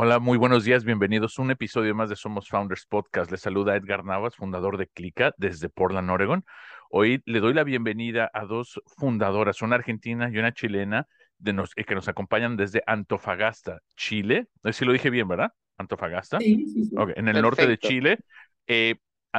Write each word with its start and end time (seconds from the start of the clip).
Hola, 0.00 0.20
muy 0.20 0.38
buenos 0.38 0.62
días, 0.62 0.84
bienvenidos 0.84 1.36
a 1.36 1.42
un 1.42 1.50
episodio 1.50 1.92
más 1.92 2.08
de 2.08 2.14
Somos 2.14 2.48
Founders 2.48 2.86
Podcast. 2.86 3.32
Les 3.32 3.40
saluda 3.40 3.74
Edgar 3.74 4.04
Navas, 4.04 4.36
fundador 4.36 4.76
de 4.76 4.86
Clica 4.86 5.34
desde 5.38 5.68
Portland, 5.68 6.08
Oregon. 6.08 6.44
Hoy 6.88 7.20
le 7.26 7.40
doy 7.40 7.52
la 7.52 7.64
bienvenida 7.64 8.30
a 8.32 8.44
dos 8.44 8.80
fundadoras, 8.96 9.60
una 9.60 9.74
argentina 9.74 10.30
y 10.32 10.38
una 10.38 10.54
chilena, 10.54 11.08
de 11.38 11.52
nos, 11.52 11.72
eh, 11.74 11.82
que 11.82 11.96
nos 11.96 12.06
acompañan 12.06 12.56
desde 12.56 12.80
Antofagasta, 12.86 13.80
Chile. 13.96 14.46
No 14.62 14.72
sé 14.72 14.78
si 14.78 14.84
lo 14.84 14.92
dije 14.92 15.10
bien, 15.10 15.26
¿verdad? 15.26 15.50
Antofagasta. 15.78 16.38
Sí, 16.38 16.64
sí, 16.68 16.84
sí. 16.84 16.96
Okay, 16.96 17.14
en 17.16 17.26
el 17.26 17.42
norte 17.42 17.66
de 17.66 17.76
Chile. 17.76 18.20
Eh, 18.68 18.94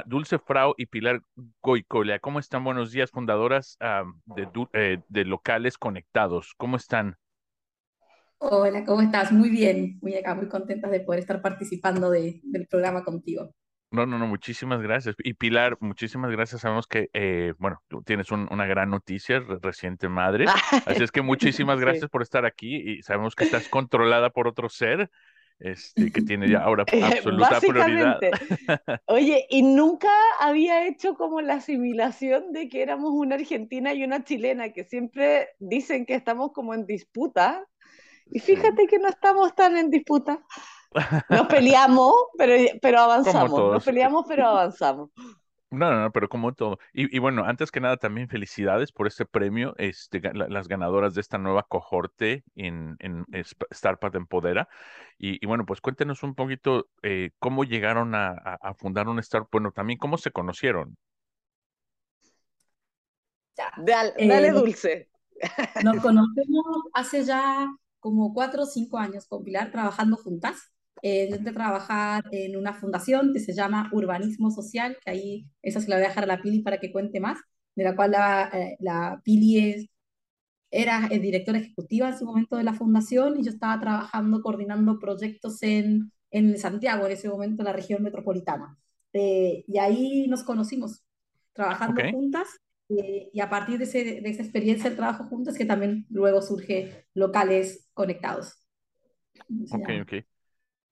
Dulce 0.07 0.39
Frau 0.39 0.73
y 0.77 0.87
Pilar 0.87 1.21
Goicolia, 1.61 2.19
¿cómo 2.19 2.37
están? 2.37 2.65
Buenos 2.65 2.91
días, 2.91 3.11
fundadoras 3.11 3.77
um, 3.79 4.19
de, 4.35 4.49
eh, 4.73 4.99
de 5.07 5.23
locales 5.23 5.77
conectados. 5.77 6.53
¿Cómo 6.57 6.75
están? 6.75 7.15
Hola, 8.41 8.85
¿cómo 8.85 9.02
estás? 9.02 9.34
Muy 9.34 9.49
bien, 9.49 9.99
muy 10.02 10.16
acá, 10.16 10.34
muy 10.34 10.47
contentas 10.47 10.89
de 10.91 11.02
poder 11.02 11.20
estar 11.20 11.41
participando 11.41 12.09
de, 12.09 12.39
del 12.44 12.67
programa 12.67 13.03
contigo. 13.03 13.53
No, 13.91 14.05
no, 14.05 14.17
no, 14.17 14.27
muchísimas 14.27 14.81
gracias. 14.81 15.16
Y 15.23 15.33
Pilar, 15.33 15.77
muchísimas 15.81 16.31
gracias. 16.31 16.61
Sabemos 16.61 16.88
que, 16.88 17.09
eh, 17.11 17.53
bueno, 17.58 17.81
tú 17.89 18.02
tienes 18.02 18.31
un, 18.31 18.47
una 18.50 18.66
gran 18.66 18.89
noticia, 18.89 19.44
reciente 19.61 20.08
madre. 20.08 20.45
Así 20.86 21.03
es 21.03 21.11
que 21.11 21.22
muchísimas 21.22 21.80
gracias 21.81 22.03
sí. 22.03 22.09
por 22.09 22.22
estar 22.22 22.45
aquí 22.45 22.78
y 22.78 23.02
sabemos 23.02 23.36
que 23.36 23.44
estás 23.44 23.67
controlada 23.67 24.30
por 24.30 24.47
otro 24.47 24.69
ser. 24.69 25.09
Este, 25.61 26.09
que 26.09 26.22
tiene 26.22 26.50
ya 26.50 26.59
ahora 26.59 26.85
absoluta 27.03 27.59
prioridad. 27.59 28.17
Oye, 29.08 29.45
y 29.50 29.61
nunca 29.61 30.08
había 30.39 30.88
hecho 30.88 31.16
como 31.16 31.41
la 31.41 31.56
asimilación 31.56 32.53
de 32.53 32.69
que 32.69 32.81
éramos 32.81 33.11
una 33.11 33.35
argentina 33.35 33.94
y 33.94 34.06
una 34.06 34.23
chilena, 34.23 34.72
que 34.72 34.85
siempre 34.85 35.50
dicen 35.59 36.06
que 36.06 36.16
estamos 36.16 36.53
como 36.53 36.73
en 36.73 36.85
disputa, 36.85 37.67
y 38.31 38.39
fíjate 38.39 38.88
que 38.88 38.99
no 38.99 39.08
estamos 39.08 39.55
tan 39.55 39.77
en 39.77 39.89
disputa. 39.89 40.39
Nos 41.30 41.47
peleamos, 41.47 42.13
pero, 42.38 42.53
pero 42.81 42.99
avanzamos. 42.99 43.73
Nos 43.73 43.85
peleamos, 43.85 44.25
pero 44.27 44.47
avanzamos. 44.47 45.09
No, 45.72 45.91
no, 45.91 46.02
no, 46.02 46.11
pero 46.11 46.30
como 46.30 46.53
todo. 46.53 46.80
Y, 46.94 47.16
y, 47.16 47.19
bueno, 47.19 47.44
antes 47.45 47.69
que 47.69 47.80
nada, 47.80 47.97
también 47.97 48.27
felicidades 48.27 48.91
por 48.91 49.05
este 49.05 49.25
premio, 49.25 49.75
este, 49.77 50.19
las 50.33 50.67
ganadoras 50.67 51.13
de 51.13 51.22
esta 51.22 51.38
nueva 51.38 51.63
cohorte 51.63 52.44
en, 52.55 52.95
en 53.00 53.25
Startup 53.69 54.16
Empodera. 54.16 54.67
Y, 55.19 55.44
y, 55.44 55.47
bueno, 55.47 55.67
pues 55.67 55.80
cuéntenos 55.80 56.23
un 56.23 56.33
poquito 56.33 56.88
eh, 57.03 57.31
cómo 57.38 57.66
llegaron 57.66 58.16
a, 58.16 58.30
a, 58.30 58.57
a, 58.59 58.73
fundar 58.73 59.07
un 59.09 59.19
startup, 59.19 59.50
bueno, 59.52 59.72
también 59.72 60.00
cómo 60.00 60.17
se 60.17 60.31
conocieron. 60.31 60.97
Ya. 63.55 63.72
Dale, 63.77 64.13
dale 64.27 64.47
eh, 64.47 64.52
dulce. 64.52 65.09
Nos 65.83 65.97
conocemos 65.97 66.66
hace 66.94 67.23
ya 67.23 67.69
como 68.00 68.33
cuatro 68.33 68.64
o 68.64 68.66
cinco 68.66 68.97
años 68.97 69.28
con 69.28 69.44
Pilar 69.44 69.72
trabajando 69.72 70.17
juntas. 70.17 70.58
Eh, 71.02 71.28
yo 71.30 71.36
entré 71.38 71.52
a 71.52 71.53
trabajar 71.53 72.23
en 72.31 72.58
una 72.58 72.73
fundación 72.73 73.31
que 73.33 73.39
se 73.39 73.53
llama 73.53 73.89
Urbanismo 73.94 74.52
Social, 74.52 74.97
que 75.03 75.11
ahí 75.11 75.47
esa 75.61 75.80
se 75.80 75.89
la 75.89 75.95
voy 75.95 76.06
a 76.06 76.09
dejar 76.09 76.25
a 76.25 76.28
la 76.28 76.41
Pili 76.41 76.62
para 76.62 76.79
que 76.79 76.91
cuente 76.91 77.19
más, 77.19 77.40
de 77.75 77.84
la 77.84 77.96
cual 77.96 78.12
la, 78.12 78.50
eh, 78.53 78.78
la 78.79 79.22
Pili 79.23 79.59
es, 79.59 79.88
era 80.72 81.07
el 81.07 81.22
directora 81.22 81.59
ejecutiva 81.59 82.09
en 82.09 82.18
su 82.18 82.25
momento 82.25 82.57
de 82.57 82.63
la 82.63 82.73
fundación 82.73 83.40
y 83.40 83.44
yo 83.44 83.51
estaba 83.51 83.79
trabajando, 83.79 84.41
coordinando 84.41 85.00
proyectos 85.00 85.63
en, 85.63 86.12
en 86.31 86.57
Santiago, 86.57 87.06
en 87.06 87.13
ese 87.13 87.29
momento 87.29 87.62
en 87.62 87.68
la 87.68 87.73
región 87.73 88.03
metropolitana. 88.03 88.78
Eh, 89.13 89.63
y 89.68 89.78
ahí 89.79 90.28
nos 90.28 90.44
conocimos, 90.44 91.03
trabajando 91.53 92.02
okay. 92.02 92.12
juntas 92.12 92.47
eh, 92.89 93.29
y 93.31 93.39
a 93.39 93.50
partir 93.50 93.77
de, 93.77 93.83
ese, 93.83 94.03
de, 94.22 94.29
esa 94.29 94.41
experiencia 94.41 94.89
de 94.89 94.95
trabajo 94.95 95.25
juntos 95.25 95.55
que 95.55 95.66
también 95.66 96.05
luego 96.09 96.41
surge 96.41 97.05
locales 97.13 97.89
conectados. 97.94 98.63
Ok, 99.72 99.89
ok. 100.01 100.13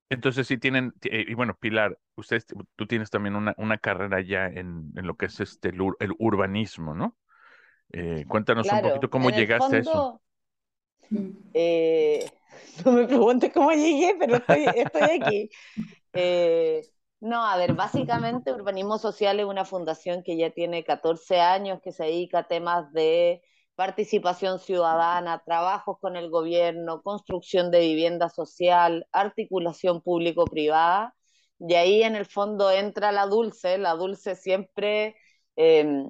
Entonces 0.09 0.47
sí 0.47 0.57
tienen, 0.57 0.93
eh, 1.03 1.25
y 1.27 1.33
bueno, 1.33 1.57
Pilar, 1.59 1.97
usted, 2.15 2.41
tú 2.75 2.87
tienes 2.87 3.09
también 3.09 3.35
una, 3.35 3.53
una 3.57 3.77
carrera 3.77 4.21
ya 4.21 4.45
en, 4.47 4.93
en, 4.95 5.05
lo 5.05 5.15
que 5.15 5.25
es 5.25 5.39
este, 5.39 5.69
el, 5.69 5.79
el 5.99 6.13
urbanismo, 6.17 6.95
¿no? 6.95 7.17
Eh, 7.91 8.25
cuéntanos 8.27 8.67
claro, 8.67 8.87
un 8.87 8.93
poquito 8.93 9.09
cómo 9.09 9.29
llegaste 9.29 9.83
fondo, 9.83 10.21
a 11.11 11.19
eso. 11.19 11.41
Eh, 11.53 12.29
no 12.85 12.91
me 12.93 13.05
preguntes 13.05 13.51
cómo 13.53 13.71
llegué, 13.71 14.15
pero 14.19 14.35
estoy, 14.37 14.65
estoy 14.75 15.01
aquí. 15.01 15.49
No, 17.19 17.43
a 17.43 17.57
ver, 17.57 17.73
básicamente 17.73 18.53
Urbanismo 18.53 18.99
Social 18.99 19.39
es 19.39 19.45
una 19.45 19.65
fundación 19.65 20.21
que 20.23 20.37
ya 20.37 20.51
tiene 20.51 20.83
14 20.83 21.39
años, 21.39 21.81
que 21.81 21.91
se 21.91 22.03
dedica 22.05 22.39
a 22.39 22.47
temas 22.47 22.91
de 22.93 23.41
participación 23.75 24.59
ciudadana, 24.59 25.43
trabajos 25.43 25.97
con 25.99 26.15
el 26.15 26.29
gobierno, 26.29 27.01
construcción 27.01 27.71
de 27.71 27.79
vivienda 27.79 28.29
social, 28.29 29.07
articulación 29.11 30.01
público-privada. 30.01 31.15
Y 31.59 31.73
ahí 31.73 32.03
en 32.03 32.15
el 32.15 32.25
fondo 32.25 32.69
entra 32.71 33.11
la 33.11 33.25
Dulce. 33.25 33.79
La 33.79 33.93
Dulce 33.95 34.35
siempre, 34.35 35.15
eh, 35.55 36.05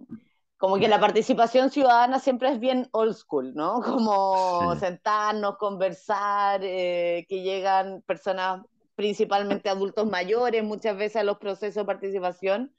como 0.57 0.77
que 0.77 0.89
la 0.89 0.99
participación 0.99 1.69
ciudadana 1.69 2.19
siempre 2.19 2.51
es 2.51 2.59
bien 2.59 2.89
old 2.91 3.15
school, 3.15 3.53
¿no? 3.55 3.81
Como 3.81 4.73
sí. 4.73 4.79
sentarnos, 4.81 5.57
conversar, 5.57 6.61
eh, 6.63 7.25
que 7.29 7.41
llegan 7.43 8.01
personas 8.03 8.61
principalmente 8.97 9.69
adultos 9.69 10.07
mayores, 10.09 10.63
muchas 10.63 10.97
veces 10.97 11.17
a 11.17 11.23
los 11.23 11.37
procesos 11.37 11.75
de 11.75 11.85
participación. 11.85 12.73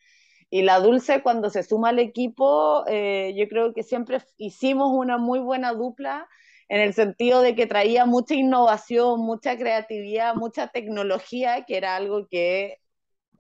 Y 0.51 0.63
la 0.63 0.81
Dulce, 0.81 1.23
cuando 1.23 1.49
se 1.49 1.63
suma 1.63 1.91
al 1.91 2.01
equipo, 2.01 2.85
eh, 2.89 3.35
yo 3.37 3.49
creo 3.49 3.73
que 3.73 3.85
siempre 3.85 4.19
hicimos 4.37 4.91
una 4.93 5.17
muy 5.17 5.39
buena 5.39 5.73
dupla 5.73 6.29
en 6.69 6.81
el 6.81 6.93
sentido 6.93 7.41
de 7.41 7.55
que 7.55 7.67
traía 7.67 8.05
mucha 8.05 8.35
innovación, 8.35 9.21
mucha 9.21 9.57
creatividad, 9.57 10.35
mucha 10.35 10.67
tecnología, 10.69 11.65
que 11.65 11.77
era 11.77 11.95
algo 11.95 12.27
que 12.29 12.79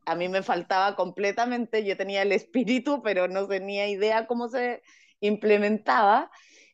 a 0.06 0.14
mí 0.14 0.28
me 0.28 0.42
faltaba 0.42 0.94
completamente. 0.94 1.84
Yo 1.84 1.96
tenía 1.96 2.22
el 2.22 2.30
espíritu, 2.30 3.02
pero 3.02 3.26
no 3.26 3.48
tenía 3.48 3.88
idea 3.88 4.28
cómo 4.28 4.48
se 4.48 4.82
implementaba. 5.20 6.30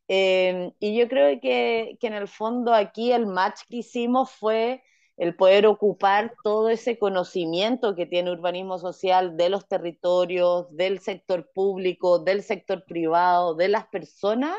Eh, 0.08 0.70
y 0.80 0.98
yo 0.98 1.08
creo 1.08 1.40
que, 1.40 1.96
que 1.98 2.06
en 2.08 2.14
el 2.14 2.28
fondo 2.28 2.74
aquí 2.74 3.10
el 3.12 3.26
match 3.26 3.62
que 3.70 3.78
hicimos 3.78 4.30
fue 4.30 4.82
el 5.16 5.36
poder 5.36 5.66
ocupar 5.66 6.34
todo 6.42 6.68
ese 6.68 6.98
conocimiento 6.98 7.94
que 7.94 8.06
tiene 8.06 8.32
urbanismo 8.32 8.78
social 8.78 9.36
de 9.36 9.48
los 9.48 9.68
territorios, 9.68 10.66
del 10.74 10.98
sector 10.98 11.50
público, 11.54 12.18
del 12.18 12.42
sector 12.42 12.84
privado, 12.84 13.54
de 13.54 13.68
las 13.68 13.86
personas 13.86 14.56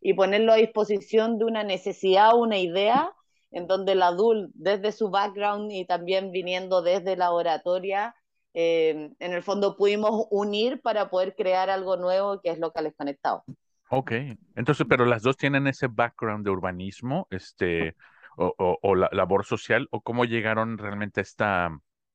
y 0.00 0.14
ponerlo 0.14 0.52
a 0.52 0.56
disposición 0.56 1.38
de 1.38 1.44
una 1.44 1.62
necesidad, 1.62 2.36
una 2.36 2.58
idea, 2.58 3.12
en 3.50 3.66
donde 3.66 3.92
el 3.92 4.02
adulto, 4.02 4.52
desde 4.54 4.92
su 4.92 5.10
background 5.10 5.72
y 5.72 5.84
también 5.84 6.30
viniendo 6.30 6.82
desde 6.82 7.16
la 7.16 7.32
oratoria, 7.32 8.14
eh, 8.54 9.10
en 9.18 9.32
el 9.32 9.42
fondo 9.42 9.76
pudimos 9.76 10.26
unir 10.30 10.80
para 10.80 11.10
poder 11.10 11.34
crear 11.34 11.68
algo 11.68 11.96
nuevo 11.96 12.40
que 12.40 12.50
es 12.50 12.58
Locales 12.58 12.94
Conectados. 12.96 13.42
Ok, 13.90 14.12
entonces, 14.54 14.86
pero 14.88 15.06
las 15.06 15.22
dos 15.22 15.36
tienen 15.36 15.66
ese 15.66 15.86
background 15.86 16.44
de 16.44 16.50
urbanismo, 16.50 17.26
este 17.30 17.94
o, 18.38 18.54
o, 18.56 18.78
o 18.82 18.94
la 18.94 19.08
labor 19.12 19.44
social 19.44 19.88
o 19.90 20.00
cómo 20.00 20.24
llegaron 20.24 20.78
realmente 20.78 21.20
a, 21.20 21.22
esta, 21.22 21.66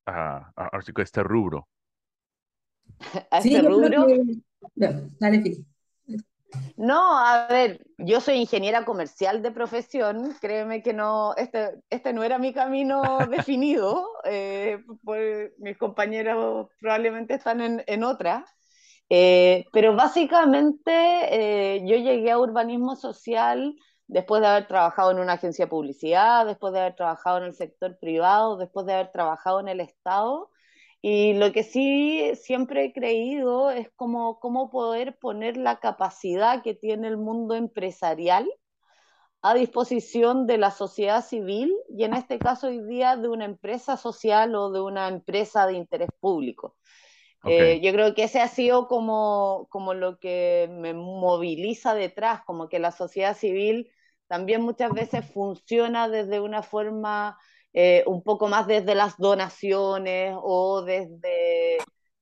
a, 0.06 0.52
a, 0.56 0.78
a 0.78 1.02
este 1.02 1.24
rubro? 1.24 1.68
¿A 3.32 3.38
este 3.38 3.50
sí, 3.50 3.60
rubro? 3.60 4.08
Que... 4.08 4.18
No, 4.76 5.10
dale, 5.20 5.44
No, 6.78 7.18
a 7.18 7.48
ver, 7.48 7.86
yo 7.98 8.22
soy 8.22 8.36
ingeniera 8.36 8.86
comercial 8.86 9.42
de 9.42 9.52
profesión, 9.52 10.34
créeme 10.40 10.82
que 10.82 10.94
no, 10.94 11.36
este, 11.36 11.82
este 11.90 12.14
no 12.14 12.24
era 12.24 12.40
mi 12.40 12.54
camino 12.54 13.02
definido, 13.30 14.08
eh, 14.24 14.82
pues 15.04 15.52
mis 15.58 15.78
compañeros 15.78 16.70
probablemente 16.80 17.34
están 17.34 17.60
en, 17.62 17.84
en 17.86 18.04
otra, 18.04 18.46
eh, 19.10 19.66
pero 19.74 19.96
básicamente 19.96 20.92
eh, 20.94 21.82
yo 21.86 21.98
llegué 21.98 22.32
a 22.32 22.40
urbanismo 22.40 22.96
social 22.96 23.76
después 24.08 24.42
de 24.42 24.48
haber 24.48 24.68
trabajado 24.68 25.12
en 25.12 25.20
una 25.20 25.34
agencia 25.34 25.66
de 25.66 25.70
publicidad, 25.70 26.46
después 26.46 26.74
de 26.74 26.82
haber 26.82 26.96
trabajado 26.96 27.38
en 27.40 27.46
el 27.46 27.56
sector 27.56 27.98
privado, 28.00 28.58
después 28.58 28.86
de 28.86 28.94
haber 28.94 29.12
trabajado 29.12 29.60
en 29.60 29.68
el 29.68 29.80
Estado. 29.80 30.52
Y 31.02 31.34
lo 31.34 31.52
que 31.52 31.64
sí 31.64 32.32
siempre 32.36 32.86
he 32.86 32.94
creído 32.94 33.72
es 33.72 33.90
como 33.96 34.40
cómo 34.40 34.70
poder 34.72 35.18
poner 35.18 35.58
la 35.58 35.80
capacidad 35.80 36.64
que 36.64 36.74
tiene 36.76 37.08
el 37.10 37.18
mundo 37.18 37.56
empresarial 37.56 38.50
a 39.42 39.54
disposición 39.54 40.48
de 40.48 40.58
la 40.58 40.72
sociedad 40.72 41.24
civil 41.24 41.74
y 41.90 42.06
en 42.06 42.14
este 42.14 42.40
caso 42.40 42.68
hoy 42.68 42.82
día 42.82 43.18
de 43.18 43.28
una 43.28 43.44
empresa 43.44 43.98
social 43.98 44.56
o 44.56 44.72
de 44.72 44.80
una 44.80 45.10
empresa 45.10 45.68
de 45.68 45.74
interés 45.74 46.10
público. 46.22 46.78
Eh, 47.46 47.82
yo 47.82 47.92
creo 47.92 48.14
que 48.16 48.24
ese 48.24 48.40
ha 48.40 48.48
sido 48.48 48.88
como, 48.88 49.68
como 49.70 49.94
lo 49.94 50.18
que 50.18 50.70
me 50.72 50.94
moviliza 50.94 51.94
detrás, 51.94 52.42
como 52.46 52.70
que 52.70 52.80
la 52.80 52.92
sociedad 52.92 53.36
civil 53.36 53.92
también 54.28 54.62
muchas 54.62 54.92
veces 54.92 55.26
funciona 55.32 56.08
desde 56.08 56.40
una 56.40 56.64
forma 56.64 57.38
eh, 57.74 58.04
un 58.08 58.24
poco 58.24 58.48
más 58.48 58.66
desde 58.68 58.96
las 58.96 59.18
donaciones 59.18 60.36
o 60.42 60.84
desde, 60.84 61.78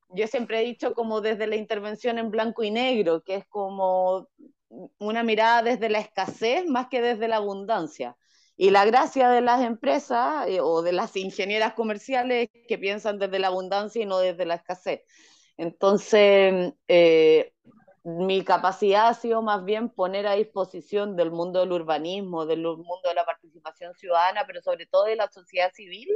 yo 0.10 0.28
siempre 0.28 0.62
he 0.62 0.66
dicho 0.66 0.94
como 0.94 1.22
desde 1.22 1.48
la 1.48 1.56
intervención 1.56 2.18
en 2.18 2.32
blanco 2.32 2.64
y 2.64 2.72
negro, 2.72 3.22
que 3.24 3.36
es 3.36 3.46
como 3.48 4.28
una 4.98 5.24
mirada 5.24 5.62
desde 5.62 5.90
la 5.90 6.00
escasez 6.00 6.66
más 6.68 6.88
que 6.88 7.02
desde 7.02 7.28
la 7.28 7.38
abundancia. 7.38 8.18
Y 8.62 8.70
la 8.70 8.86
gracia 8.86 9.28
de 9.28 9.42
las 9.42 9.64
empresas 9.64 10.48
eh, 10.48 10.62
o 10.62 10.84
de 10.84 10.92
las 10.92 11.16
ingenieras 11.18 11.74
comerciales 11.74 12.48
que 12.68 12.78
piensan 12.78 13.18
desde 13.18 13.40
la 13.40 13.48
abundancia 13.48 14.04
y 14.04 14.06
no 14.06 14.20
desde 14.20 14.46
la 14.46 14.54
escasez. 14.54 15.02
Entonces, 15.58 16.72
eh, 16.88 17.54
mi 18.04 18.44
capacidad 18.44 19.08
ha 19.08 19.16
sido 19.16 19.42
más 19.42 19.66
bien 19.66 19.90
poner 19.90 20.28
a 20.28 20.36
disposición 20.36 21.16
del 21.16 21.32
mundo 21.32 21.62
del 21.62 21.72
urbanismo, 21.72 22.46
del 22.46 22.62
mundo 22.62 23.02
de 23.04 23.16
la 23.16 23.26
participación 23.26 23.96
ciudadana, 23.96 24.44
pero 24.46 24.62
sobre 24.62 24.86
todo 24.86 25.06
de 25.06 25.16
la 25.16 25.28
sociedad 25.32 25.72
civil, 25.74 26.16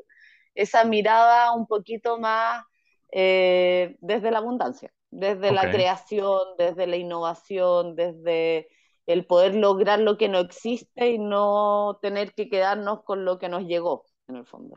esa 0.53 0.83
mirada 0.83 1.51
un 1.51 1.65
poquito 1.65 2.19
más 2.19 2.63
eh, 3.11 3.97
desde 4.01 4.29
la 4.29 4.37
abundancia, 4.37 4.93
desde 5.09 5.51
la 5.51 5.71
creación, 5.71 6.41
desde 6.59 6.85
la 6.85 6.97
innovación, 6.97 7.95
desde 7.95 8.67
el 9.05 9.25
poder 9.25 9.55
lograr 9.55 9.99
lo 9.99 10.17
que 10.17 10.29
no 10.29 10.39
existe 10.39 11.11
y 11.11 11.19
no 11.19 11.99
tener 12.01 12.33
que 12.33 12.49
quedarnos 12.49 13.03
con 13.03 13.25
lo 13.25 13.37
que 13.37 13.49
nos 13.49 13.65
llegó, 13.65 14.05
en 14.27 14.37
el 14.37 14.45
fondo. 14.45 14.75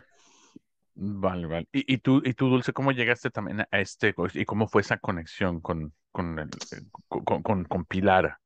Vale, 0.95 1.47
vale. 1.47 1.69
¿Y, 1.73 1.95
y, 1.95 1.99
tú, 1.99 2.21
y 2.25 2.35
tú, 2.35 2.49
Dulce, 2.49 2.73
cómo 2.73 2.93
llegaste 2.93 3.31
también 3.31 3.61
a 3.61 3.67
este, 3.73 4.15
y 4.35 4.45
cómo 4.45 4.67
fue 4.67 4.83
esa 4.83 4.99
conexión 4.99 5.61
con, 5.61 5.95
con, 6.11 6.39
el, 6.39 6.51
con, 7.09 7.43
con, 7.43 7.65
con 7.65 7.85
Pilar? 7.85 8.39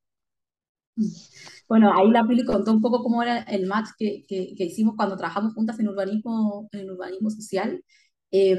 Bueno, 1.67 1.91
ahí 1.95 2.11
la 2.11 2.27
Pili 2.27 2.45
contó 2.45 2.71
un 2.73 2.83
poco 2.83 3.03
cómo 3.03 3.23
era 3.23 3.39
el 3.45 3.67
match 3.67 3.89
que, 3.99 4.27
que, 4.29 4.55
que 4.55 4.65
hicimos 4.65 4.95
cuando 4.97 5.17
trabajamos 5.17 5.55
juntas 5.55 5.81
en 5.81 5.89
urbanismo, 5.89 6.69
en 6.73 6.91
urbanismo 6.91 7.31
social. 7.31 7.83
Eh, 8.31 8.57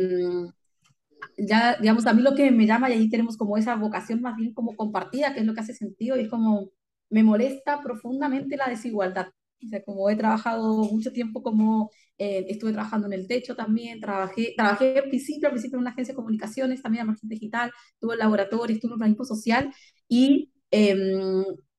ya, 1.38 1.78
digamos, 1.80 2.06
a 2.06 2.14
mí 2.14 2.22
lo 2.22 2.36
que 2.36 2.52
me 2.52 2.66
llama, 2.66 2.90
y 2.90 2.94
ahí 2.94 3.10
tenemos 3.10 3.38
como 3.38 3.58
esa 3.58 3.76
vocación 3.76 4.22
más 4.22 4.36
bien 4.36 4.54
como 4.54 4.76
compartida, 4.76 5.34
que 5.34 5.42
es 5.42 5.46
lo 5.46 5.54
que 5.54 5.62
hace 5.62 5.74
sentido, 5.74 6.18
y 6.18 6.22
es 6.22 6.30
como, 6.30 6.72
me 7.10 7.24
molesta 7.24 7.82
profundamente 7.82 8.58
la 8.58 8.70
desigualdad. 8.70 9.28
O 9.66 9.68
sea, 9.70 9.84
como 9.84 10.10
he 10.10 10.16
trabajado 10.16 10.84
mucho 10.86 11.12
tiempo 11.14 11.42
como, 11.42 11.90
eh, 12.18 12.46
estuve 12.50 12.74
trabajando 12.74 13.08
en 13.08 13.14
el 13.14 13.28
techo 13.28 13.56
también, 13.56 14.00
trabajé, 14.02 14.54
trabajé 14.58 15.00
al 15.00 15.10
principio, 15.10 15.48
al 15.48 15.54
principio 15.54 15.78
en 15.78 15.82
una 15.82 15.92
agencia 15.92 16.14
de 16.14 16.18
comunicaciones, 16.18 16.82
también 16.82 17.02
en 17.02 17.08
marketing 17.08 17.30
digital, 17.30 17.72
tuve 18.00 18.18
laboratorio, 18.18 18.76
estuve 18.76 18.90
en 18.90 18.94
un 18.94 19.02
organismo 19.02 19.26
social, 19.26 19.74
y 20.08 20.52
eh, 20.72 20.96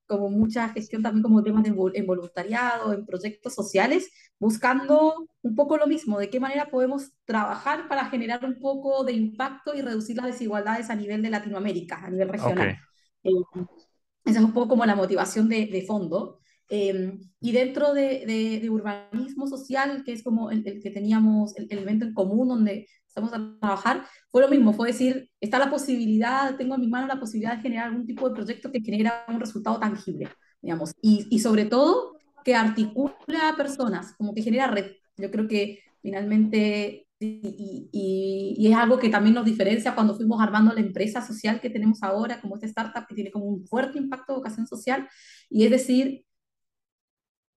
como 0.06 0.30
mucha 0.30 0.68
gestión 0.70 1.02
también 1.02 1.22
como 1.22 1.42
temas 1.42 1.62
de, 1.62 1.74
en 1.94 2.06
voluntariado, 2.06 2.92
en 2.92 3.06
proyectos 3.06 3.54
sociales, 3.54 4.10
buscando 4.38 5.28
un 5.42 5.54
poco 5.54 5.76
lo 5.76 5.86
mismo, 5.86 6.18
de 6.18 6.28
qué 6.30 6.40
manera 6.40 6.70
podemos 6.70 7.12
trabajar 7.24 7.88
para 7.88 8.06
generar 8.06 8.44
un 8.44 8.58
poco 8.58 9.04
de 9.04 9.12
impacto 9.12 9.74
y 9.74 9.80
reducir 9.80 10.16
las 10.16 10.26
desigualdades 10.26 10.90
a 10.90 10.96
nivel 10.96 11.22
de 11.22 11.30
Latinoamérica, 11.30 12.04
a 12.04 12.10
nivel 12.10 12.28
regional. 12.28 12.76
Eh, 13.22 13.30
esa 14.24 14.38
es 14.38 14.44
un 14.44 14.52
poco 14.52 14.68
como 14.68 14.86
la 14.86 14.96
motivación 14.96 15.48
de, 15.48 15.66
de 15.66 15.82
fondo. 15.82 16.40
Eh, 16.70 17.18
y 17.40 17.52
dentro 17.52 17.92
de, 17.92 18.24
de, 18.60 18.70
urbanismo 18.70 19.46
social, 19.46 20.02
que 20.04 20.12
es 20.12 20.22
como 20.22 20.50
el, 20.50 20.66
el 20.66 20.82
que 20.82 20.90
teníamos, 20.90 21.56
el, 21.56 21.66
el, 21.68 21.80
evento 21.80 22.06
en 22.06 22.14
común 22.14 22.48
donde 22.48 22.88
estamos 23.06 23.32
a 23.34 23.58
trabajar, 23.60 24.06
fue 24.30 24.40
lo 24.40 24.48
mismo, 24.48 24.72
fue 24.72 24.88
decir, 24.88 25.30
está 25.40 25.58
la 25.58 25.70
posibilidad, 25.70 26.56
tengo 26.56 26.74
en 26.74 26.80
mi 26.80 26.88
mano 26.88 27.06
la 27.06 27.20
posibilidad 27.20 27.56
de 27.56 27.62
generar 27.62 27.88
algún 27.88 28.06
tipo 28.06 28.28
de 28.28 28.34
proyecto 28.34 28.72
que 28.72 28.80
genera 28.80 29.24
un 29.28 29.38
resultado 29.38 29.78
tangible, 29.78 30.28
digamos, 30.62 30.94
y, 31.02 31.26
y 31.30 31.38
sobre 31.38 31.66
todo 31.66 32.16
que 32.44 32.54
articula 32.54 33.50
a 33.50 33.56
personas, 33.56 34.14
como 34.16 34.34
que 34.34 34.42
genera 34.42 34.66
red. 34.66 34.92
Yo 35.16 35.30
creo 35.30 35.46
que 35.46 35.80
finalmente, 36.02 37.03
y, 37.92 38.66
es 38.66 38.76
algo 38.76 38.98
que 38.98 39.08
también 39.08 39.34
nos 39.34 39.44
diferencia 39.44 39.94
cuando 39.94 40.16
fuimos 40.16 40.40
armando 40.40 40.72
la 40.72 40.80
empresa 40.80 41.24
social 41.24 41.60
que 41.60 41.70
tenemos 41.70 42.02
ahora, 42.02 42.40
como 42.40 42.54
esta 42.54 42.66
startup 42.66 43.06
que 43.06 43.14
tiene 43.14 43.30
como 43.30 43.46
un 43.46 43.66
fuerte 43.66 43.98
impacto 43.98 44.32
de 44.32 44.38
vocación 44.38 44.66
social, 44.66 45.08
y 45.50 45.64
es 45.64 45.70
decir, 45.70 46.24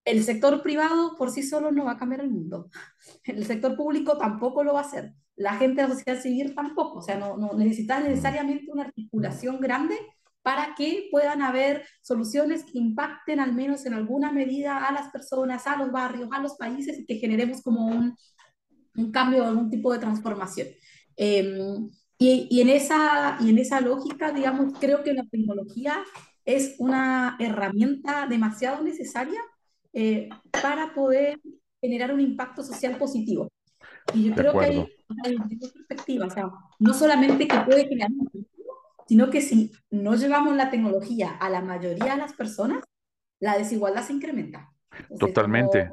el 0.06 0.24
sector 0.24 0.62
privado 0.62 1.16
por 1.18 1.32
sí 1.32 1.44
solo 1.44 1.72
no 1.72 1.86
va 1.86 1.94
a 1.94 1.98
cambiar 1.98 2.22
el 2.22 2.32
mundo. 2.32 2.70
El 3.26 3.46
sector 3.46 3.76
público 3.76 4.18
tampoco 4.18 4.64
lo 4.64 4.74
va 4.74 4.80
a 4.80 4.84
hacer. 4.84 5.14
La 5.36 5.56
gente 5.58 5.82
de 5.82 5.88
la 5.90 5.94
sociedad 5.94 6.22
civil 6.22 6.56
tampoco. 6.56 7.00
O 7.00 7.02
sea, 7.02 7.18
no, 7.18 7.38
no 7.38 7.54
necesita 7.54 8.00
necesariamente 8.00 8.72
una 8.72 8.84
articulación 8.84 9.60
grande 9.60 9.96
para 10.48 10.76
que 10.76 11.10
puedan 11.12 11.42
haber 11.42 11.86
soluciones 12.02 12.64
que 12.64 12.78
impacten 12.78 13.42
al 13.42 13.54
menos 13.54 13.86
en 13.86 13.94
alguna 13.94 14.32
medida 14.32 14.78
a 14.78 14.94
las 14.94 15.10
personas, 15.10 15.68
a 15.68 15.76
los 15.76 15.92
barrios, 15.92 16.30
a 16.32 16.40
los 16.40 16.56
países 16.56 17.00
y 17.00 17.06
que 17.06 17.16
generemos 17.16 17.62
como 17.62 17.86
un, 17.86 18.16
un 18.98 19.12
cambio, 19.12 19.46
algún 19.46 19.70
tipo 19.70 19.94
de 19.94 20.00
transformación. 20.00 20.68
Eh, 21.16 21.60
y, 22.18 22.48
y, 22.50 22.62
en 22.62 22.70
esa, 22.70 23.38
y 23.40 23.50
en 23.50 23.60
esa 23.60 23.80
lógica, 23.80 24.32
digamos, 24.32 24.74
creo 24.80 25.04
que 25.04 25.14
la 25.14 25.24
tecnología 25.26 26.04
es 26.46 26.76
una 26.80 27.38
herramienta 27.40 28.26
demasiado 28.28 28.84
necesaria 28.84 29.40
eh, 29.94 30.30
para 30.62 30.94
poder 30.94 31.40
generar 31.80 32.14
un 32.14 32.22
impacto 32.22 32.64
social 32.64 32.98
positivo. 32.98 33.52
Y 34.14 34.26
yo 34.26 34.36
creo 34.36 34.54
que 34.54 34.66
hay, 34.66 34.88
hay 35.26 35.36
dos 35.58 35.72
perspectivas, 35.72 36.32
o 36.32 36.34
sea, 36.34 36.50
no 36.80 36.94
solamente 36.94 37.48
que 37.48 37.60
puede 37.60 37.88
generar 37.88 38.10
un 38.12 38.48
sino 39.08 39.30
que 39.30 39.42
si 39.42 39.72
no 39.90 40.16
llevamos 40.16 40.56
la 40.56 40.70
tecnología 40.70 41.32
a 41.40 41.50
la 41.50 41.62
mayoría 41.62 42.12
de 42.12 42.18
las 42.18 42.34
personas, 42.34 42.84
la 43.40 43.58
desigualdad 43.58 44.04
se 44.04 44.14
incrementa. 44.14 44.74
Entonces, 44.92 45.20
Totalmente. 45.20 45.92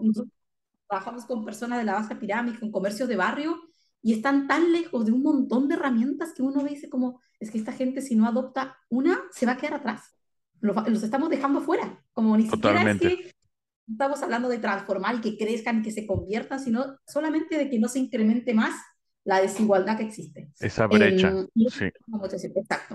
Trabajamos 0.95 1.25
con 1.25 1.45
personas 1.45 1.81
de 1.81 1.85
la 1.85 1.95
base 1.95 2.15
pirámide, 2.15 2.61
con 2.61 2.71
comercios 2.71 3.09
de 3.09 3.17
barrio, 3.17 3.61
y 4.01 4.13
están 4.13 4.47
tan 4.47 4.73
lejos 4.73 5.05
de 5.05 5.11
un 5.11 5.25
montón 5.25 5.67
de 5.67 5.75
herramientas 5.75 6.33
que 6.33 6.43
uno 6.43 6.63
dice 6.63 6.89
como, 6.89 7.21
es 7.41 7.51
que 7.51 7.59
esta 7.59 7.73
gente 7.73 8.01
si 8.01 8.15
no 8.15 8.29
adopta 8.29 8.77
una, 8.91 9.21
se 9.33 9.45
va 9.45 9.53
a 9.53 9.57
quedar 9.57 9.75
atrás. 9.75 10.15
Los, 10.61 10.89
los 10.89 11.03
estamos 11.03 11.31
dejando 11.31 11.61
fuera. 11.63 12.01
Como 12.13 12.37
ni 12.37 12.49
Totalmente. 12.49 13.09
siquiera 13.09 13.29
es 13.29 13.33
que 13.33 13.91
estamos 13.91 14.23
hablando 14.23 14.49
de 14.49 14.59
transformar 14.59 15.17
y 15.17 15.21
que 15.21 15.37
crezcan, 15.37 15.83
que 15.83 15.91
se 15.91 16.07
conviertan, 16.07 16.61
sino 16.61 16.97
solamente 17.09 17.59
de 17.59 17.69
que 17.69 17.81
no 17.81 17.89
se 17.89 17.99
incremente 17.99 18.55
más 18.55 18.81
la 19.25 19.41
desigualdad 19.41 19.97
que 19.97 20.05
existe. 20.05 20.53
Esa 20.61 20.87
brecha, 20.87 21.35
eh, 21.57 21.71
sí. 21.71 21.87
Exacto. 21.87 22.95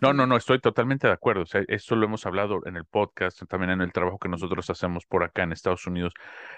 No, 0.00 0.12
no, 0.12 0.26
no, 0.26 0.36
estoy 0.36 0.60
totalmente 0.60 1.06
de 1.06 1.12
acuerdo. 1.12 1.42
O 1.42 1.46
sea, 1.46 1.62
esto 1.68 1.96
lo 1.96 2.06
hemos 2.06 2.26
hablado 2.26 2.60
en 2.66 2.76
el 2.76 2.84
podcast, 2.84 3.42
también 3.48 3.70
en 3.70 3.80
el 3.80 3.92
trabajo 3.92 4.18
que 4.18 4.28
nosotros 4.28 4.68
hacemos 4.70 5.06
por 5.06 5.24
acá 5.24 5.42
en 5.42 5.52
Estados 5.52 5.86
Unidos, 5.86 6.12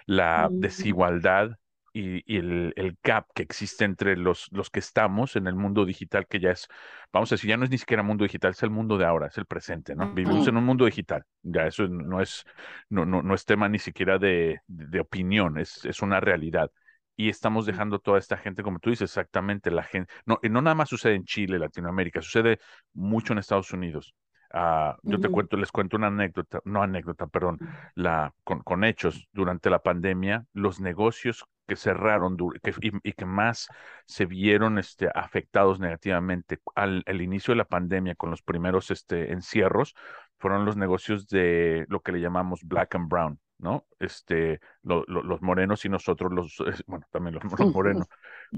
la 0.07 0.49
mm. 0.51 0.61
desigualdad 0.61 1.51
y, 1.93 2.23
y 2.27 2.39
el, 2.39 2.73
el, 2.77 2.99
gap 3.05 3.27
que 3.35 3.45
existe 3.45 3.85
entre 3.85 4.17
los, 4.17 4.49
los 4.51 4.69
que 4.69 4.81
estamos 4.81 5.37
en 5.37 5.47
el 5.47 5.55
mundo 5.55 5.85
digital, 5.85 6.27
que 6.27 6.41
ya 6.41 6.51
es, 6.51 6.67
vamos 7.13 7.31
a 7.31 7.37
decir, 7.37 7.49
ya 7.49 7.57
no 7.57 7.65
es 7.65 7.71
ni 7.71 7.79
siquiera 7.79 8.03
mundo 8.03 8.25
digital, 8.25 8.51
es 8.51 8.63
el 8.65 8.71
mundo 8.71 8.99
de 8.99 9.05
ahora, 9.05 9.29
es 9.29 9.39
el 9.39 9.47
presente, 9.47 9.95
¿no? 9.95 10.13
Vivimos 10.13 10.49
en 10.49 10.57
un 10.57 10.65
mundo 10.65 10.87
digital, 10.87 11.25
ya 11.43 11.69
eso 11.69 11.87
no 11.87 12.21
es, 12.21 12.45
no, 12.89 13.07
no, 13.07 13.23
no 13.23 13.33
es 13.33 13.45
tema 13.45 13.69
ni 13.69 13.79
siquiera 13.79 14.19
de, 14.19 14.61
de 14.67 15.01
opinión, 15.01 15.57
es, 15.57 15.85
es 15.85 16.03
una 16.03 16.19
realidad 16.19 16.71
y 17.17 17.29
estamos 17.29 17.67
dejando 17.67 17.99
toda 17.99 18.19
esta 18.19 18.37
gente, 18.37 18.63
como 18.63 18.79
tú 18.79 18.91
dices, 18.91 19.11
exactamente, 19.11 19.71
la 19.71 19.83
gente, 19.83 20.13
no, 20.27 20.39
no 20.43 20.63
nada 20.63 20.75
más 20.75 20.89
sucede 20.89 21.15
en 21.15 21.25
Chile, 21.25 21.59
Latinoamérica, 21.59 22.23
sucede 22.23 22.59
mucho 22.93 23.33
en 23.33 23.39
Estados 23.39 23.73
Unidos. 23.73 24.15
Uh, 24.53 24.95
yo 25.03 25.19
te 25.19 25.29
cuento, 25.29 25.57
les 25.57 25.73
cuento 25.73 25.97
una 25.97 26.07
anécdota, 26.07 26.61
no 26.65 26.81
anécdota, 26.81 27.27
perdón, 27.27 27.59
la, 27.97 28.33
con, 28.45 28.61
con 28.61 28.85
hechos. 28.85 29.29
Durante 29.33 29.69
la 29.69 29.81
pandemia, 29.81 30.45
los 30.53 30.81
negocios 30.81 31.45
que 31.67 31.75
cerraron 31.75 32.37
que, 32.63 32.73
y, 32.81 32.93
y, 33.03 33.13
que 33.15 33.25
más 33.25 33.69
se 34.07 34.27
vieron 34.27 34.79
este, 34.79 35.09
afectados 35.13 35.81
negativamente 35.81 36.61
al, 36.77 37.03
al, 37.07 37.23
inicio 37.23 37.53
de 37.53 37.59
la 37.59 37.65
pandemia 37.65 38.15
con 38.15 38.31
los 38.31 38.43
primeros 38.43 38.91
este, 38.91 39.33
encierros 39.33 39.95
fueron 40.39 40.65
los 40.65 40.77
negocios 40.77 41.27
de 41.29 41.87
lo 41.89 42.01
que 42.01 42.13
le 42.13 42.21
llamamos 42.21 42.61
black 42.65 42.95
and 42.95 43.09
brown, 43.09 43.41
¿no? 43.59 43.87
Este, 43.99 44.61
lo, 44.83 45.05
lo, 45.07 45.23
los 45.23 45.43
morenos 45.43 45.85
y 45.85 45.89
nosotros 45.89 46.33
los, 46.33 46.57
bueno, 46.87 47.07
también 47.11 47.35
los, 47.35 47.45
los 47.59 47.75
morenos, 47.75 48.07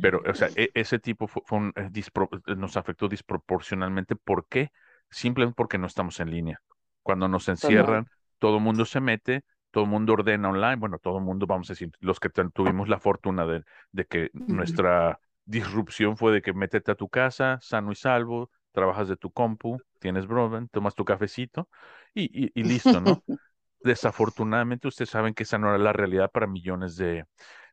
pero, 0.00 0.22
o 0.26 0.34
sea, 0.34 0.50
e, 0.54 0.70
ese 0.74 0.98
tipo 0.98 1.26
fue, 1.28 1.42
fue 1.44 1.58
un, 1.58 1.74
nos 2.56 2.76
afectó 2.76 3.08
disproporcionalmente. 3.08 4.16
¿Por 4.16 4.46
qué? 4.48 4.70
simplemente 5.10 5.54
porque 5.56 5.78
no 5.78 5.86
estamos 5.86 6.18
en 6.20 6.30
línea. 6.30 6.60
Cuando 7.02 7.28
nos 7.28 7.48
encierran, 7.48 8.08
todo 8.38 8.56
el 8.56 8.62
mundo 8.62 8.84
se 8.84 9.00
mete, 9.00 9.44
todo 9.70 9.84
el 9.84 9.90
mundo 9.90 10.14
ordena 10.14 10.48
online, 10.48 10.76
bueno, 10.76 10.98
todo 10.98 11.18
el 11.18 11.24
mundo, 11.24 11.46
vamos 11.46 11.70
a 11.70 11.72
decir, 11.74 11.90
los 12.00 12.18
que 12.20 12.28
tuvimos 12.28 12.88
la 12.88 12.98
fortuna 12.98 13.46
de, 13.46 13.62
de 13.92 14.04
que 14.06 14.30
nuestra 14.32 15.20
disrupción 15.44 16.16
fue 16.16 16.32
de 16.32 16.42
que 16.42 16.52
métete 16.52 16.90
a 16.90 16.94
tu 16.96 17.08
casa, 17.08 17.58
sano 17.60 17.92
y 17.92 17.94
salvo, 17.94 18.50
trabajas 18.72 19.08
de 19.08 19.16
tu 19.16 19.30
compu, 19.30 19.78
tienes 20.00 20.26
broadband, 20.26 20.70
tomas 20.70 20.94
tu 20.94 21.04
cafecito 21.04 21.68
y, 22.14 22.24
y, 22.46 22.50
y 22.54 22.64
listo, 22.64 23.00
¿no? 23.00 23.22
desafortunadamente 23.80 24.88
ustedes 24.88 25.10
saben 25.10 25.34
que 25.34 25.44
esa 25.44 25.58
no 25.58 25.68
era 25.68 25.78
la 25.78 25.92
realidad 25.92 26.30
para 26.30 26.46
millones 26.46 26.96
de, 26.96 27.24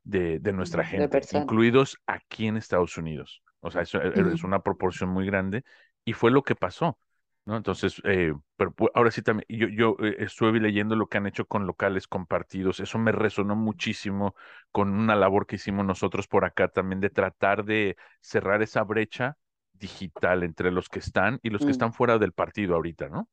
de, 0.04 0.54
nuestra 0.54 0.86
gente, 0.86 1.22
incluidos 1.34 1.98
aquí 2.06 2.48
en 2.48 2.58
Estados 2.58 2.98
Unidos. 2.98 3.42
O 3.62 3.72
sea, 3.72 3.82
eso 3.84 4.02
e, 4.02 4.34
es 4.34 4.44
una 4.44 4.62
proporción 4.62 5.10
muy 5.10 5.26
grande 5.26 5.64
y 6.06 6.14
fue 6.14 6.32
lo 6.32 6.44
que 6.44 6.56
pasó. 6.56 6.98
¿no? 7.46 7.58
Entonces, 7.58 8.02
eh, 8.06 8.34
pero 8.56 8.74
ahora 8.94 9.12
sí 9.12 9.22
también, 9.22 9.46
yo, 9.50 9.68
yo 9.68 10.06
eh, 10.06 10.16
estuve 10.20 10.60
leyendo 10.60 10.96
lo 10.96 11.08
que 11.08 11.18
han 11.18 11.28
hecho 11.28 11.46
con 11.46 11.68
locales 11.68 12.08
compartidos, 12.08 12.80
eso 12.80 12.98
me 13.00 13.12
resonó 13.12 13.56
muchísimo 13.56 14.36
con 14.72 14.94
una 14.94 15.16
labor 15.16 15.46
que 15.46 15.58
hicimos 15.58 15.86
nosotros 15.86 16.28
por 16.28 16.46
acá 16.46 16.70
también 16.70 17.02
de 17.02 17.10
tratar 17.10 17.66
de 17.66 17.98
cerrar 18.22 18.62
esa 18.62 18.84
brecha 18.84 19.38
digital 19.74 20.44
entre 20.44 20.72
los 20.72 20.88
que 20.88 21.00
están 21.00 21.40
y 21.44 21.50
los 21.50 21.62
que 21.62 21.68
mm. 21.68 21.72
están 21.72 21.94
fuera 21.94 22.18
del 22.18 22.32
partido 22.32 22.76
ahorita, 22.76 23.10
¿no? 23.10 23.28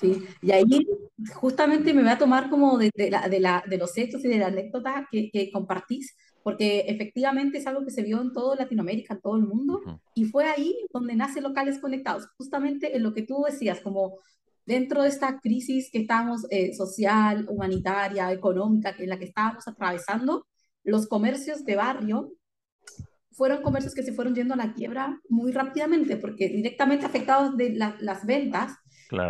Sí, 0.00 0.24
y 0.42 0.50
ahí 0.50 0.86
justamente 1.34 1.94
me 1.94 2.02
voy 2.02 2.10
a 2.10 2.18
tomar 2.18 2.50
como 2.50 2.78
de, 2.78 2.90
la, 3.10 3.28
de, 3.28 3.40
la, 3.40 3.62
de 3.68 3.78
los 3.78 3.96
hechos 3.96 4.24
y 4.24 4.28
de 4.28 4.38
la 4.38 4.48
anécdota 4.48 5.06
que, 5.10 5.30
que, 5.30 5.50
compartís, 5.50 6.16
porque 6.42 6.80
efectivamente 6.88 7.58
es 7.58 7.66
algo 7.66 7.84
que 7.84 7.92
se 7.92 8.02
vio 8.02 8.20
en 8.20 8.32
toda 8.32 8.56
Latinoamérica, 8.56 9.14
en 9.14 9.20
todo 9.20 9.36
el 9.36 9.46
mundo, 9.46 9.80
y 10.14 10.24
fue 10.24 10.46
ahí 10.46 10.74
donde 10.92 11.14
nace 11.14 11.40
Locales 11.40 11.78
Conectados, 11.78 12.28
justamente 12.36 12.96
en 12.96 13.02
lo 13.04 13.14
que 13.14 13.22
tú 13.22 13.44
decías, 13.46 13.80
como 13.80 14.18
dentro 14.66 15.02
de 15.02 15.08
esta 15.08 15.38
crisis 15.40 15.90
que 15.92 16.00
estamos 16.00 16.46
eh, 16.50 16.74
social, 16.74 17.46
humanitaria, 17.48 18.32
económica, 18.32 18.94
en 18.98 19.08
la 19.08 19.18
que 19.18 19.26
estábamos 19.26 19.66
atravesando, 19.68 20.46
los 20.84 21.06
comercios 21.06 21.64
de 21.64 21.76
barrio 21.76 22.32
fueron 23.30 23.62
comercios 23.62 23.94
que 23.94 24.02
se 24.02 24.12
fueron 24.12 24.34
yendo 24.34 24.54
a 24.54 24.58
la 24.58 24.74
quiebra 24.74 25.20
muy 25.28 25.52
rápidamente, 25.52 26.16
porque 26.16 26.48
directamente 26.48 27.06
afectados 27.06 27.56
de 27.56 27.70
las 27.70 28.26
ventas 28.26 28.72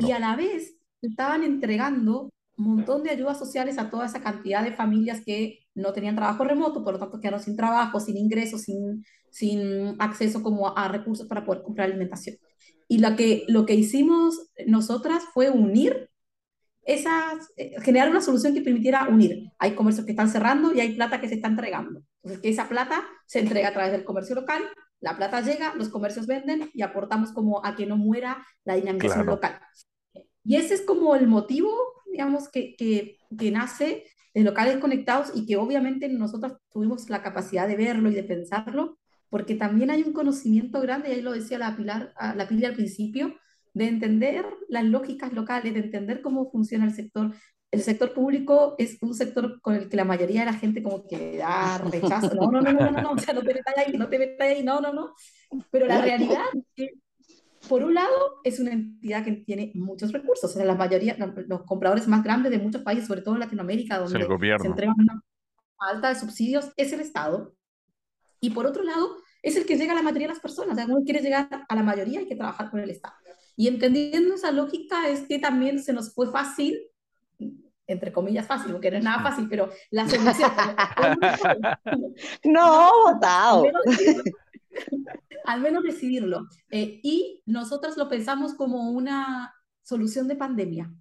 y 0.00 0.12
a 0.12 0.18
la 0.18 0.36
vez 0.36 0.76
estaban 1.00 1.42
entregando 1.42 2.30
un 2.56 2.76
montón 2.76 3.02
de 3.02 3.10
ayudas 3.10 3.38
sociales 3.38 3.78
a 3.78 3.90
toda 3.90 4.06
esa 4.06 4.20
cantidad 4.20 4.62
de 4.62 4.72
familias 4.72 5.22
que 5.24 5.60
no 5.74 5.92
tenían 5.92 6.16
trabajo 6.16 6.44
remoto, 6.44 6.84
por 6.84 6.94
lo 6.94 6.98
tanto 6.98 7.18
quedaron 7.20 7.40
sin 7.40 7.56
trabajo, 7.56 7.98
sin 7.98 8.16
ingresos, 8.16 8.62
sin, 8.62 9.04
sin 9.30 9.96
acceso 9.98 10.42
como 10.42 10.76
a, 10.76 10.88
recursos 10.88 11.26
para 11.26 11.44
poder 11.44 11.62
comprar 11.62 11.88
alimentación. 11.88 12.36
Y 12.88 12.98
lo 12.98 13.16
que, 13.16 13.44
lo 13.48 13.64
que 13.64 13.74
hicimos 13.74 14.50
nosotras 14.66 15.24
fue 15.32 15.50
unir 15.50 16.10
esas, 16.84 17.50
eh, 17.56 17.74
generar 17.80 18.10
una 18.10 18.20
solución 18.20 18.54
que 18.54 18.60
permitiera 18.60 19.08
unir. 19.08 19.50
Hay 19.58 19.74
comercios 19.74 20.04
que 20.04 20.12
están 20.12 20.28
cerrando 20.28 20.74
y 20.74 20.80
hay 20.80 20.94
plata 20.94 21.20
que 21.20 21.28
se 21.28 21.36
está 21.36 21.48
entregando. 21.48 22.02
Entonces, 22.22 22.42
que 22.42 22.50
esa 22.50 22.68
plata 22.68 23.02
se 23.26 23.40
entrega 23.40 23.68
a 23.68 23.72
través 23.72 23.92
del 23.92 24.04
comercio 24.04 24.34
local, 24.34 24.62
la 25.02 25.16
plata 25.16 25.40
llega, 25.40 25.74
los 25.74 25.88
comercios 25.88 26.26
venden 26.26 26.70
y 26.72 26.82
aportamos 26.82 27.32
como 27.32 27.64
a 27.66 27.74
que 27.74 27.86
no 27.86 27.96
muera 27.96 28.46
la 28.64 28.76
dinamización 28.76 29.26
local. 29.26 29.60
Y 30.44 30.56
ese 30.56 30.74
es 30.74 30.82
como 30.82 31.14
el 31.16 31.26
motivo, 31.26 31.70
digamos, 32.10 32.48
que, 32.48 32.74
que, 32.76 33.18
que 33.36 33.50
nace 33.50 34.04
de 34.32 34.42
locales 34.42 34.78
conectados 34.78 35.32
y 35.34 35.44
que 35.44 35.56
obviamente 35.56 36.08
nosotros 36.08 36.56
tuvimos 36.70 37.10
la 37.10 37.22
capacidad 37.22 37.68
de 37.68 37.76
verlo 37.76 38.10
y 38.10 38.14
de 38.14 38.22
pensarlo, 38.22 38.98
porque 39.28 39.56
también 39.56 39.90
hay 39.90 40.02
un 40.02 40.12
conocimiento 40.12 40.80
grande, 40.80 41.08
y 41.08 41.12
ahí 41.12 41.20
lo 41.20 41.32
decía 41.32 41.58
la 41.58 41.76
Pilar, 41.76 42.14
la 42.36 42.48
Pilar 42.48 42.70
al 42.70 42.76
principio, 42.76 43.34
de 43.74 43.88
entender 43.88 44.44
las 44.68 44.84
lógicas 44.84 45.32
locales, 45.32 45.74
de 45.74 45.80
entender 45.80 46.22
cómo 46.22 46.50
funciona 46.50 46.84
el 46.84 46.94
sector. 46.94 47.34
El 47.72 47.82
sector 47.82 48.12
público 48.12 48.74
es 48.76 48.98
un 49.00 49.14
sector 49.14 49.60
con 49.62 49.74
el 49.74 49.88
que 49.88 49.96
la 49.96 50.04
mayoría 50.04 50.40
de 50.40 50.46
la 50.46 50.58
gente 50.58 50.82
como 50.82 51.06
que 51.06 51.16
le 51.16 51.36
da 51.38 51.78
rechazo. 51.78 52.34
No, 52.34 52.50
no, 52.50 52.60
no, 52.60 52.72
no, 52.72 52.90
no, 52.90 53.02
no, 53.02 53.12
o 53.12 53.18
sea, 53.18 53.32
no 53.32 53.40
te 53.40 53.54
metas 53.54 53.74
ahí, 53.78 53.94
no 53.94 54.08
te 54.08 54.18
metas 54.18 54.46
ahí, 54.46 54.62
no, 54.62 54.80
no, 54.80 54.92
no. 54.92 55.14
Pero 55.70 55.86
la 55.86 56.02
realidad 56.02 56.44
es 56.54 56.64
que, 56.76 56.90
por 57.66 57.82
un 57.82 57.94
lado, 57.94 58.40
es 58.44 58.60
una 58.60 58.72
entidad 58.72 59.24
que 59.24 59.32
tiene 59.32 59.72
muchos 59.74 60.12
recursos. 60.12 60.50
O 60.50 60.54
sea, 60.54 60.66
la 60.66 60.74
mayoría, 60.74 61.16
los 61.48 61.62
compradores 61.62 62.06
más 62.06 62.22
grandes 62.22 62.52
de 62.52 62.58
muchos 62.58 62.82
países, 62.82 63.06
sobre 63.06 63.22
todo 63.22 63.34
en 63.34 63.40
Latinoamérica, 63.40 63.98
donde 63.98 64.26
se 64.60 64.66
entrega 64.66 64.94
una 64.96 65.22
falta 65.76 66.10
de 66.10 66.14
subsidios, 66.14 66.70
es 66.76 66.92
el 66.92 67.00
Estado. 67.00 67.54
Y 68.38 68.50
por 68.50 68.66
otro 68.66 68.82
lado, 68.82 69.16
es 69.42 69.56
el 69.56 69.64
que 69.64 69.78
llega 69.78 69.92
a 69.92 69.96
la 69.96 70.02
mayoría 70.02 70.28
de 70.28 70.34
las 70.34 70.42
personas. 70.42 70.72
O 70.72 70.76
sea, 70.76 70.86
uno 70.86 71.04
quiere 71.04 71.20
llegar 71.20 71.48
a 71.66 71.74
la 71.74 71.82
mayoría, 71.82 72.20
hay 72.20 72.28
que 72.28 72.36
trabajar 72.36 72.70
con 72.70 72.80
el 72.80 72.90
Estado. 72.90 73.14
Y 73.56 73.68
entendiendo 73.68 74.34
esa 74.34 74.50
lógica 74.50 75.08
es 75.08 75.22
que 75.22 75.38
también 75.38 75.82
se 75.82 75.92
nos 75.92 76.14
fue 76.14 76.30
fácil, 76.30 76.78
entre 77.92 78.12
comillas 78.12 78.46
fácil, 78.46 78.72
porque 78.72 78.90
no 78.90 78.98
es 78.98 79.04
nada 79.04 79.22
fácil, 79.22 79.48
pero 79.48 79.70
la 79.90 80.08
solución... 80.08 80.50
no, 82.44 82.90
votado. 83.12 83.64
Al 85.44 85.60
menos 85.60 85.82
decidirlo. 85.82 86.48
Eh, 86.70 87.00
y 87.02 87.42
nosotros 87.46 87.96
lo 87.96 88.08
pensamos 88.08 88.54
como 88.54 88.90
una 88.90 89.54
solución 89.82 90.28
de 90.28 90.36
pandemia. 90.36 90.92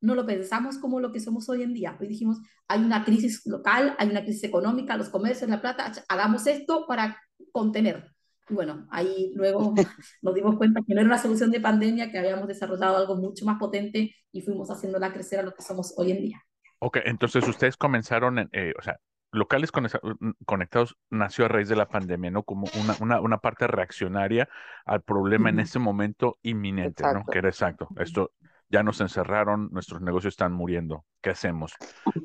No 0.00 0.14
lo 0.14 0.26
pensamos 0.26 0.78
como 0.78 1.00
lo 1.00 1.12
que 1.12 1.20
somos 1.20 1.48
hoy 1.48 1.62
en 1.62 1.72
día. 1.72 1.96
Hoy 1.98 2.08
dijimos, 2.08 2.38
hay 2.68 2.80
una 2.80 3.04
crisis 3.04 3.46
local, 3.46 3.94
hay 3.98 4.10
una 4.10 4.22
crisis 4.22 4.44
económica, 4.44 4.96
los 4.96 5.08
comercios, 5.08 5.48
la 5.48 5.60
plata, 5.60 5.92
hagamos 6.08 6.46
esto 6.46 6.86
para 6.86 7.18
contener. 7.52 8.13
Bueno, 8.48 8.86
ahí 8.90 9.32
luego 9.34 9.74
nos 10.22 10.34
dimos 10.34 10.56
cuenta 10.56 10.80
que 10.86 10.94
no 10.94 11.00
era 11.00 11.08
una 11.08 11.18
solución 11.18 11.50
de 11.50 11.60
pandemia, 11.60 12.10
que 12.10 12.18
habíamos 12.18 12.48
desarrollado 12.48 12.96
algo 12.96 13.16
mucho 13.16 13.44
más 13.44 13.58
potente 13.58 14.14
y 14.32 14.42
fuimos 14.42 14.70
haciéndola 14.70 15.12
crecer 15.12 15.40
a 15.40 15.42
lo 15.42 15.54
que 15.54 15.62
somos 15.62 15.94
hoy 15.96 16.12
en 16.12 16.22
día. 16.22 16.42
Ok, 16.80 16.98
entonces 17.04 17.46
ustedes 17.48 17.76
comenzaron, 17.76 18.50
eh, 18.52 18.74
o 18.78 18.82
sea, 18.82 18.98
locales 19.32 19.70
conectados 19.72 20.96
nació 21.10 21.46
a 21.46 21.48
raíz 21.48 21.68
de 21.68 21.76
la 21.76 21.88
pandemia, 21.88 22.30
¿no? 22.30 22.42
Como 22.42 22.66
una, 22.82 22.96
una, 23.00 23.20
una 23.20 23.38
parte 23.38 23.66
reaccionaria 23.66 24.48
al 24.84 25.02
problema 25.02 25.50
en 25.50 25.60
ese 25.60 25.78
momento 25.78 26.38
inminente, 26.42 27.02
¿no? 27.02 27.24
Que 27.24 27.38
era 27.38 27.48
exacto. 27.48 27.88
Esto 27.96 28.32
ya 28.68 28.82
nos 28.82 29.00
encerraron, 29.00 29.68
nuestros 29.72 30.00
negocios 30.02 30.34
están 30.34 30.52
muriendo. 30.52 31.04
¿Qué 31.20 31.30
hacemos? 31.30 31.74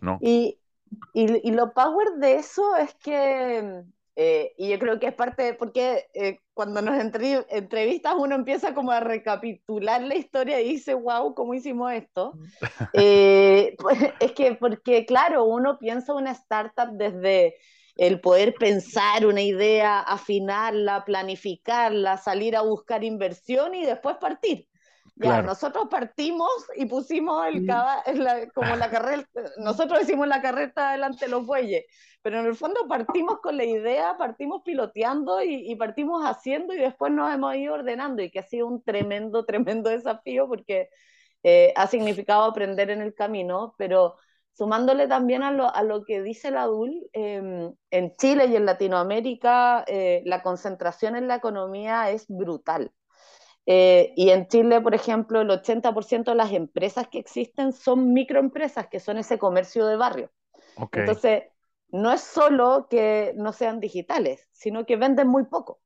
¿No? 0.01 0.19
Y, 0.21 0.59
y, 1.13 1.47
y 1.47 1.51
lo 1.51 1.73
power 1.73 2.13
de 2.19 2.35
eso 2.35 2.75
es 2.75 2.93
que 2.95 3.83
eh, 4.21 4.53
y 4.57 4.67
yo 4.67 4.77
creo 4.79 4.99
que 4.99 5.07
es 5.07 5.13
parte, 5.13 5.43
de, 5.43 5.53
porque 5.53 6.07
eh, 6.13 6.39
cuando 6.53 6.81
nos 6.81 6.99
entrevistas 6.99 8.15
uno 8.17 8.35
empieza 8.35 8.73
como 8.73 8.91
a 8.91 8.99
recapitular 8.99 10.01
la 10.01 10.15
historia 10.15 10.59
y 10.59 10.71
dice, 10.71 10.93
wow, 10.93 11.33
¿cómo 11.33 11.53
hicimos 11.53 11.93
esto? 11.93 12.33
Eh, 12.93 13.77
pues, 13.79 13.97
es 14.19 14.33
que, 14.33 14.55
porque 14.55 15.05
claro, 15.05 15.45
uno 15.45 15.79
piensa 15.79 16.13
una 16.13 16.31
startup 16.31 16.89
desde 16.91 17.55
el 17.95 18.19
poder 18.19 18.55
pensar 18.55 19.25
una 19.25 19.41
idea, 19.41 20.01
afinarla, 20.01 21.05
planificarla, 21.05 22.17
salir 22.17 22.57
a 22.57 22.61
buscar 22.61 23.05
inversión 23.05 23.73
y 23.73 23.85
después 23.85 24.17
partir. 24.17 24.67
Ya, 25.21 25.41
nosotros 25.41 25.87
partimos 25.89 26.49
y 26.77 26.85
pusimos 26.85 27.45
el 27.45 27.67
como 28.53 28.75
la 28.77 28.89
carrera, 28.89 29.27
nosotros 29.57 30.01
hicimos 30.03 30.27
la 30.29 30.41
carreta 30.41 30.93
delante 30.93 31.25
de 31.25 31.31
los 31.31 31.45
bueyes, 31.45 31.83
pero 32.21 32.39
en 32.39 32.45
el 32.45 32.55
fondo 32.55 32.87
partimos 32.87 33.39
con 33.41 33.57
la 33.57 33.65
idea, 33.65 34.15
partimos 34.17 34.61
piloteando 34.63 35.43
y, 35.43 35.75
partimos 35.75 36.23
haciendo 36.23 36.73
y 36.73 36.77
después 36.77 37.11
nos 37.11 37.33
hemos 37.33 37.53
ido 37.55 37.73
ordenando 37.73 38.23
y 38.23 38.31
que 38.31 38.39
ha 38.39 38.43
sido 38.43 38.67
un 38.67 38.81
tremendo, 38.81 39.45
tremendo 39.45 39.89
desafío 39.89 40.47
porque 40.47 40.89
eh, 41.43 41.73
ha 41.75 41.87
significado 41.87 42.43
aprender 42.43 42.89
en 42.89 43.01
el 43.01 43.13
camino, 43.13 43.75
pero 43.77 44.15
sumándole 44.53 45.07
también 45.07 45.43
a 45.43 45.51
lo, 45.51 45.73
a 45.73 45.83
lo 45.83 46.05
que 46.05 46.21
dice 46.21 46.49
la 46.51 46.65
DUL, 46.65 47.09
em, 47.11 47.73
en 47.91 48.15
Chile 48.15 48.47
y 48.47 48.55
en 48.55 48.65
Latinoamérica 48.65 49.83
eh, 49.87 50.21
la 50.25 50.43
concentración 50.43 51.17
en 51.17 51.27
la 51.27 51.35
economía 51.35 52.09
es 52.09 52.25
brutal. 52.29 52.91
Eh, 53.65 54.13
y 54.15 54.29
en 54.31 54.47
Chile, 54.47 54.81
por 54.81 54.95
ejemplo, 54.95 55.41
el 55.41 55.49
80% 55.49 56.31
de 56.31 56.35
las 56.35 56.51
empresas 56.51 57.07
que 57.07 57.19
existen 57.19 57.71
son 57.73 58.13
microempresas, 58.13 58.87
que 58.87 58.99
son 58.99 59.17
ese 59.17 59.37
comercio 59.37 59.85
de 59.85 59.95
barrio. 59.95 60.31
Entonces, 60.91 61.43
no 61.89 62.11
es 62.11 62.21
solo 62.21 62.87
que 62.89 63.33
no 63.35 63.53
sean 63.53 63.79
digitales, 63.79 64.47
sino 64.51 64.85
que 64.85 64.95
venden 64.95 65.27
muy 65.27 65.45
poco. 65.45 65.81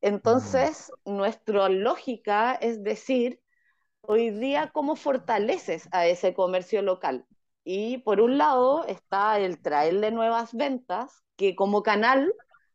Entonces, 0.00 0.92
mm. 1.04 1.16
nuestra 1.16 1.68
lógica 1.68 2.54
es 2.54 2.82
decir, 2.82 3.40
hoy 4.02 4.30
día, 4.30 4.70
¿cómo 4.72 4.96
fortaleces 4.96 5.88
a 5.92 6.06
ese 6.06 6.34
comercio 6.34 6.82
local? 6.82 7.26
Y 7.64 7.98
por 7.98 8.20
un 8.20 8.36
lado 8.36 8.84
está 8.84 9.38
el 9.38 9.62
traerle 9.62 10.10
nuevas 10.10 10.52
ventas, 10.54 11.24
que 11.36 11.56
como 11.56 11.82
canal 11.82 12.34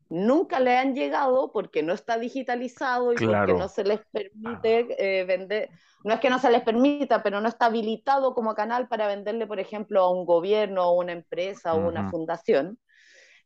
nunca 0.09 0.59
le 0.59 0.75
han 0.75 0.95
llegado 0.95 1.51
porque 1.51 1.83
no 1.83 1.93
está 1.93 2.17
digitalizado 2.17 3.13
y 3.13 3.15
porque 3.15 3.53
no 3.53 3.69
se 3.69 3.83
les 3.83 3.99
permite 4.11 4.87
eh, 4.97 5.23
vender, 5.23 5.69
no 6.03 6.13
es 6.13 6.19
que 6.19 6.29
no 6.29 6.39
se 6.39 6.49
les 6.49 6.63
permita, 6.63 7.21
pero 7.21 7.39
no 7.41 7.47
está 7.47 7.67
habilitado 7.67 8.33
como 8.33 8.55
canal 8.55 8.87
para 8.87 9.07
venderle, 9.07 9.45
por 9.45 9.59
ejemplo, 9.59 10.01
a 10.01 10.11
un 10.11 10.25
gobierno 10.25 10.89
o 10.89 10.99
una 10.99 11.11
empresa 11.11 11.73
o 11.75 11.87
una 11.87 12.09
fundación. 12.09 12.79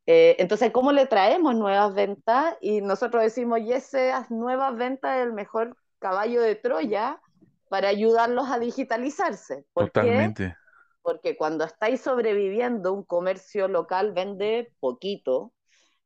Eh, 0.06 0.36
entonces, 0.40 0.72
¿cómo 0.72 0.92
le 0.92 1.06
traemos 1.06 1.56
nuevas 1.56 1.94
ventas? 1.94 2.56
Y 2.62 2.82
nosotros 2.82 3.24
decimos, 3.24 3.60
y 3.60 3.74
esas 3.74 4.30
nuevas 4.32 4.76
ventas 4.76 5.18
es 5.18 5.24
el 5.24 5.34
mejor 5.34 5.76
caballo 6.00 6.42
de 6.42 6.56
Troya 6.56 7.22
para 7.70 7.90
ayudarlos 7.90 8.50
a 8.50 8.60
digitalizarse. 8.60 9.66
¿Por 9.74 9.86
Totalmente. 9.86 10.56
Porque 11.02 11.36
cuando 11.36 11.66
estáis 11.66 12.02
sobreviviendo, 12.02 12.94
un 12.94 13.04
comercio 13.04 13.68
local 13.68 14.14
vende 14.14 14.72
poquito, 14.80 15.52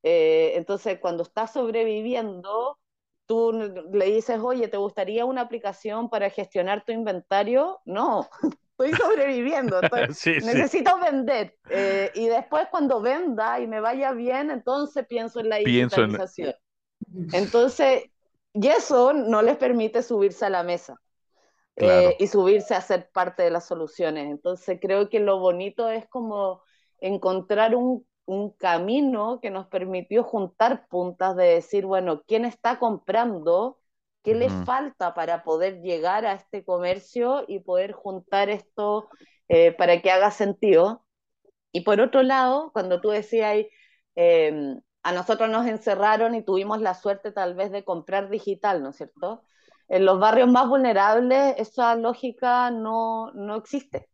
eh, 0.03 0.53
entonces, 0.55 0.99
cuando 0.99 1.23
está 1.23 1.47
sobreviviendo, 1.47 2.77
tú 3.25 3.51
le 3.91 4.05
dices, 4.05 4.39
oye, 4.39 4.67
¿te 4.67 4.77
gustaría 4.77 5.25
una 5.25 5.41
aplicación 5.41 6.09
para 6.09 6.29
gestionar 6.29 6.83
tu 6.85 6.91
inventario? 6.91 7.79
No, 7.85 8.27
estoy 8.71 8.93
sobreviviendo, 8.93 9.81
necesito 10.25 10.99
vender. 10.99 11.55
Eh, 11.69 12.11
y 12.15 12.27
después 12.27 12.67
cuando 12.71 13.01
venda 13.01 13.59
y 13.59 13.67
me 13.67 13.79
vaya 13.79 14.11
bien, 14.11 14.51
entonces 14.51 15.05
pienso 15.07 15.39
en 15.39 15.49
la 15.49 15.57
digitalización. 15.57 16.55
Entonces, 17.33 18.05
y 18.53 18.67
eso 18.67 19.13
no 19.13 19.41
les 19.41 19.57
permite 19.57 20.01
subirse 20.01 20.45
a 20.45 20.49
la 20.49 20.63
mesa. 20.63 20.99
Eh, 21.79 22.15
y 22.17 22.25
subirse 22.25 22.73
a 22.73 22.81
ser 22.81 23.07
parte 23.11 23.43
de 23.43 23.51
las 23.51 23.67
soluciones. 23.67 24.31
Entonces 24.31 24.79
creo 24.81 25.09
que 25.09 25.19
lo 25.19 25.37
bonito 25.37 25.87
es 25.91 26.07
como 26.07 26.63
encontrar 26.99 27.75
un, 27.75 28.03
un 28.27 28.51
camino 28.51 29.39
que 29.41 29.51
nos 29.51 29.67
permitió 29.67 30.23
juntar 30.23 30.87
puntas 30.89 31.35
de 31.35 31.45
decir, 31.45 31.85
bueno, 31.87 32.23
¿quién 32.27 32.45
está 32.45 32.79
comprando? 32.79 33.79
¿Qué 34.23 34.35
le 34.35 34.49
falta 34.51 35.13
para 35.15 35.43
poder 35.43 35.81
llegar 35.81 36.25
a 36.25 36.33
este 36.33 36.65
comercio 36.65 37.45
y 37.47 37.59
poder 37.61 37.93
juntar 37.93 38.49
esto 38.49 39.09
eh, 39.49 39.71
para 39.73 40.01
que 40.01 40.11
haga 40.11 40.31
sentido? 40.31 41.05
Y 41.71 41.81
por 41.81 42.01
otro 42.01 42.23
lado, 42.23 42.71
cuando 42.73 43.01
tú 43.01 43.09
decías, 43.09 43.65
eh, 44.15 44.75
a 45.03 45.13
nosotros 45.13 45.49
nos 45.49 45.65
encerraron 45.67 46.35
y 46.35 46.43
tuvimos 46.43 46.81
la 46.81 46.93
suerte 46.95 47.31
tal 47.31 47.55
vez 47.55 47.71
de 47.71 47.85
comprar 47.85 48.29
digital, 48.29 48.83
¿no 48.83 48.89
es 48.89 48.97
cierto? 48.97 49.43
En 49.87 50.05
los 50.05 50.19
barrios 50.19 50.49
más 50.49 50.67
vulnerables 50.67 51.55
esa 51.57 51.95
lógica 51.95 52.71
no, 52.71 53.31
no 53.33 53.55
existe. 53.55 54.09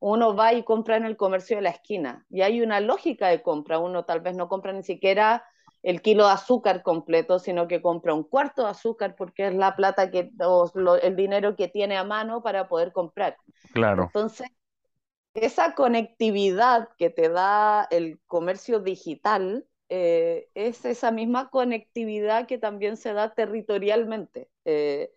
Uno 0.00 0.34
va 0.34 0.54
y 0.54 0.64
compra 0.64 0.96
en 0.96 1.04
el 1.04 1.16
comercio 1.16 1.56
de 1.56 1.62
la 1.62 1.70
esquina 1.70 2.26
y 2.30 2.40
hay 2.40 2.62
una 2.62 2.80
lógica 2.80 3.28
de 3.28 3.42
compra. 3.42 3.78
Uno 3.78 4.04
tal 4.04 4.20
vez 4.20 4.34
no 4.34 4.48
compra 4.48 4.72
ni 4.72 4.82
siquiera 4.82 5.44
el 5.82 6.02
kilo 6.02 6.26
de 6.26 6.32
azúcar 6.32 6.82
completo, 6.82 7.38
sino 7.38 7.68
que 7.68 7.80
compra 7.80 8.14
un 8.14 8.24
cuarto 8.24 8.64
de 8.64 8.70
azúcar 8.70 9.14
porque 9.16 9.46
es 9.46 9.54
la 9.54 9.76
plata 9.76 10.10
que, 10.10 10.30
o 10.44 10.70
el 11.02 11.16
dinero 11.16 11.54
que 11.56 11.68
tiene 11.68 11.96
a 11.96 12.04
mano 12.04 12.42
para 12.42 12.68
poder 12.68 12.92
comprar. 12.92 13.36
Claro. 13.72 14.04
Entonces, 14.04 14.48
esa 15.34 15.74
conectividad 15.74 16.88
que 16.98 17.10
te 17.10 17.28
da 17.28 17.86
el 17.90 18.20
comercio 18.26 18.80
digital 18.80 19.66
eh, 19.88 20.48
es 20.54 20.84
esa 20.84 21.10
misma 21.10 21.50
conectividad 21.50 22.46
que 22.46 22.58
también 22.58 22.96
se 22.96 23.12
da 23.12 23.34
territorialmente. 23.34 24.48
Eh, 24.64 25.12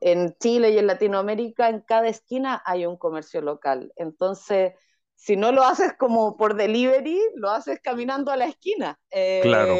en 0.00 0.34
Chile 0.38 0.70
y 0.70 0.78
en 0.78 0.86
Latinoamérica, 0.86 1.68
en 1.68 1.80
cada 1.80 2.08
esquina 2.08 2.62
hay 2.64 2.86
un 2.86 2.96
comercio 2.96 3.40
local. 3.40 3.92
Entonces, 3.96 4.74
si 5.14 5.36
no 5.36 5.52
lo 5.52 5.62
haces 5.62 5.94
como 5.98 6.36
por 6.36 6.56
delivery, 6.56 7.20
lo 7.34 7.50
haces 7.50 7.80
caminando 7.82 8.30
a 8.30 8.36
la 8.36 8.46
esquina. 8.46 8.98
Eh, 9.10 9.40
claro. 9.42 9.74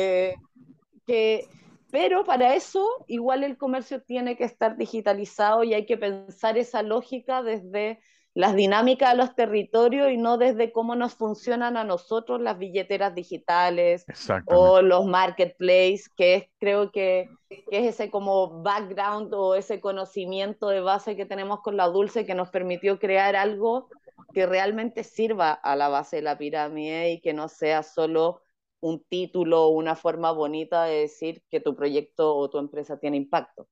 Que, 1.06 1.48
pero 1.90 2.24
para 2.24 2.54
eso, 2.54 2.86
igual 3.08 3.42
el 3.42 3.56
comercio 3.56 4.02
tiene 4.02 4.36
que 4.36 4.44
estar 4.44 4.76
digitalizado 4.76 5.64
y 5.64 5.74
hay 5.74 5.86
que 5.86 5.96
pensar 5.96 6.58
esa 6.58 6.82
lógica 6.82 7.42
desde 7.42 8.00
las 8.34 8.54
dinámicas 8.54 9.10
de 9.10 9.16
los 9.16 9.34
territorios 9.34 10.10
y 10.10 10.16
no 10.16 10.38
desde 10.38 10.72
cómo 10.72 10.94
nos 10.94 11.14
funcionan 11.14 11.76
a 11.76 11.84
nosotros 11.84 12.40
las 12.40 12.58
billeteras 12.58 13.14
digitales 13.14 14.04
o 14.46 14.82
los 14.82 15.06
marketplaces, 15.06 16.08
que 16.10 16.34
es, 16.36 16.44
creo 16.58 16.92
que, 16.92 17.28
es 17.48 17.94
ese 17.94 18.10
como 18.10 18.62
background 18.62 19.34
o 19.34 19.56
ese 19.56 19.80
conocimiento 19.80 20.68
de 20.68 20.80
base 20.80 21.16
que 21.16 21.26
tenemos 21.26 21.60
con 21.60 21.76
la 21.76 21.88
Dulce 21.88 22.24
que 22.24 22.34
nos 22.34 22.50
permitió 22.50 22.98
crear 23.00 23.34
algo 23.34 23.88
que 24.32 24.46
realmente 24.46 25.02
sirva 25.02 25.52
a 25.52 25.74
la 25.74 25.88
base 25.88 26.16
de 26.16 26.22
la 26.22 26.38
pirámide 26.38 27.10
y 27.10 27.20
que 27.20 27.32
no 27.32 27.48
sea 27.48 27.82
solo 27.82 28.42
un 28.78 29.02
título 29.02 29.64
o 29.64 29.68
una 29.70 29.96
forma 29.96 30.30
bonita 30.30 30.84
de 30.84 31.00
decir 31.00 31.42
que 31.50 31.60
tu 31.60 31.74
proyecto 31.74 32.36
o 32.36 32.48
tu 32.48 32.58
empresa 32.58 32.98
tiene 32.98 33.16
impacto. 33.16 33.68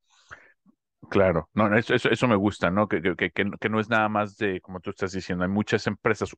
Claro, 1.10 1.48
no, 1.54 1.74
eso, 1.74 1.94
eso, 1.94 2.28
me 2.28 2.36
gusta, 2.36 2.70
¿no? 2.70 2.86
Que, 2.86 3.00
que, 3.00 3.30
que, 3.30 3.68
no 3.70 3.80
es 3.80 3.88
nada 3.88 4.10
más 4.10 4.36
de, 4.36 4.60
como 4.60 4.80
tú 4.80 4.90
estás 4.90 5.12
diciendo, 5.12 5.44
hay 5.44 5.50
muchas 5.50 5.86
empresas, 5.86 6.36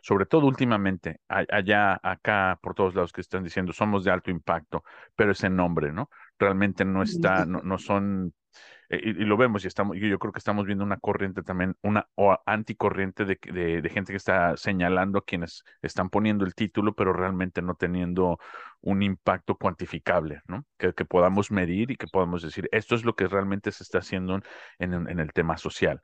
sobre 0.00 0.24
todo 0.24 0.46
últimamente, 0.46 1.20
allá, 1.28 2.00
acá, 2.02 2.58
por 2.62 2.74
todos 2.74 2.94
lados 2.94 3.12
que 3.12 3.20
están 3.20 3.44
diciendo, 3.44 3.74
somos 3.74 4.04
de 4.04 4.10
alto 4.10 4.30
impacto, 4.30 4.84
pero 5.14 5.32
ese 5.32 5.50
nombre, 5.50 5.92
¿no? 5.92 6.08
Realmente 6.38 6.84
no 6.84 7.02
está, 7.02 7.44
no, 7.44 7.60
no 7.62 7.76
son 7.76 8.32
eh, 8.88 9.00
y, 9.02 9.12
lo 9.24 9.36
vemos 9.36 9.64
y 9.64 9.68
estamos, 9.68 9.96
yo, 9.96 10.06
yo 10.06 10.18
creo 10.18 10.32
que 10.32 10.38
estamos 10.38 10.66
viendo 10.66 10.84
una 10.84 10.98
corriente 10.98 11.42
también, 11.42 11.76
una 11.82 12.08
o 12.14 12.38
anticorriente 12.46 13.24
de, 13.24 13.38
de, 13.82 13.90
gente 13.90 14.12
que 14.12 14.16
está 14.16 14.56
señalando 14.56 15.18
a 15.18 15.24
quienes 15.24 15.64
están 15.82 16.10
poniendo 16.10 16.44
el 16.44 16.54
título, 16.54 16.94
pero 16.94 17.12
realmente 17.12 17.62
no 17.62 17.74
teniendo 17.74 18.38
un 18.80 19.02
impacto 19.02 19.56
cuantificable, 19.56 20.42
¿no? 20.46 20.64
Que, 20.78 20.92
que 20.94 21.04
podamos 21.04 21.50
medir 21.50 21.90
y 21.90 21.96
que 21.96 22.06
podamos 22.06 22.42
decir, 22.42 22.68
esto 22.72 22.94
es 22.94 23.04
lo 23.04 23.14
que 23.14 23.28
realmente 23.28 23.72
se 23.72 23.82
está 23.82 23.98
haciendo 23.98 24.40
en, 24.78 24.92
en 25.08 25.20
el 25.20 25.32
tema 25.32 25.56
social. 25.58 26.02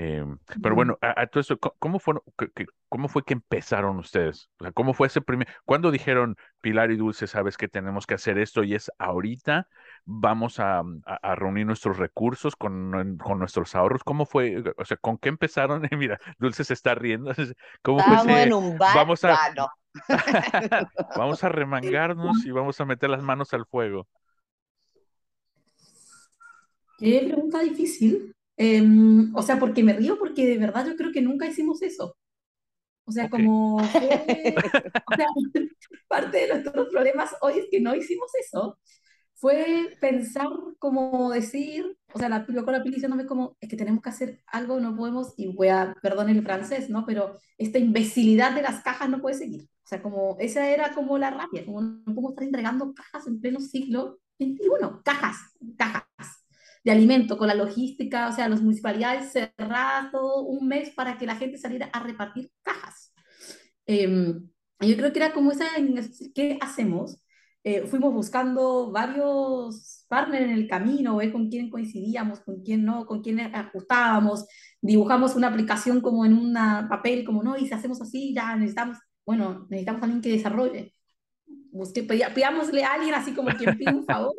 Eh, 0.00 0.24
pero 0.62 0.74
bueno, 0.74 0.96
a, 1.00 1.26
todo 1.26 1.40
eso, 1.40 1.58
¿cómo 1.58 1.98
fue, 1.98 2.14
que, 2.54 2.66
¿cómo 2.88 3.08
fue 3.08 3.24
que 3.24 3.34
empezaron 3.34 3.98
ustedes? 3.98 4.48
O 4.60 4.64
sea, 4.64 4.72
¿cómo 4.72 4.94
fue 4.94 5.08
ese 5.08 5.20
primer, 5.20 5.48
cuándo 5.64 5.90
dijeron 5.90 6.36
Pilar 6.60 6.90
y 6.90 6.96
Dulce, 6.96 7.26
sabes 7.26 7.56
que 7.56 7.68
tenemos 7.68 8.06
que 8.06 8.14
hacer 8.14 8.38
esto 8.38 8.62
y 8.62 8.74
es 8.74 8.92
ahorita, 8.98 9.68
vamos 10.04 10.60
a, 10.60 10.82
a, 11.04 11.34
reunir 11.34 11.66
nuestros 11.66 11.98
recursos 11.98 12.56
con, 12.56 13.16
con, 13.18 13.38
nuestros 13.38 13.74
ahorros? 13.74 14.02
¿Cómo 14.04 14.26
fue? 14.26 14.62
O 14.76 14.84
sea, 14.84 14.96
¿con 14.96 15.18
qué 15.18 15.28
empezaron? 15.28 15.82
Mira, 15.98 16.18
Dulce 16.38 16.64
se 16.64 16.74
está 16.74 16.94
riendo. 16.94 17.32
¿Cómo 17.82 18.00
fue 18.00 18.42
en 18.42 18.52
un 18.52 18.78
bar, 18.78 18.94
vamos 18.94 19.24
a, 19.24 19.36
vamos 21.16 21.44
a 21.44 21.48
remangarnos 21.48 22.44
y 22.44 22.50
vamos 22.50 22.80
a 22.80 22.84
meter 22.84 23.10
las 23.10 23.22
manos 23.22 23.52
al 23.54 23.66
fuego. 23.66 24.06
Qué 26.98 27.22
pregunta 27.26 27.60
difícil. 27.60 28.34
Em, 28.56 29.34
o 29.36 29.42
sea, 29.42 29.58
porque 29.58 29.84
me 29.84 29.92
río 29.92 30.18
porque 30.18 30.44
de 30.46 30.58
verdad 30.58 30.86
yo 30.86 30.96
creo 30.96 31.12
que 31.12 31.22
nunca 31.22 31.46
hicimos 31.46 31.80
eso. 31.82 32.16
O 33.04 33.12
sea, 33.12 33.30
como 33.30 33.76
o 33.76 33.84
sea, 33.84 35.28
parte 36.08 36.38
de 36.38 36.48
nuestros 36.48 36.88
problemas 36.88 37.34
hoy 37.40 37.60
es 37.60 37.66
que 37.70 37.80
no 37.80 37.94
hicimos 37.94 38.30
eso. 38.34 38.78
Fue 39.40 39.96
pensar 40.00 40.48
como 40.80 41.30
decir, 41.30 41.96
o 42.12 42.18
sea, 42.18 42.28
la, 42.28 42.44
lo 42.48 42.64
con 42.64 42.72
la 42.72 42.82
pili 42.82 42.96
diciéndome 42.96 43.24
como, 43.24 43.56
es 43.60 43.68
que 43.68 43.76
tenemos 43.76 44.02
que 44.02 44.10
hacer 44.10 44.40
algo, 44.48 44.80
no 44.80 44.96
podemos, 44.96 45.32
y 45.36 45.46
voy 45.46 45.68
a, 45.68 45.94
perdón 46.02 46.28
el 46.28 46.42
francés, 46.42 46.90
¿no? 46.90 47.06
Pero 47.06 47.38
esta 47.56 47.78
imbecilidad 47.78 48.52
de 48.52 48.62
las 48.62 48.82
cajas 48.82 49.08
no 49.08 49.20
puede 49.20 49.36
seguir. 49.36 49.62
O 49.62 49.86
sea, 49.86 50.02
como, 50.02 50.36
esa 50.40 50.68
era 50.68 50.92
como 50.92 51.18
la 51.18 51.30
rabia, 51.30 51.64
como 51.64 51.80
no 51.80 52.04
podemos 52.04 52.32
estar 52.32 52.44
entregando 52.44 52.92
cajas 52.92 53.28
en 53.28 53.40
pleno 53.40 53.60
siglo 53.60 54.18
XXI, 54.40 54.58
cajas, 55.04 55.36
cajas 55.76 56.04
de 56.82 56.90
alimento, 56.90 57.38
con 57.38 57.46
la 57.46 57.54
logística, 57.54 58.28
o 58.28 58.32
sea, 58.32 58.48
las 58.48 58.60
municipalidades 58.60 59.32
cerradas 59.32 60.10
todo 60.10 60.42
un 60.42 60.66
mes 60.66 60.90
para 60.90 61.16
que 61.16 61.26
la 61.26 61.36
gente 61.36 61.58
saliera 61.58 61.86
a 61.92 62.02
repartir 62.02 62.50
cajas. 62.62 63.12
Em, 63.86 64.48
yo 64.80 64.96
creo 64.96 65.12
que 65.12 65.18
era 65.18 65.32
como 65.32 65.52
esa, 65.52 65.66
¿qué 66.34 66.58
hacemos? 66.60 67.20
Eh, 67.70 67.86
fuimos 67.86 68.14
buscando 68.14 68.90
varios 68.90 70.06
partners 70.08 70.44
en 70.44 70.52
el 70.52 70.66
camino, 70.66 71.20
¿eh? 71.20 71.30
con 71.30 71.50
quién 71.50 71.68
coincidíamos, 71.68 72.40
con 72.40 72.62
quién 72.62 72.82
no, 72.82 73.04
con 73.04 73.20
quién 73.20 73.40
ajustábamos, 73.40 74.46
dibujamos 74.80 75.36
una 75.36 75.48
aplicación 75.48 76.00
como 76.00 76.24
en 76.24 76.32
un 76.32 76.54
papel, 76.88 77.26
como 77.26 77.42
no, 77.42 77.58
y 77.58 77.66
si 77.66 77.74
hacemos 77.74 78.00
así, 78.00 78.32
ya 78.32 78.56
necesitamos, 78.56 78.96
bueno, 79.26 79.66
necesitamos 79.68 80.00
a 80.00 80.04
alguien 80.06 80.22
que 80.22 80.32
desarrolle. 80.32 80.94
Busque, 81.70 82.04
pidámosle 82.04 82.84
a 82.84 82.94
alguien 82.94 83.12
así 83.12 83.34
como 83.34 83.50
quien 83.50 83.76
pide 83.76 83.94
un 83.94 84.06
favor 84.06 84.34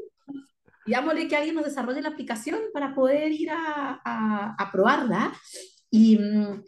pidámosle 0.85 1.27
que 1.27 1.35
alguien 1.35 1.53
nos 1.53 1.65
desarrolle 1.65 2.01
la 2.01 2.09
aplicación 2.09 2.59
para 2.73 2.95
poder 2.95 3.31
ir 3.31 3.51
a, 3.51 4.01
a, 4.57 4.71
probarla. 4.71 5.31
Y 5.91 6.17
mm, 6.17 6.63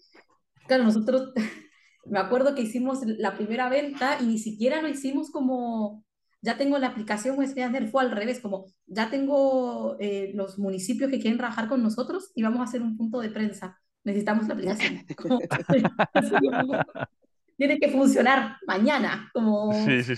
claro, 0.68 0.84
nosotros, 0.84 1.34
me 2.06 2.20
acuerdo 2.20 2.54
que 2.54 2.62
hicimos 2.62 3.00
la 3.04 3.36
primera 3.36 3.68
venta 3.68 4.20
y 4.22 4.28
ni 4.28 4.38
siquiera 4.38 4.80
lo 4.80 4.90
hicimos 4.90 5.32
como, 5.32 6.06
ya 6.42 6.58
tengo 6.58 6.78
la 6.80 6.88
aplicación, 6.88 7.36
pues, 7.36 7.54
fue 7.92 8.02
al 8.02 8.12
revés, 8.12 8.40
como 8.40 8.66
ya 8.88 9.10
tengo 9.10 9.98
eh, 10.00 10.32
los 10.34 10.58
municipios 10.58 11.12
que 11.12 11.20
quieren 11.20 11.38
trabajar 11.38 11.68
con 11.68 11.84
nosotros 11.84 12.32
y 12.36 12.44
vamos 12.44 12.62
a 12.62 12.64
hacer 12.64 12.82
un 12.82 12.98
punto 12.98 13.20
de 13.20 13.30
prensa. 13.30 13.78
Necesitamos 14.04 14.48
la 14.48 14.56
aplicación. 14.56 15.06
tiene 17.62 17.78
que 17.78 17.90
funcionar 17.90 18.58
mañana, 18.66 19.30
como 19.36 19.72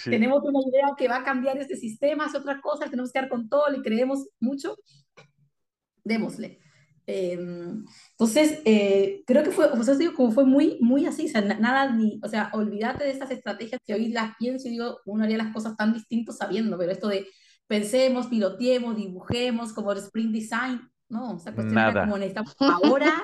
tenemos 0.05 0.43
una 0.43 0.59
idea 0.62 0.95
que 0.97 1.09
va 1.09 1.17
a 1.17 1.23
cambiar 1.25 1.57
este 1.57 1.75
sistema, 1.75 2.27
es 2.27 2.36
otra 2.36 2.62
cosa, 2.62 2.89
tenemos 2.89 3.12
que 3.12 3.19
dar 3.19 3.27
con 3.27 3.49
todo, 3.49 3.69
le 3.69 3.81
creemos 3.81 4.29
mucho, 4.39 4.77
démosle. 6.05 6.62
Em, 7.05 7.85
entonces, 8.11 8.61
eh, 8.65 9.23
creo 9.25 9.43
que 9.43 9.51
fue, 9.51 9.65
o 9.65 9.83
sea, 9.83 9.95
digo, 9.95 10.13
como 10.13 10.31
fue 10.31 10.45
muy, 10.45 10.77
muy 10.79 11.05
así, 11.05 11.25
o 11.25 11.29
sea, 11.29 11.41
nada 11.41 11.91
ni, 11.91 12.19
o 12.23 12.29
sea, 12.29 12.49
olvídate 12.53 13.03
de 13.03 13.11
estas 13.11 13.31
estrategias 13.31 13.81
que 13.85 13.93
hoy 13.93 14.09
las 14.09 14.35
pienso 14.37 14.67
y 14.67 14.71
digo, 14.71 14.99
uno 15.05 15.23
haría 15.23 15.37
las 15.37 15.53
cosas 15.53 15.75
tan 15.75 15.93
distintos 15.93 16.37
sabiendo, 16.37 16.77
pero 16.77 16.91
esto 16.91 17.09
de 17.09 17.27
pensemos, 17.67 18.27
piloteemos, 18.27 18.95
dibujemos, 18.95 19.73
como 19.73 19.91
el 19.91 19.97
sprint 19.97 20.33
design, 20.33 20.81
no, 21.09 21.33
o 21.33 21.39
sea, 21.39 21.53
cuestión 21.53 21.75
nada. 21.75 22.03
como 22.05 22.17
necesitamos 22.17 22.55
ahora 22.59 23.21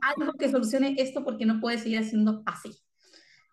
algo 0.00 0.32
que 0.34 0.50
solucione 0.50 0.96
esto 0.98 1.24
porque 1.24 1.46
no 1.46 1.60
puede 1.60 1.78
seguir 1.78 2.04
siendo 2.04 2.42
así. 2.46 2.70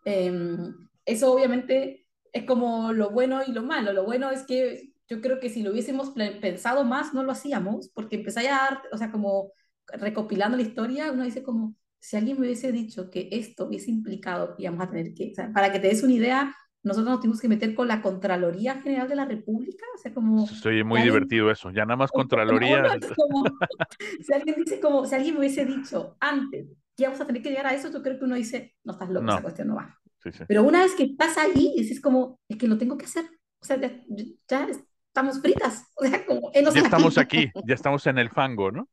Em, 0.05 0.73
eso 1.05 1.31
obviamente 1.31 2.07
es 2.33 2.43
como 2.45 2.93
lo 2.93 3.11
bueno 3.11 3.41
y 3.45 3.51
lo 3.51 3.63
malo. 3.63 3.93
Lo 3.93 4.05
bueno 4.05 4.31
es 4.31 4.43
que 4.43 4.91
yo 5.07 5.21
creo 5.21 5.39
que 5.39 5.49
si 5.49 5.63
lo 5.63 5.71
hubiésemos 5.71 6.11
pensado 6.41 6.83
más, 6.83 7.13
no 7.13 7.23
lo 7.23 7.31
hacíamos, 7.31 7.89
porque 7.89 8.17
empezáis 8.17 8.49
a 8.49 8.51
dar, 8.51 8.81
o 8.91 8.97
sea, 8.97 9.11
como 9.11 9.51
recopilando 9.93 10.58
la 10.58 10.63
historia, 10.63 11.12
uno 11.12 11.23
dice 11.23 11.43
como, 11.43 11.75
si 11.99 12.17
alguien 12.17 12.39
me 12.39 12.47
hubiese 12.47 12.71
dicho 12.71 13.10
que 13.10 13.30
esto 13.32 13.65
hubiese 13.65 13.91
implicado 13.91 14.56
que 14.56 14.63
íbamos 14.63 14.82
a 14.82 14.89
tener 14.89 15.13
que, 15.13 15.32
o 15.32 15.36
sea, 15.36 15.52
para 15.52 15.71
que 15.71 15.80
te 15.80 15.88
des 15.88 16.04
una 16.04 16.13
idea, 16.13 16.56
nosotros 16.82 17.10
nos 17.10 17.19
tuvimos 17.19 17.41
que 17.41 17.49
meter 17.49 17.75
con 17.75 17.88
la 17.88 18.02
Contraloría 18.02 18.82
General 18.82 19.08
de 19.08 19.15
la 19.15 19.25
República, 19.25 19.86
o 19.93 19.97
sea, 19.97 20.13
como... 20.13 20.45
Estoy 20.45 20.84
muy 20.84 21.02
divertido 21.02 21.52
eso, 21.52 21.71
ya 21.71 21.84
nada 21.86 21.97
más 21.97 22.12
Contraloría. 22.12 22.84
si 24.21 24.34
alguien 24.34 24.56
dice 24.63 24.80
como, 24.80 25.06
si 25.06 25.15
alguien 25.15 25.34
me 25.34 25.41
hubiese 25.41 25.65
dicho 25.65 26.15
antes 26.19 26.67
que 26.95 27.04
íbamos 27.04 27.19
a 27.19 27.28
tener 27.28 27.41
que 27.41 27.49
llegar 27.49 27.67
a 27.67 27.73
eso, 27.73 27.91
yo 27.91 28.02
creo 28.02 28.17
que 28.17 28.25
uno 28.25 28.36
dice, 28.36 28.75
no 28.84 28.93
estás 28.93 29.10
loco, 29.10 29.30
esa 29.30 29.41
cuestión 29.41 29.67
no 29.67 29.75
va. 29.75 29.99
Pero 30.47 30.63
una 30.63 30.82
vez 30.84 30.95
que 30.95 31.04
estás 31.04 31.38
ahí, 31.38 31.73
dices 31.78 32.02
como, 32.02 32.39
es 32.47 32.58
que 32.58 32.67
lo 32.67 32.78
tengo 32.78 32.97
que 32.97 33.06
hacer, 33.06 33.25
o 33.62 33.65
sea, 33.65 33.78
ya, 33.78 34.67
estamos 35.10 35.41
fritas, 35.41 35.86
o 35.95 36.06
sea, 36.06 36.25
como... 36.25 36.52
Ya 36.54 36.82
estamos 36.82 37.17
aquí, 37.17 37.52
ya 37.65 37.75
estamos 37.75 38.08
en 38.08 38.17
el 38.19 38.30
fango, 38.30 38.71
¿no? 38.71 38.88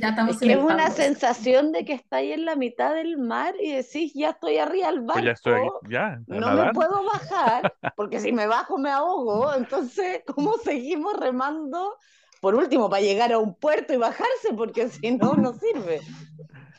Ya 0.00 0.10
estamos 0.10 0.34
es 0.34 0.40
que 0.40 0.52
es 0.52 0.58
una 0.58 0.90
sensación 0.90 1.72
de 1.72 1.84
que 1.84 1.92
está 1.92 2.16
ahí 2.18 2.32
en 2.32 2.44
la 2.44 2.56
mitad 2.56 2.94
del 2.94 3.18
mar 3.18 3.54
y 3.60 3.72
decís, 3.72 4.12
ya 4.14 4.30
estoy 4.30 4.58
arriba 4.58 4.88
del 4.88 5.00
barco. 5.00 5.14
Pues 5.14 5.24
ya 5.24 5.32
estoy, 5.32 5.68
ya. 5.88 6.20
No 6.26 6.54
me 6.54 6.72
puedo 6.72 7.04
bajar, 7.04 7.74
porque 7.96 8.20
si 8.20 8.32
me 8.32 8.46
bajo 8.46 8.78
me 8.78 8.90
ahogo. 8.90 9.54
Entonces, 9.54 10.22
¿cómo 10.26 10.54
seguimos 10.58 11.18
remando? 11.18 11.96
Por 12.40 12.54
último, 12.54 12.88
para 12.88 13.02
llegar 13.02 13.32
a 13.32 13.38
un 13.38 13.54
puerto 13.54 13.92
y 13.92 13.96
bajarse, 13.96 14.52
porque 14.56 14.88
si 14.88 15.16
no, 15.16 15.34
no 15.34 15.54
sirve. 15.54 16.00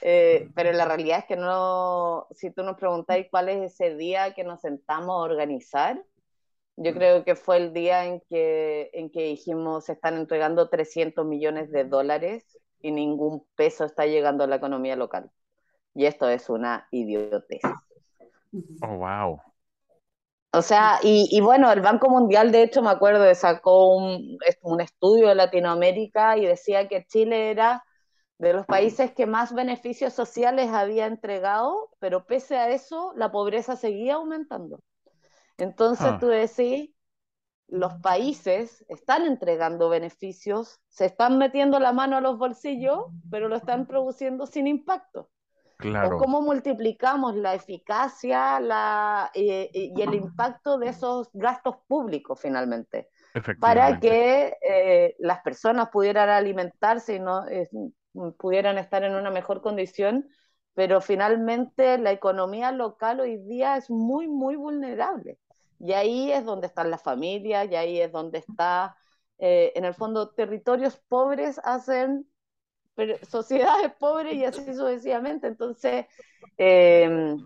Eh, 0.02 0.50
pero 0.56 0.72
la 0.72 0.86
realidad 0.86 1.20
es 1.20 1.26
que 1.26 1.36
no, 1.36 2.28
si 2.32 2.52
tú 2.52 2.64
nos 2.64 2.78
preguntáis 2.78 3.28
cuál 3.30 3.50
es 3.50 3.74
ese 3.74 3.96
día 3.96 4.34
que 4.34 4.46
nos 4.46 4.62
sentamos 4.62 5.16
a 5.16 5.24
organizar, 5.24 6.02
yo 6.78 6.94
creo 6.94 7.26
que 7.26 7.36
fue 7.36 7.58
el 7.58 7.74
día 7.74 8.06
en 8.06 8.22
que, 8.22 8.90
en 8.94 9.10
que 9.10 9.24
dijimos 9.24 9.86
se 9.86 9.94
están 9.94 10.16
entregando 10.16 10.70
300 10.70 11.26
millones 11.26 11.70
de 11.72 11.84
dólares 11.84 12.59
y 12.82 12.92
ningún 12.92 13.46
peso 13.56 13.86
está 13.86 14.06
llegando 14.06 14.44
a 14.44 14.48
la 14.48 14.56
economía 14.56 14.96
local. 14.96 15.32
Y 15.94 16.06
esto 16.06 16.30
es 16.30 16.50
una 16.50 16.88
idiotez. 16.92 17.62
Oh, 18.82 18.98
wow. 18.98 19.42
O 20.52 20.62
sea, 20.62 21.00
y, 21.04 21.28
y, 21.32 21.42
bueno, 21.42 21.72
el 21.72 21.82
Banco 21.82 22.10
Mundial, 22.10 22.52
de 22.52 22.64
hecho, 22.64 22.82
me 22.82 22.90
acuerdo, 22.90 23.34
sacó 23.36 23.96
un, 23.96 24.38
un 24.64 24.82
estudio 24.82 25.28
de 25.28 25.36
Latinoamérica 25.36 26.38
y 26.38 26.46
decía 26.46 26.88
que 26.88 27.06
Chile 27.06 27.52
era 27.52 27.84
de 28.40 28.54
los 28.54 28.66
países 28.66 29.12
que 29.14 29.28
más 29.28 29.54
beneficios 29.54 30.14
sociales 30.14 30.70
había 30.72 31.06
entregado, 31.06 31.92
pero 32.00 32.26
pese 32.26 32.58
a 32.58 32.70
eso, 32.70 33.14
la 33.16 33.32
pobreza 33.32 33.76
seguía 33.76 34.16
aumentando. 34.16 34.80
Entonces 35.58 36.08
ah. 36.08 36.18
tú 36.20 36.28
decís, 36.28 36.90
los 37.72 37.94
países 37.96 38.84
están 38.88 39.26
entregando 39.26 39.90
beneficios, 39.90 40.80
se 40.88 41.06
están 41.06 41.38
metiendo 41.38 41.80
la 41.80 41.94
mano 41.94 42.18
a 42.18 42.22
los 42.22 42.38
bolsillos, 42.38 43.06
pero 43.30 43.48
lo 43.48 43.56
están 43.56 43.86
produciendo 43.86 44.46
sin 44.46 44.68
impacto. 44.68 45.30
Claro. 45.78 46.18
O 46.18 46.20
cómo 46.20 46.42
multiplicamos 46.42 47.36
la 47.36 47.54
eficacia 47.54 48.60
la, 48.60 49.32
eh, 49.34 49.70
eh, 49.74 49.94
y 49.96 50.02
el 50.02 50.14
impacto 50.14 50.78
de 50.78 50.90
esos 50.90 51.30
gastos 51.32 51.78
públicos 51.88 52.38
finalmente, 52.42 53.08
para 53.62 53.98
que 53.98 54.58
eh, 54.62 55.16
las 55.20 55.40
personas 55.42 55.90
pudieran 55.90 56.28
alimentarse 56.28 57.16
y 57.16 57.20
no 57.20 57.46
pudieran 58.38 58.78
estar 58.78 59.06
en 59.06 59.16
una 59.16 59.32
mejor 59.32 59.62
condición, 59.62 60.28
pero 60.74 61.00
finalmente 61.00 61.98
la 61.98 62.12
economía 62.12 62.74
local 62.74 63.22
hoy 63.22 63.38
día 63.38 63.78
es 63.78 63.90
muy, 63.90 64.28
muy 64.28 64.58
vulnerable. 64.58 65.40
Y 65.80 65.94
ahí 65.94 66.32
es 66.32 66.46
donde 66.46 66.68
están 66.68 66.92
las 66.92 67.02
familias, 67.02 67.70
y 67.72 67.76
ahí 67.76 68.02
es 68.02 68.12
donde 68.12 68.40
está, 68.40 68.98
eh, 69.38 69.72
en 69.76 69.86
el 69.86 69.94
fondo, 69.94 70.30
territorios 70.30 70.98
pobres 71.08 71.60
hacen 71.64 72.28
sociedades 73.30 73.94
pobres 73.98 74.34
y 74.34 74.44
así 74.44 74.74
sucesivamente. 74.74 75.48
Entonces, 75.48 76.06
em, 76.58 77.38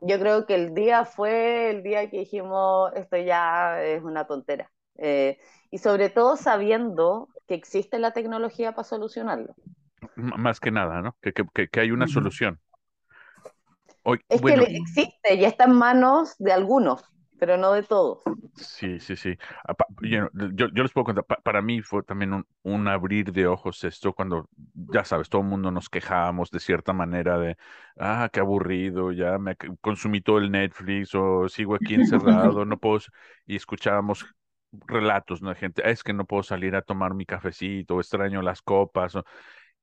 yo 0.00 0.18
creo 0.18 0.46
que 0.46 0.54
el 0.54 0.74
día 0.74 1.06
fue 1.06 1.70
el 1.70 1.82
día 1.82 2.10
que 2.10 2.18
dijimos, 2.18 2.92
esto 2.94 3.16
ya 3.16 3.82
es 3.82 4.02
una 4.02 4.26
tontera. 4.26 4.70
Eh, 4.98 5.38
y 5.70 5.78
sobre 5.78 6.10
todo 6.10 6.36
sabiendo 6.36 7.28
que 7.46 7.54
existe 7.54 7.98
la 7.98 8.12
tecnología 8.12 8.72
para 8.72 8.84
solucionarlo. 8.84 9.54
más 10.16 10.60
que 10.60 10.70
nada, 10.70 11.00
¿no? 11.00 11.16
Que, 11.22 11.32
que, 11.32 11.68
que 11.68 11.80
hay 11.80 11.90
una 11.90 12.06
solución. 12.06 12.60
es 14.28 14.42
que 14.42 14.52
existe 14.52 15.34
y 15.34 15.44
está 15.44 15.64
en 15.64 15.72
manos 15.72 16.36
de 16.38 16.52
algunos 16.52 17.02
pero 17.42 17.56
no 17.56 17.72
de 17.72 17.82
todos. 17.82 18.20
Sí, 18.54 19.00
sí, 19.00 19.16
sí. 19.16 19.36
Yo, 20.02 20.28
yo, 20.32 20.68
les 20.68 20.92
puedo 20.92 21.06
contar, 21.06 21.24
para 21.42 21.60
mí 21.60 21.82
fue 21.82 22.04
también 22.04 22.34
un, 22.34 22.46
un, 22.62 22.86
abrir 22.86 23.32
de 23.32 23.48
ojos 23.48 23.82
esto 23.82 24.12
cuando, 24.12 24.48
ya 24.72 25.04
sabes, 25.04 25.28
todo 25.28 25.42
el 25.42 25.48
mundo 25.48 25.72
nos 25.72 25.88
quejábamos 25.88 26.52
de 26.52 26.60
cierta 26.60 26.92
manera 26.92 27.40
de, 27.40 27.56
ah, 27.98 28.30
qué 28.32 28.38
aburrido, 28.38 29.10
ya 29.10 29.38
me 29.38 29.56
consumí 29.80 30.20
todo 30.20 30.38
el 30.38 30.52
Netflix 30.52 31.16
o 31.16 31.48
sigo 31.48 31.74
aquí 31.74 31.94
encerrado, 32.54 32.64
no 32.64 32.78
puedo, 32.78 33.00
y 33.44 33.56
escuchábamos 33.56 34.24
relatos, 34.86 35.42
¿no? 35.42 35.48
De 35.48 35.56
gente, 35.56 35.82
es 35.90 36.04
que 36.04 36.12
no 36.12 36.26
puedo 36.26 36.44
salir 36.44 36.76
a 36.76 36.82
tomar 36.82 37.12
mi 37.12 37.26
cafecito, 37.26 37.98
extraño 37.98 38.40
las 38.40 38.62
copas, 38.62 39.14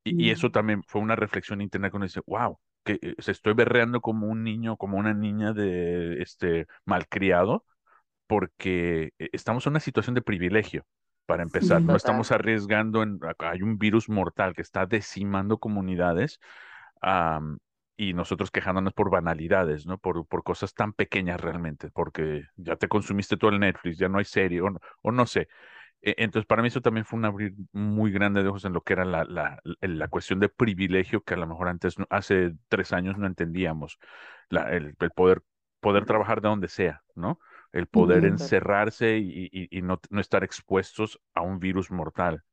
y, 0.06 0.28
y, 0.28 0.30
eso 0.32 0.50
también 0.50 0.82
fue 0.88 1.02
una 1.02 1.18
reflexión 1.18 1.60
interna 1.60 1.92
cuando 1.92 2.06
dice, 2.06 2.22
wow, 2.26 2.58
que 2.98 3.00
eh, 3.10 3.16
se 3.20 3.32
estoy 3.32 3.54
berreando 3.54 4.02
como 4.02 4.28
un 4.28 4.44
niño, 4.44 4.78
como 4.78 4.98
una 4.98 5.14
niña 5.14 5.54
de 5.54 6.22
este 6.22 6.68
malcriado, 6.86 7.66
porque 8.28 9.14
eh, 9.20 9.30
estamos 9.34 9.66
en 9.66 9.72
una 9.74 9.80
situación 9.80 10.16
de 10.16 10.22
privilegio. 10.22 10.86
Para 11.26 11.44
empezar, 11.44 11.84
no 11.84 11.96
estamos 11.96 12.32
arriesgando 12.32 13.04
en, 13.04 13.20
hay 13.40 13.62
un 13.62 13.78
virus 13.78 14.10
mortal 14.10 14.56
que 14.56 14.64
está 14.64 14.88
decimando 14.88 15.60
comunidades 15.60 16.40
y 17.98 18.14
nosotros 18.14 18.50
quejándonos 18.50 18.94
por 18.94 19.12
banalidades, 19.12 19.86
¿no? 19.86 19.98
Por, 19.98 20.26
por 20.26 20.44
cosas 20.44 20.74
tan 20.74 20.94
pequeñas 20.94 21.40
realmente, 21.40 21.92
porque 21.92 22.46
ya 22.56 22.78
te 22.78 22.88
consumiste 22.88 23.38
todo 23.38 23.52
el 23.52 23.60
Netflix, 23.60 23.98
ya 23.98 24.08
no 24.10 24.20
hay 24.20 24.26
serie, 24.26 24.62
o, 24.62 24.70
o 25.02 25.12
no 25.12 25.26
sé. 25.26 25.50
E, 26.02 26.16
entonces, 26.18 26.48
para 26.48 26.62
mí 26.62 26.70
eso 26.70 26.82
también 26.82 27.06
fue 27.06 27.20
un 27.20 27.26
abrir 27.26 27.54
muy 27.72 28.12
grande 28.12 28.44
de 28.44 28.50
ojos 28.50 28.66
en 28.66 28.74
lo 28.74 28.82
que 28.82 28.94
era 28.94 29.06
la, 29.06 29.24
la, 29.26 29.62
la 29.82 30.08
cuestión 30.08 30.40
de 30.40 30.50
privilegio 30.50 31.24
que 31.24 31.34
a 31.34 31.38
lo 31.38 31.48
mejor 31.48 31.68
antes, 31.68 31.96
hace 32.10 32.54
tres 32.68 32.94
años 32.94 33.18
no 33.18 33.28
entendíamos, 33.28 34.00
la, 34.50 34.72
el, 34.72 34.96
el, 35.00 35.12
poder, 35.12 35.44
poder 35.80 36.06
trabajar 36.06 36.42
de 36.42 36.50
donde 36.50 36.68
sea, 36.70 37.04
¿no? 37.16 37.40
El 37.72 37.88
poder 37.88 38.26
encerrarse 38.26 39.18
y, 39.18 39.50
y, 39.52 39.78
y 39.78 39.82
no, 39.82 40.00
no, 40.10 40.22
estar 40.22 40.44
expuestos 40.44 41.20
a 41.34 41.42
un 41.42 41.60
virus 41.60 41.92
mortal 41.92 42.44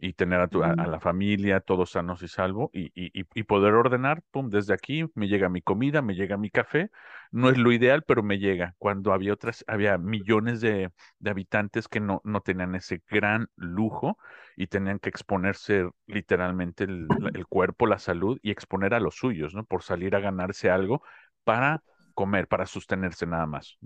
y 0.00 0.12
tener 0.12 0.40
a, 0.40 0.48
tu, 0.48 0.62
a, 0.62 0.74
la 0.74 1.00
familia 1.00 1.60
todos 1.60 1.90
sanos 1.90 2.22
y 2.22 2.28
salvo 2.28 2.70
y, 2.72 2.90
y, 2.94 3.42
poder 3.42 3.74
ordenar, 3.74 4.22
pum, 4.30 4.48
desde 4.48 4.72
aquí 4.72 5.04
me 5.14 5.26
llega 5.26 5.48
mi 5.48 5.60
comida, 5.60 6.02
me 6.02 6.14
llega 6.14 6.36
mi 6.36 6.50
café, 6.50 6.90
no 7.32 7.50
es 7.50 7.58
lo 7.58 7.72
ideal, 7.72 8.04
pero 8.06 8.22
me 8.22 8.38
llega. 8.38 8.74
Cuando 8.78 9.12
había 9.12 9.32
otras, 9.32 9.64
había 9.66 9.98
millones 9.98 10.60
de, 10.60 10.92
de 11.18 11.30
habitantes 11.30 11.88
que 11.88 12.00
no, 12.00 12.20
no 12.24 12.40
tenían 12.42 12.74
ese 12.76 13.02
gran 13.08 13.48
lujo 13.56 14.18
y 14.56 14.68
tenían 14.68 15.00
que 15.00 15.08
exponerse 15.08 15.88
literalmente 16.06 16.84
el, 16.84 17.08
el 17.34 17.46
cuerpo, 17.46 17.86
la 17.86 17.98
salud 17.98 18.38
y 18.42 18.50
exponer 18.50 18.94
a 18.94 19.00
los 19.00 19.16
suyos, 19.16 19.54
¿no? 19.54 19.64
Por 19.64 19.82
salir 19.82 20.14
a 20.14 20.20
ganarse 20.20 20.70
algo 20.70 21.02
para 21.42 21.82
comer, 22.14 22.46
para 22.46 22.66
sostenerse 22.66 23.26
nada 23.26 23.46
más. 23.46 23.78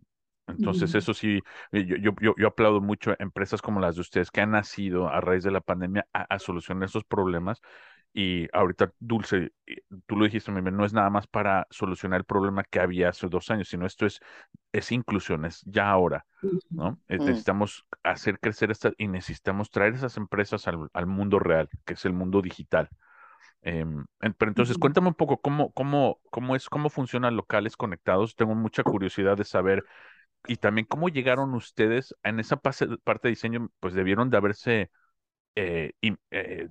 Entonces, 0.46 0.94
eso 0.94 1.14
sí, 1.14 1.40
eh, 1.70 1.84
yo, 1.86 2.12
yo, 2.20 2.34
yo, 2.36 2.46
aplaudo 2.48 2.80
mucho 2.80 3.12
a 3.12 3.16
empresas 3.18 3.62
como 3.62 3.80
las 3.80 3.94
de 3.94 4.00
ustedes 4.00 4.30
que 4.30 4.40
han 4.40 4.50
nacido 4.50 5.08
a 5.08 5.20
raíz 5.20 5.44
de 5.44 5.50
la 5.50 5.60
pandemia 5.60 6.06
a, 6.12 6.38
solucionar 6.38 6.84
esos 6.84 7.04
problemas. 7.04 7.60
Y 8.14 8.46
ahorita, 8.52 8.92
Dulce, 8.98 9.52
eh, 9.66 9.82
tú 10.06 10.16
lo 10.16 10.24
dijiste 10.24 10.50
muy 10.50 10.60
bien, 10.60 10.76
no 10.76 10.84
es 10.84 10.92
nada 10.92 11.08
más 11.08 11.26
para 11.26 11.66
solucionar 11.70 12.20
el 12.20 12.24
problema 12.24 12.64
que 12.64 12.80
había 12.80 13.08
hace 13.08 13.28
dos 13.28 13.50
años, 13.50 13.68
sino 13.68 13.86
esto 13.86 14.04
es, 14.04 14.20
es 14.72 14.92
inclusión, 14.92 15.46
es 15.46 15.62
ya 15.64 15.88
ahora, 15.88 16.26
¿no? 16.68 17.00
Eh, 17.08 17.18
mm. 17.18 17.24
Necesitamos 17.24 17.86
hacer 18.02 18.38
crecer 18.38 18.70
esta 18.70 18.92
y 18.98 19.08
necesitamos 19.08 19.70
traer 19.70 19.94
esas 19.94 20.16
empresas 20.18 20.68
al, 20.68 20.88
al 20.92 21.06
mundo 21.06 21.38
real, 21.38 21.70
que 21.86 21.94
es 21.94 22.04
el 22.04 22.12
mundo 22.12 22.42
digital. 22.42 22.90
Em, 23.62 24.04
pero 24.18 24.50
entonces, 24.50 24.76
cuéntame 24.76 25.08
un 25.08 25.14
poco 25.14 25.40
cómo, 25.40 25.72
cómo, 25.72 26.20
cómo 26.30 26.56
es, 26.56 26.68
cómo 26.68 26.90
funcionan 26.90 27.36
locales 27.36 27.76
conectados. 27.76 28.34
Tengo 28.34 28.54
mucha 28.54 28.82
curiosidad 28.82 29.36
de 29.36 29.44
saber 29.44 29.84
y 30.46 30.56
también 30.56 30.86
cómo 30.86 31.08
llegaron 31.08 31.54
ustedes 31.54 32.14
en 32.22 32.40
esa 32.40 32.56
parte 32.56 32.86
de 32.86 33.28
diseño, 33.28 33.70
pues 33.80 33.94
debieron 33.94 34.30
de 34.30 34.36
haberse 34.36 34.90
eh, 35.54 35.92
eh, 36.30 36.68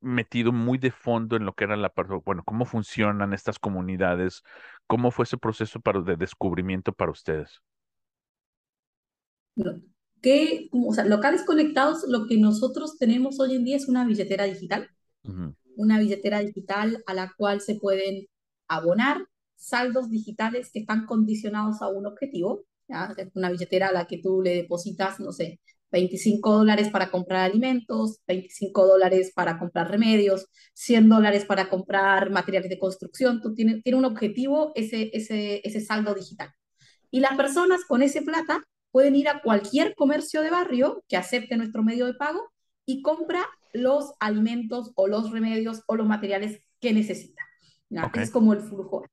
metido 0.00 0.52
muy 0.52 0.78
de 0.78 0.90
fondo 0.90 1.36
en 1.36 1.44
lo 1.44 1.54
que 1.54 1.64
era 1.64 1.76
la 1.76 1.90
parte, 1.90 2.14
bueno, 2.24 2.42
cómo 2.44 2.64
funcionan 2.64 3.32
estas 3.32 3.58
comunidades, 3.58 4.42
cómo 4.86 5.10
fue 5.10 5.24
ese 5.24 5.36
proceso 5.36 5.80
para, 5.80 6.00
de 6.00 6.16
descubrimiento 6.16 6.92
para 6.92 7.10
ustedes. 7.10 7.60
Que, 10.22 10.68
o 10.72 10.92
sea, 10.94 11.04
locales 11.04 11.44
conectados, 11.44 12.04
lo 12.08 12.26
que 12.26 12.38
nosotros 12.38 12.96
tenemos 12.98 13.38
hoy 13.40 13.56
en 13.56 13.64
día 13.64 13.76
es 13.76 13.88
una 13.88 14.06
billetera 14.06 14.44
digital, 14.44 14.88
una 15.76 15.98
billetera 15.98 16.40
digital 16.40 17.02
a 17.06 17.14
la 17.14 17.34
cual 17.36 17.60
se 17.60 17.74
pueden 17.74 18.26
abonar 18.68 19.26
saldos 19.56 20.08
digitales 20.08 20.70
que 20.72 20.80
están 20.80 21.06
condicionados 21.06 21.82
a 21.82 21.88
un 21.88 22.06
objetivo 22.06 22.64
una 23.34 23.50
billetera 23.50 23.88
a 23.88 23.92
la 23.92 24.06
que 24.06 24.18
tú 24.18 24.42
le 24.42 24.54
depositas, 24.54 25.20
no 25.20 25.32
sé, 25.32 25.60
25 25.90 26.52
dólares 26.52 26.90
para 26.90 27.10
comprar 27.10 27.50
alimentos, 27.50 28.20
25 28.26 28.86
dólares 28.86 29.32
para 29.34 29.58
comprar 29.58 29.90
remedios, 29.90 30.46
100 30.74 31.08
dólares 31.08 31.44
para 31.44 31.68
comprar 31.68 32.30
materiales 32.30 32.70
de 32.70 32.78
construcción. 32.78 33.40
Tú 33.40 33.54
tiene, 33.54 33.80
tiene 33.82 33.98
un 33.98 34.04
objetivo 34.04 34.72
ese, 34.74 35.10
ese, 35.12 35.60
ese 35.64 35.80
saldo 35.80 36.14
digital. 36.14 36.52
Y 37.10 37.20
las 37.20 37.36
personas 37.36 37.84
con 37.86 38.02
ese 38.02 38.22
plata 38.22 38.62
pueden 38.90 39.16
ir 39.16 39.28
a 39.28 39.40
cualquier 39.40 39.94
comercio 39.94 40.42
de 40.42 40.50
barrio 40.50 41.04
que 41.08 41.16
acepte 41.16 41.56
nuestro 41.56 41.82
medio 41.82 42.06
de 42.06 42.14
pago 42.14 42.52
y 42.84 43.02
compra 43.02 43.46
los 43.72 44.14
alimentos 44.20 44.92
o 44.94 45.06
los 45.06 45.30
remedios 45.30 45.82
o 45.86 45.96
los 45.96 46.06
materiales 46.06 46.60
que 46.80 46.92
necesita. 46.92 47.42
Es 48.14 48.30
como 48.30 48.52
el 48.52 48.60
flujo. 48.60 49.04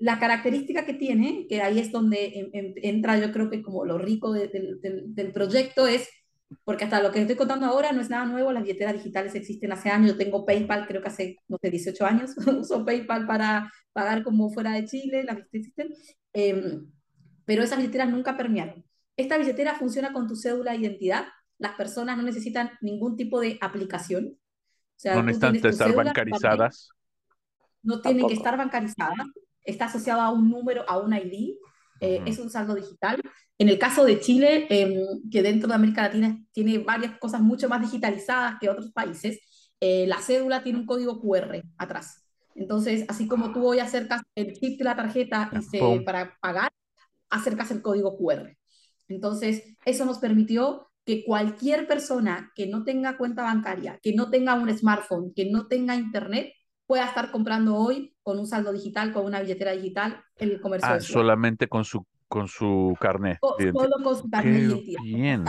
La 0.00 0.18
característica 0.18 0.84
que 0.84 0.94
tiene, 0.94 1.46
que 1.48 1.62
ahí 1.62 1.78
es 1.78 1.92
donde 1.92 2.50
entra 2.82 3.18
yo 3.18 3.30
creo 3.32 3.50
que 3.50 3.62
como 3.62 3.84
lo 3.84 3.98
rico 3.98 4.32
del 4.32 5.32
proyecto 5.32 5.86
es, 5.86 6.08
porque 6.64 6.84
hasta 6.84 7.00
lo 7.00 7.12
que 7.12 7.20
estoy 7.20 7.36
contando 7.36 7.66
ahora 7.66 7.92
no 7.92 8.00
es 8.00 8.10
nada 8.10 8.24
nuevo, 8.24 8.50
las 8.50 8.64
billeteras 8.64 8.94
digitales 8.94 9.34
existen 9.36 9.70
hace 9.70 9.90
años, 9.90 10.12
yo 10.12 10.16
tengo 10.16 10.44
PayPal, 10.44 10.88
creo 10.88 11.00
que 11.00 11.08
hace, 11.08 11.36
no 11.46 11.58
sé, 11.62 11.70
18 11.70 12.04
años, 12.04 12.34
uso 12.60 12.84
PayPal 12.84 13.26
para 13.26 13.72
pagar 13.92 14.24
como 14.24 14.50
fuera 14.50 14.72
de 14.72 14.86
Chile, 14.86 15.22
las 15.22 15.36
billeteras 15.36 15.54
existen, 15.54 15.88
em, 16.32 16.90
pero 17.44 17.62
esas 17.62 17.78
billeteras 17.78 18.10
nunca 18.10 18.36
permearon. 18.36 18.84
Esta 19.16 19.38
billetera 19.38 19.74
funciona 19.74 20.12
con 20.12 20.26
tu 20.26 20.34
cédula 20.34 20.72
de 20.72 20.78
identidad, 20.78 21.26
las 21.60 21.74
personas 21.74 22.16
no 22.16 22.22
necesitan 22.22 22.70
ningún 22.80 23.16
tipo 23.16 23.38
de 23.38 23.58
aplicación. 23.60 24.38
O 24.96 24.96
sea, 24.96 25.14
no 25.14 25.22
necesitan 25.22 25.56
estar 25.56 25.94
bancarizadas. 25.94 26.88
No 27.82 28.00
tienen 28.00 28.26
que 28.26 28.34
estar 28.34 28.56
bancarizadas. 28.56 29.26
Está 29.70 29.86
asociado 29.86 30.20
a 30.20 30.30
un 30.30 30.50
número, 30.50 30.84
a 30.88 30.98
un 30.98 31.14
ID. 31.14 31.56
Eh, 32.00 32.22
es 32.26 32.38
un 32.38 32.50
saldo 32.50 32.74
digital. 32.74 33.20
En 33.58 33.68
el 33.68 33.78
caso 33.78 34.04
de 34.04 34.20
Chile, 34.20 34.66
em, 34.70 35.30
que 35.30 35.42
dentro 35.42 35.68
de 35.68 35.74
América 35.74 36.02
Latina 36.02 36.38
tiene 36.52 36.78
varias 36.78 37.18
cosas 37.18 37.40
mucho 37.42 37.68
más 37.68 37.80
digitalizadas 37.82 38.54
que 38.58 38.70
otros 38.70 38.90
países, 38.92 39.38
eh, 39.80 40.06
la 40.06 40.18
cédula 40.18 40.62
tiene 40.62 40.78
un 40.78 40.86
código 40.86 41.20
QR 41.20 41.62
atrás. 41.76 42.24
Entonces, 42.54 43.04
así 43.08 43.28
como 43.28 43.52
tú 43.52 43.66
hoy 43.66 43.78
acercas 43.78 44.22
el 44.34 44.52
chip 44.54 44.78
de 44.78 44.84
la 44.84 44.96
tarjeta 44.96 45.50
para 46.04 46.36
pagar, 46.40 46.70
acercas 47.30 47.70
el 47.70 47.82
código 47.82 48.16
QR. 48.16 48.56
Entonces, 49.08 49.76
eso 49.84 50.04
nos 50.04 50.18
permitió 50.18 50.90
que 51.04 51.24
cualquier 51.24 51.86
persona 51.86 52.52
que 52.54 52.66
no 52.66 52.84
tenga 52.84 53.16
cuenta 53.16 53.42
bancaria, 53.42 53.98
que 54.02 54.14
no 54.14 54.30
tenga 54.30 54.54
un 54.54 54.76
smartphone, 54.76 55.32
que 55.34 55.50
no 55.50 55.66
tenga 55.66 55.96
internet, 55.96 56.52
pueda 56.90 57.06
estar 57.06 57.30
comprando 57.30 57.76
hoy 57.76 58.12
con 58.20 58.40
un 58.40 58.48
saldo 58.48 58.72
digital, 58.72 59.12
con 59.12 59.24
una 59.24 59.40
billetera 59.40 59.70
digital, 59.70 60.24
el 60.34 60.60
comercio. 60.60 60.90
Ah, 60.90 61.00
solamente 61.00 61.68
con 61.68 61.84
su, 61.84 62.04
con 62.26 62.48
su 62.48 62.96
carnet. 62.98 63.38
solo 63.40 64.02
con 64.02 64.16
su 64.16 64.28
carnet 64.28 64.82
Bien. 65.00 65.44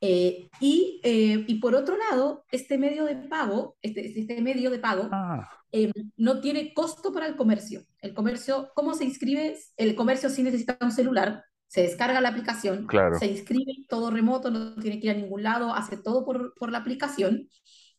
Eh, 0.00 0.48
y, 0.60 1.00
eh, 1.02 1.44
y, 1.48 1.56
por 1.56 1.74
otro 1.74 1.96
lado, 1.96 2.44
este 2.52 2.78
medio 2.78 3.06
de 3.06 3.16
pago, 3.16 3.74
este, 3.82 4.16
este 4.20 4.40
medio 4.40 4.70
de 4.70 4.78
pago 4.78 5.08
ah. 5.10 5.50
eh, 5.72 5.90
no 6.16 6.40
tiene 6.40 6.72
costo 6.72 7.12
para 7.12 7.26
el 7.26 7.34
comercio. 7.34 7.82
El 7.98 8.14
comercio, 8.14 8.70
¿cómo 8.76 8.94
se 8.94 9.04
inscribe? 9.04 9.58
El 9.76 9.96
comercio 9.96 10.30
sí 10.30 10.44
necesita 10.44 10.78
un 10.80 10.92
celular, 10.92 11.44
se 11.66 11.82
descarga 11.82 12.20
la 12.20 12.28
aplicación, 12.28 12.86
se 13.18 13.26
inscribe 13.26 13.84
todo 13.88 14.12
remoto, 14.12 14.52
no 14.52 14.76
tiene 14.76 15.00
que 15.00 15.08
ir 15.08 15.12
a 15.12 15.18
ningún 15.18 15.42
lado, 15.42 15.74
hace 15.74 15.96
todo 15.96 16.24
por, 16.24 16.54
por 16.54 16.70
la 16.70 16.78
aplicación 16.78 17.48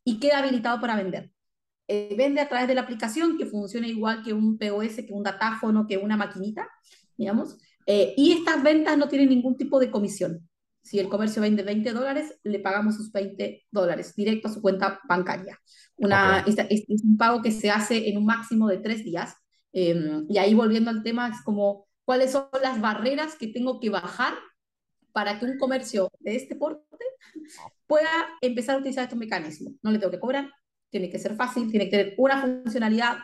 y 0.06 0.22
queda 0.22 0.38
habilitado 0.38 0.80
para 0.80 0.96
vender. 0.96 1.34
Eh, 1.88 2.16
vende 2.18 2.40
a 2.42 2.48
través 2.48 2.68
de 2.68 2.76
la 2.76 2.82
aplicación 2.82 3.38
que 3.38 3.46
funciona 3.46 3.88
igual 3.88 4.24
que 4.24 4.34
un 4.34 4.58
POS, 4.58 4.96
que 5.06 5.12
un 5.14 5.24
datáfono, 5.24 5.86
que 5.86 5.98
una 5.98 6.16
maquinita, 6.16 6.68
digamos, 7.18 7.58
eh, 7.86 8.14
y 8.16 8.32
estas 8.32 8.64
ventas 8.64 8.98
no 8.98 9.10
tienen 9.10 9.30
ningún 9.30 9.58
tipo 9.58 9.80
de 9.80 9.92
comisión. 9.92 10.48
Si 10.82 11.00
el 11.00 11.10
comercio 11.10 11.42
vende 11.42 11.64
20 11.64 11.92
dólares, 11.94 12.40
le 12.44 12.60
pagamos 12.60 12.96
sus 12.96 13.12
20 13.12 13.66
dólares 13.72 14.14
directo 14.16 14.48
a 14.48 14.54
su 14.54 14.62
cuenta 14.62 15.00
bancaria. 15.08 15.58
Una, 15.96 16.46
es, 16.46 16.86
un 17.04 17.18
pago 17.18 17.42
que 17.42 17.52
se 17.52 17.70
hace 17.70 18.10
en 18.10 18.18
un 18.18 18.26
máximo 18.26 18.68
de 18.68 18.80
tres 18.80 19.04
días. 19.04 19.36
Em, 19.72 20.26
y 20.30 20.38
ahí 20.38 20.54
volviendo 20.54 20.90
al 20.90 21.04
tema, 21.04 21.30
es 21.30 21.42
como 21.44 21.88
cuáles 22.06 22.32
son 22.32 22.48
las 22.62 22.82
barreras 22.82 23.36
que 23.36 23.48
tengo 23.48 23.80
que 23.80 23.90
bajar 23.90 24.34
para 25.14 25.40
que 25.40 25.46
un 25.46 25.58
comercio 25.58 26.10
de 26.20 26.36
este 26.36 26.56
porte 26.56 26.84
pueda 27.88 28.10
empezar 28.42 28.76
a 28.76 28.80
utilizar 28.80 29.04
estos 29.04 29.20
mecanismos. 29.20 29.74
No 29.82 29.92
le 29.92 30.00
tengo 30.00 30.12
que 30.12 30.20
cobrar, 30.20 30.52
tiene 30.94 31.10
que 31.10 31.18
ser 31.18 31.36
fácil, 31.36 31.72
tiene 31.72 31.90
que 31.90 31.98
tener 31.98 32.14
una 32.20 32.40
funcionalidad, 32.40 33.18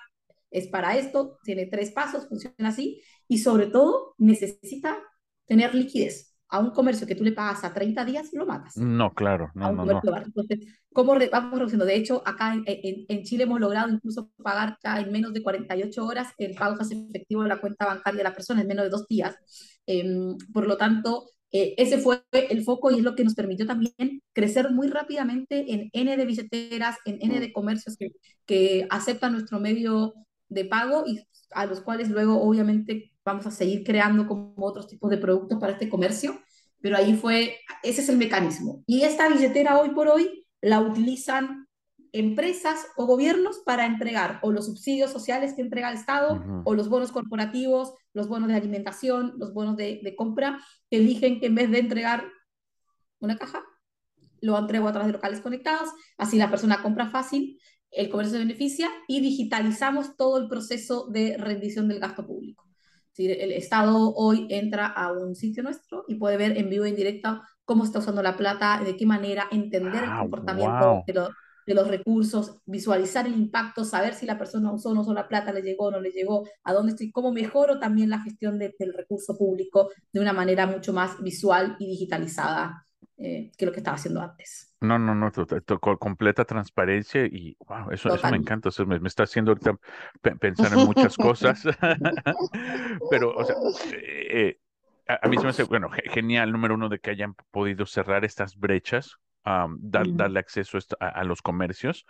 es 0.49 0.67
para 0.67 0.97
esto, 0.97 1.38
tiene 1.43 1.67
tres 1.67 1.91
pasos, 1.91 2.27
funciona 2.27 2.69
así, 2.69 2.99
y 3.27 3.38
sobre 3.38 3.67
todo 3.67 4.15
necesita 4.17 4.97
tener 5.45 5.75
liquidez. 5.75 6.36
A 6.51 6.58
un 6.58 6.71
comercio 6.71 7.05
que 7.05 7.13
tú 7.13 7.23
le 7.23 7.32
pagas 7.32 7.63
a 7.63 7.71
30 7.71 8.03
días, 8.05 8.34
lo 8.34 8.47
matas. 8.47 8.75
No, 8.75 9.13
claro, 9.13 9.51
no, 9.53 9.71
no, 9.71 9.86
no. 9.86 10.17
Entonces, 10.17 10.79
¿cómo 10.91 11.15
vamos 11.32 11.60
reduciendo? 11.60 11.86
De 11.86 11.95
hecho, 11.95 12.23
acá 12.25 12.55
en, 12.55 13.05
en, 13.08 13.23
Chile 13.23 13.43
hemos 13.43 13.60
logrado 13.60 13.88
incluso 13.89 14.32
pagar 14.41 14.75
ya 14.84 14.99
en 14.99 15.12
menos 15.12 15.32
de 15.32 15.43
48 15.43 16.03
horas 16.03 16.34
el 16.39 16.55
pago 16.55 16.75
efectivo 16.82 17.43
de 17.43 17.49
la 17.49 17.62
cuenta 17.62 17.86
bancaria 17.86 18.17
de 18.17 18.23
la 18.23 18.34
persona 18.34 18.62
en 18.62 18.67
menos 18.67 18.86
de 18.86 18.89
dos 18.89 19.08
días. 19.08 19.36
Em, 19.86 20.36
por 20.51 20.65
lo 20.65 20.75
tanto, 20.75 21.27
eh, 21.51 21.73
ese 21.77 21.97
fue 21.97 22.23
el 22.31 22.63
foco 22.63 22.91
y 22.91 22.97
es 22.97 23.03
lo 23.03 23.15
que 23.15 23.23
nos 23.23 23.33
permitió 23.33 23.65
también 23.65 24.21
crecer 24.33 24.71
muy 24.71 24.88
rápidamente 24.88 25.73
en 25.73 25.89
N 25.93 26.15
de 26.15 26.25
billeteras, 26.25 26.97
en 27.05 27.17
N 27.21 27.39
de 27.39 27.51
comercios 27.51 27.97
que, 27.97 28.12
que 28.45 28.88
aceptan 28.89 29.33
nuestro 29.33 29.59
medio 29.59 30.13
de 30.47 30.65
pago 30.65 31.03
y 31.07 31.23
a 31.51 31.65
los 31.65 31.81
cuales 31.81 32.09
luego 32.09 32.41
obviamente 32.41 33.12
vamos 33.25 33.45
a 33.47 33.51
seguir 33.51 33.83
creando 33.83 34.27
como 34.27 34.53
otros 34.57 34.88
tipos 34.88 35.09
de 35.09 35.17
productos 35.17 35.59
para 35.59 35.73
este 35.73 35.89
comercio, 35.89 36.39
pero 36.81 36.97
ahí 36.97 37.15
fue, 37.15 37.57
ese 37.83 38.01
es 38.01 38.09
el 38.09 38.17
mecanismo. 38.17 38.83
Y 38.85 39.01
esta 39.01 39.29
billetera 39.29 39.79
hoy 39.79 39.89
por 39.89 40.07
hoy 40.07 40.45
la 40.62 40.81
utilizan 40.81 41.67
empresas 42.13 42.88
o 42.98 43.06
gobiernos 43.06 43.60
para 43.65 43.86
entregar 43.86 44.39
o 44.41 44.52
los 44.52 44.65
subsidios 44.65 45.12
sociales 45.12 45.54
que 45.54 45.62
entrega 45.62 45.89
el 45.89 45.98
Estado 45.98 46.43
o 46.65 46.74
los 46.74 46.89
bonos 46.89 47.12
corporativos, 47.12 47.93
los 48.13 48.28
bonos 48.28 48.48
de 48.50 48.56
alimentación, 48.56 49.34
los 49.38 49.54
bonos 49.54 49.78
de, 49.78 50.00
de, 50.04 50.15
compra, 50.15 50.60
que 50.89 50.98
eligen 50.98 51.39
que 51.39 51.48
en 51.48 51.56
vez 51.56 51.72
de 51.72 51.80
entregar 51.80 52.26
una 53.19 53.38
caja, 53.38 53.63
lo 54.41 54.58
entrego 54.58 54.88
a 54.88 54.91
través 54.91 55.08
de 55.08 55.13
locales 55.13 55.41
conectados, 55.41 55.89
así 56.17 56.38
la 56.38 56.50
persona 56.50 56.82
compra 56.82 57.10
fácil, 57.10 57.60
el 57.91 58.10
comercio 58.10 58.34
se 58.34 58.39
beneficia 58.39 58.89
y 59.08 59.19
digitalizamos 59.19 60.15
todo 60.15 60.38
el 60.38 60.48
proceso 60.48 61.08
de 61.08 61.38
rendición 61.38 61.88
del 61.88 62.00
gasto 62.00 62.26
público. 62.26 62.69
El 63.17 63.52
Estado 63.52 64.13
hoy 64.15 64.48
entra 64.50 64.88
a 64.88 65.12
un 65.12 65.36
sitio 65.36 65.62
nuestro 65.62 66.06
y 66.08 66.15
puede 66.15 66.38
ver 66.38 66.58
en 66.58 66.69
vivo 66.69 66.86
y 66.86 66.89
en 66.89 66.95
directo 66.95 67.41
cómo 67.65 67.84
está 67.84 68.00
usando 68.00 68.24
la 68.24 68.38
plata, 68.38 68.82
de 68.84 68.95
qué 68.95 69.06
manera 69.06 69.48
entender 69.52 70.04
el 70.04 70.19
comportamiento 70.19 71.04
de, 71.06 71.13
los 71.13 71.30
recursos, 71.75 72.60
visualizar 72.65 73.25
el 73.25 73.34
impacto, 73.34 73.84
saber 73.84 74.13
si 74.13 74.25
la 74.25 74.38
persona 74.38 74.71
usó 74.71 74.89
o 74.89 74.93
no 74.93 75.01
usó 75.01 75.13
la 75.13 75.27
plata, 75.27 75.51
le 75.51 75.62
llegó 75.62 75.86
o 75.86 75.91
no 75.91 75.99
le 75.99 76.12
llegó, 76.12 76.47
a 76.63 76.73
dónde 76.73 76.91
estoy, 76.91 77.12
cómo 77.12 77.32
mejoro 77.32 77.79
también 77.79 78.10
la 78.10 78.21
gestión 78.21 78.60
del 78.60 78.93
recurso 78.95 79.38
público 79.38 79.89
de 80.12 80.19
una 80.19 80.34
manera 80.34 80.67
mucho 80.67 80.93
más 80.93 81.21
visual 81.21 81.75
y 81.79 81.88
digitalizada 81.88 82.86
eh, 83.17 83.51
que 83.58 83.65
lo 83.65 83.73
que 83.73 83.79
estaba 83.79 83.95
haciendo 83.95 84.21
antes. 84.21 84.73
No, 84.79 84.97
no, 84.97 85.13
no, 85.13 85.29
con 85.82 85.97
completa 85.97 86.45
transparencia 86.45 87.25
y 87.25 87.58
wow, 87.67 87.91
eso, 87.91 88.15
eso 88.15 88.32
me 88.32 88.38
encanta, 88.38 88.69
me, 88.86 89.08
está 89.08 89.23
haciendo 89.23 89.51
ahorita 89.51 89.77
pensar 90.39 90.71
en 90.71 90.86
muchas 90.86 91.17
cosas, 91.17 91.63
pero, 93.12 93.36
o 93.36 93.43
sea, 93.43 93.55
eh, 93.91 94.58
a, 95.05 95.27
mí 95.27 95.36
se 95.36 95.43
me 95.43 95.49
hace, 95.49 95.63
bueno, 95.63 95.89
genial, 96.05 96.53
número 96.53 96.75
uno, 96.75 96.88
de 96.88 96.99
que 96.99 97.10
hayan 97.10 97.36
podido 97.51 97.86
cerrar 97.86 98.23
estas 98.23 98.58
brechas, 98.58 99.17
darle 99.43 100.39
acceso 100.39 100.78
a, 100.99 101.23
los 101.23 101.41
comercios 101.41 102.06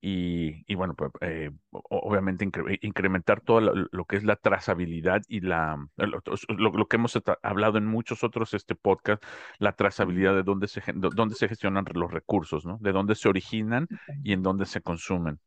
y, 0.00 0.74
bueno, 0.74 0.94
pues, 0.94 1.10
eh, 1.20 1.50
obviamente 1.70 2.48
incrementar 2.82 3.40
todo 3.40 3.60
lo, 3.60 4.04
que 4.04 4.16
es 4.16 4.24
la 4.24 4.36
trazabilidad 4.36 5.22
y 5.28 5.40
la 5.40 5.76
lo, 5.96 6.86
que 6.86 6.96
hemos 6.96 7.20
hablado 7.42 7.78
en 7.78 7.86
muchos 7.86 8.22
otros 8.22 8.54
este 8.54 8.74
podcast, 8.74 9.22
la 9.58 9.72
trazabilidad 9.72 10.34
de 10.34 10.44
dónde 10.44 10.68
se, 10.68 10.82
dónde 10.94 11.34
se 11.34 11.48
gestionan 11.48 11.84
los 11.94 12.10
recursos, 12.12 12.64
¿no? 12.64 12.78
De 12.80 12.92
dónde 12.92 13.14
se 13.14 13.28
originan 13.28 13.88
y 14.22 14.32
en 14.32 14.42
dónde 14.42 14.66
se 14.66 14.80
consumen. 14.80 15.40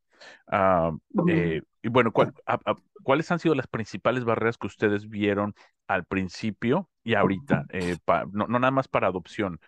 Ah, 0.47 0.91
eh, 1.27 1.61
y 1.81 1.89
bueno, 1.89 2.11
¿cuáles 2.11 3.31
han 3.31 3.39
sido 3.39 3.55
las 3.55 3.67
principales 3.67 4.23
barreras 4.23 4.57
que 4.57 4.67
ustedes 4.67 5.09
vieron 5.09 5.55
al 5.87 6.05
principio 6.05 6.89
y 7.03 7.15
ahorita? 7.15 7.65
Eh, 7.69 7.97
no, 8.31 8.47
no, 8.47 8.59
nada 8.59 8.71
más 8.71 8.87
para 8.87 9.07
adopción, 9.07 9.59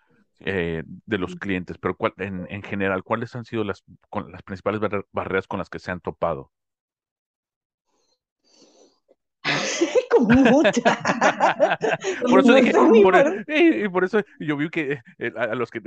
eh, 0.45 0.84
de 0.86 1.17
los 1.17 1.36
clientes, 1.36 1.77
pero 1.77 1.95
en, 2.17 2.45
en, 2.49 2.63
general, 2.63 3.03
¿cuáles 3.03 3.36
han 3.36 3.45
sido 3.45 3.63
las, 3.63 3.84
las 4.29 4.43
principales 4.43 4.82
barreras 5.12 5.47
con 5.47 5.60
las 5.60 5.69
que 5.69 5.79
se 5.79 5.91
han 5.91 5.99
topado? 5.99 6.51
Como 10.10 10.29
muchas. 10.29 10.84
por 12.29 12.39
eso 12.39 12.53
dije, 12.53 12.73
por, 12.73 13.45
y, 13.47 13.89
por 13.89 14.03
eso 14.03 14.21
yo 14.39 14.58
vi 14.58 14.69
que 14.69 14.99
eh, 15.17 15.32
a, 15.36 15.56
los 15.56 15.71
que, 15.71 15.82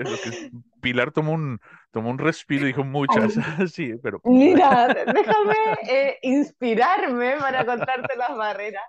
Pilar 0.81 1.13
tomó 1.13 1.33
un, 1.33 1.61
tomó 1.91 2.11
un 2.11 2.19
respiro 2.19 2.65
y 2.65 2.69
dijo 2.69 2.85
muchas, 2.85 3.35
sí, 3.73 3.95
pero. 4.03 4.21
Mira, 4.25 4.89
déjame 4.89 5.55
eh, 5.89 6.19
inspirarme 6.23 7.37
para 7.39 7.65
contarte 7.65 8.17
las 8.17 8.37
barreras. 8.37 8.85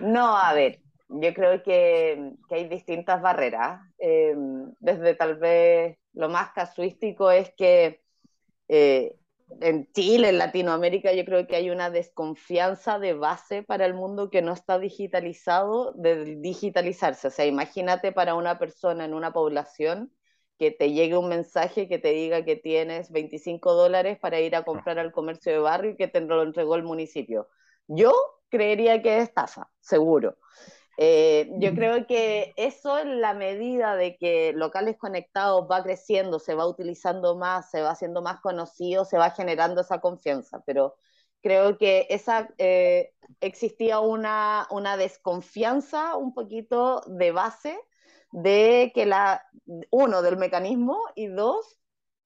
No, 0.00 0.36
a 0.36 0.52
ver, 0.54 0.80
yo 1.08 1.34
creo 1.34 1.62
que, 1.62 2.32
que 2.48 2.54
hay 2.54 2.68
distintas 2.68 3.20
barreras. 3.20 3.80
Eh, 3.98 4.34
desde 4.80 5.14
tal 5.14 5.36
vez 5.36 5.98
lo 6.12 6.28
más 6.28 6.52
casuístico 6.52 7.30
es 7.30 7.52
que 7.56 8.02
eh, 8.68 9.16
en 9.60 9.90
Chile, 9.92 10.30
en 10.30 10.38
Latinoamérica, 10.38 11.12
yo 11.12 11.24
creo 11.24 11.46
que 11.46 11.56
hay 11.56 11.70
una 11.70 11.90
desconfianza 11.90 12.98
de 12.98 13.14
base 13.14 13.62
para 13.62 13.86
el 13.86 13.94
mundo 13.94 14.30
que 14.30 14.42
no 14.42 14.52
está 14.52 14.78
digitalizado 14.78 15.92
de 15.92 16.36
digitalizarse. 16.36 17.28
O 17.28 17.30
sea, 17.30 17.46
imagínate 17.46 18.12
para 18.12 18.34
una 18.34 18.58
persona 18.58 19.04
en 19.04 19.14
una 19.14 19.32
población 19.32 20.12
que 20.58 20.70
te 20.70 20.92
llegue 20.92 21.16
un 21.16 21.28
mensaje 21.28 21.88
que 21.88 21.98
te 21.98 22.10
diga 22.10 22.44
que 22.44 22.56
tienes 22.56 23.10
25 23.10 23.74
dólares 23.74 24.18
para 24.20 24.40
ir 24.40 24.54
a 24.56 24.62
comprar 24.62 24.98
al 24.98 25.12
comercio 25.12 25.52
de 25.52 25.58
barrio 25.58 25.90
y 25.92 25.96
que 25.96 26.08
te 26.08 26.20
lo 26.20 26.42
entregó 26.42 26.76
el 26.76 26.84
municipio. 26.84 27.48
Yo 27.86 28.12
creería 28.48 29.02
que 29.02 29.18
es 29.18 29.24
estafa, 29.24 29.68
seguro. 29.80 30.38
Eh, 30.96 31.50
yo 31.58 31.74
creo 31.74 32.06
que 32.06 32.52
eso 32.56 32.98
en 32.98 33.20
la 33.20 33.34
medida 33.34 33.96
de 33.96 34.16
que 34.16 34.52
locales 34.52 34.96
conectados 34.96 35.66
va 35.70 35.82
creciendo, 35.82 36.38
se 36.38 36.54
va 36.54 36.66
utilizando 36.66 37.36
más, 37.36 37.70
se 37.70 37.82
va 37.82 37.90
haciendo 37.90 38.22
más 38.22 38.40
conocido, 38.40 39.04
se 39.04 39.18
va 39.18 39.30
generando 39.30 39.80
esa 39.80 40.00
confianza, 40.00 40.62
pero 40.64 40.94
creo 41.42 41.78
que 41.78 42.06
esa, 42.10 42.48
eh, 42.58 43.12
existía 43.40 44.00
una, 44.00 44.66
una 44.70 44.96
desconfianza 44.96 46.16
un 46.16 46.32
poquito 46.32 47.02
de 47.06 47.32
base 47.32 47.78
de 48.30 48.92
que 48.94 49.04
la, 49.04 49.44
uno, 49.90 50.22
del 50.22 50.36
mecanismo 50.36 51.00
y 51.16 51.26
dos, 51.26 51.80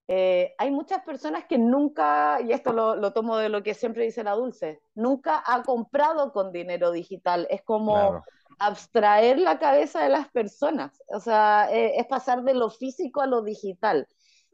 eh, 0.07 0.55
hay 0.57 0.71
muchas 0.71 1.03
personas 1.03 1.45
que 1.45 1.57
nunca, 1.57 2.39
y 2.41 2.51
esto 2.51 2.73
lo, 2.73 2.95
lo, 2.95 3.13
tomo 3.13 3.37
de 3.37 3.49
lo 3.49 3.61
que 3.61 3.73
siempre 3.73 4.05
dice 4.05 4.23
la 4.23 4.33
Dulce, 4.33 4.81
nunca 4.95 5.43
ha 5.45 5.61
comprado 5.63 6.31
con 6.31 6.51
dinero 6.51 6.91
digital. 6.91 7.45
Es 7.51 7.61
como 7.61 8.23
abstraer 8.59 9.39
la 9.39 9.59
cabeza 9.59 10.03
de 10.03 10.09
las 10.09 10.29
personas, 10.29 11.01
o 11.07 11.19
sea, 11.19 11.69
eh, 11.71 11.93
es 11.97 12.07
pasar 12.07 12.43
de 12.43 12.53
lo 12.53 12.69
físico 12.69 13.21
a 13.21 13.27
lo 13.27 13.41
digital. 13.43 14.07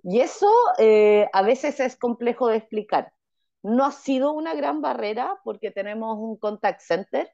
Y 0.04 0.22
eso 0.22 0.50
eh, 0.78 1.30
a 1.34 1.42
veces 1.42 1.80
es 1.80 1.98
complejo 1.98 2.48
de 2.48 2.58
explicar. 2.58 3.12
No 3.64 3.86
ha 3.86 3.92
sido 3.92 4.34
una 4.34 4.54
gran 4.54 4.82
barrera 4.82 5.40
porque 5.44 5.72
tenemos 5.72 6.18
un 6.20 6.38
contact 6.38 6.82
center 6.82 7.32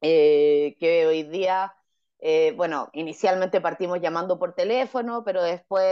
eh, 0.00 0.76
que 0.80 1.06
hoy 1.06 1.24
día, 1.24 1.74
bueno, 2.56 2.88
inicialmente 2.92 3.60
partimos 3.60 4.00
llamando 4.00 4.38
por 4.38 4.54
teléfono, 4.54 5.24
pero 5.24 5.42
después 5.42 5.82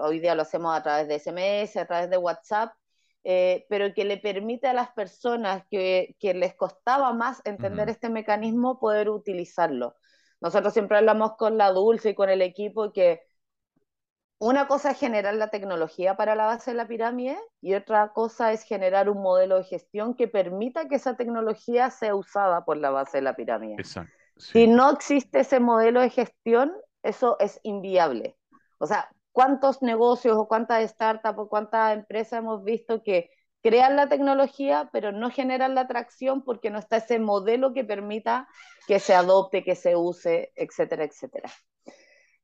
hoy 0.00 0.20
día 0.20 0.34
lo 0.36 0.42
hacemos 0.42 0.76
a 0.76 0.82
través 0.82 1.08
de 1.08 1.18
SMS, 1.18 1.76
a 1.80 1.86
través 1.86 2.10
de 2.10 2.16
WhatsApp 2.18 2.72
eh, 3.28 3.66
pero 3.68 3.92
que 3.92 4.04
le 4.04 4.18
permite 4.18 4.68
a 4.68 4.72
las 4.72 4.92
personas 4.92 5.64
que, 5.68 6.14
que 6.20 6.32
les 6.32 6.54
costaba 6.54 7.12
más 7.12 7.42
entender 7.44 7.88
este 7.88 8.08
mecanismo 8.08 8.78
poder 8.78 9.10
utilizarlo. 9.10 9.96
Nosotros 10.40 10.72
siempre 10.72 10.98
hablamos 10.98 11.32
con 11.36 11.58
la 11.58 11.72
Dulce 11.72 12.10
y 12.10 12.14
con 12.14 12.30
el 12.30 12.40
equipo 12.40 12.92
que 12.92 13.22
una 14.38 14.68
cosa 14.68 14.92
es 14.92 15.00
generar 15.00 15.34
la 15.34 15.48
tecnología 15.48 16.16
para 16.16 16.36
la 16.36 16.46
base 16.46 16.70
de 16.70 16.76
la 16.76 16.86
pirámide 16.86 17.36
y 17.60 17.74
otra 17.74 18.12
cosa 18.12 18.52
es 18.52 18.62
generar 18.62 19.10
un 19.10 19.20
modelo 19.20 19.56
de 19.56 19.64
gestión 19.64 20.14
que 20.14 20.28
permita 20.28 20.86
que 20.86 20.94
esa 20.94 21.16
tecnología 21.16 21.90
sea 21.90 22.14
usada 22.14 22.64
por 22.64 22.76
la 22.76 22.90
base 22.90 23.18
de 23.18 23.22
la 23.22 23.34
pirámide. 23.34 23.74
Exacto, 23.74 24.12
Si 24.36 24.68
no 24.68 24.92
existe 24.92 25.40
ese 25.40 25.58
modelo 25.58 26.00
de 26.00 26.10
gestión, 26.10 26.72
eso 27.02 27.36
es 27.40 27.58
inviable. 27.64 28.36
O 28.78 28.86
sea, 28.86 29.10
cuántos 29.36 29.82
negocios 29.82 30.34
o 30.38 30.48
cuántas 30.48 30.90
startups 30.90 31.38
o 31.38 31.46
cuántas 31.46 31.94
empresas 31.94 32.38
hemos 32.38 32.64
visto 32.64 33.02
que 33.02 33.28
crean 33.62 33.94
la 33.94 34.08
tecnología, 34.08 34.88
pero 34.94 35.12
no 35.12 35.28
generan 35.28 35.74
la 35.74 35.82
atracción 35.82 36.42
porque 36.42 36.70
no 36.70 36.78
está 36.78 36.96
ese 36.96 37.18
modelo 37.18 37.74
que 37.74 37.84
permita 37.84 38.48
que 38.88 38.98
se 38.98 39.14
adopte, 39.14 39.62
que 39.62 39.74
se 39.74 39.94
use, 39.94 40.52
etcétera, 40.56 41.04
etcétera. 41.04 41.50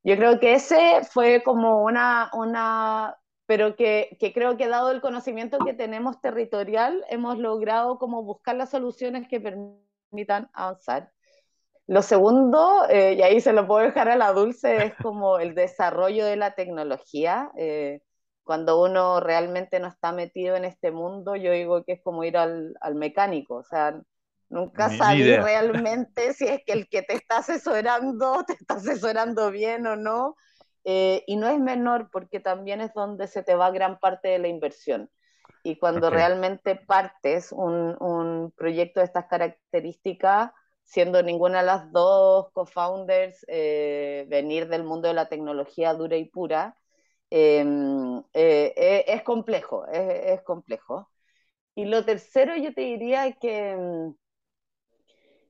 Yo 0.03 0.15
creo 0.17 0.39
que 0.39 0.53
ese 0.53 1.01
fue 1.09 1.41
como 1.41 1.83
una, 1.83 2.29
una 2.31 3.17
pero 3.47 3.75
que, 3.75 4.15
que, 4.19 4.31
creo 4.31 4.55
que 4.55 4.67
dado 4.67 4.91
el 4.91 5.01
conocimiento 5.01 5.57
que 5.65 5.73
tenemos 5.73 6.21
territorial, 6.21 7.03
hemos 7.09 7.39
logrado 7.39 7.97
como 7.97 8.21
buscar 8.21 8.55
las 8.55 8.69
soluciones 8.69 9.27
que 9.27 9.41
permitan 9.41 10.47
avanzar. 10.53 11.11
Lo 11.87 12.01
segundo, 12.01 12.87
eh, 12.89 13.13
y 13.13 13.21
ahí 13.21 13.41
se 13.41 13.51
lo 13.53 13.67
puedo 13.67 13.85
dejar 13.85 14.07
a 14.07 14.15
la 14.15 14.31
dulce, 14.31 14.85
es 14.85 14.95
como 14.95 15.39
el 15.39 15.53
desarrollo 15.53 16.25
de 16.25 16.37
la 16.37 16.55
tecnología. 16.55 17.51
Eh, 17.57 18.01
cuando 18.43 18.81
uno 18.81 19.19
realmente 19.19 19.79
no 19.79 19.87
está 19.87 20.11
metido 20.11 20.55
en 20.55 20.65
este 20.65 20.91
mundo, 20.91 21.35
yo 21.35 21.51
digo 21.51 21.83
que 21.83 21.93
es 21.93 22.01
como 22.01 22.23
ir 22.23 22.37
al, 22.37 22.73
al 22.81 22.95
mecánico, 22.95 23.55
o 23.55 23.63
sea, 23.63 24.01
nunca 24.49 24.89
sabes 24.89 25.43
realmente 25.43 26.33
si 26.33 26.45
es 26.45 26.61
que 26.65 26.73
el 26.73 26.87
que 26.87 27.01
te 27.01 27.15
está 27.15 27.37
asesorando 27.37 28.43
te 28.45 28.53
está 28.53 28.75
asesorando 28.75 29.51
bien 29.51 29.85
o 29.87 29.95
no. 29.95 30.35
Eh, 30.85 31.23
y 31.27 31.37
no 31.37 31.47
es 31.47 31.59
menor 31.59 32.09
porque 32.11 32.41
también 32.41 32.81
es 32.81 32.93
donde 32.93 33.27
se 33.27 33.41
te 33.41 33.55
va 33.55 33.71
gran 33.71 33.99
parte 33.99 34.27
de 34.29 34.39
la 34.39 34.49
inversión. 34.49 35.09
Y 35.63 35.77
cuando 35.77 36.09
realmente 36.09 36.75
partes 36.75 37.53
un, 37.53 37.95
un 38.01 38.51
proyecto 38.51 38.99
de 38.99 39.05
estas 39.05 39.27
características, 39.27 40.51
siendo 40.83 41.23
ninguna 41.23 41.59
de 41.59 41.65
las 41.65 41.91
dos 41.91 42.51
co-founders 42.53 43.45
eh, 43.47 44.25
venir 44.29 44.67
del 44.67 44.83
mundo 44.83 45.07
de 45.07 45.13
la 45.15 45.29
tecnología 45.29 45.93
dura 45.93 46.17
y 46.17 46.25
pura, 46.25 46.77
em, 47.29 48.19
eh, 48.33 48.73
eh, 48.75 49.05
es 49.07 49.23
complejo, 49.23 49.85
es, 49.87 50.41
complejo. 50.43 51.09
Y 51.75 51.85
lo 51.85 52.05
tercero, 52.05 52.55
yo 52.57 52.73
te 52.73 52.81
diría 52.81 53.33
que 53.33 53.71
em, 53.71 54.15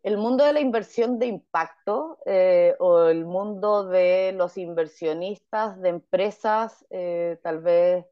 el 0.04 0.18
mundo 0.18 0.44
de 0.46 0.54
la 0.54 0.60
inversión 0.60 1.20
de 1.20 1.28
impacto 1.28 2.20
o 2.80 3.08
el 3.08 3.26
mundo 3.26 3.86
de 3.88 4.34
los 4.34 4.58
inversionistas 4.58 5.80
de 5.82 5.90
empresas, 5.90 6.86
tal 7.42 7.62
vez 7.62 8.06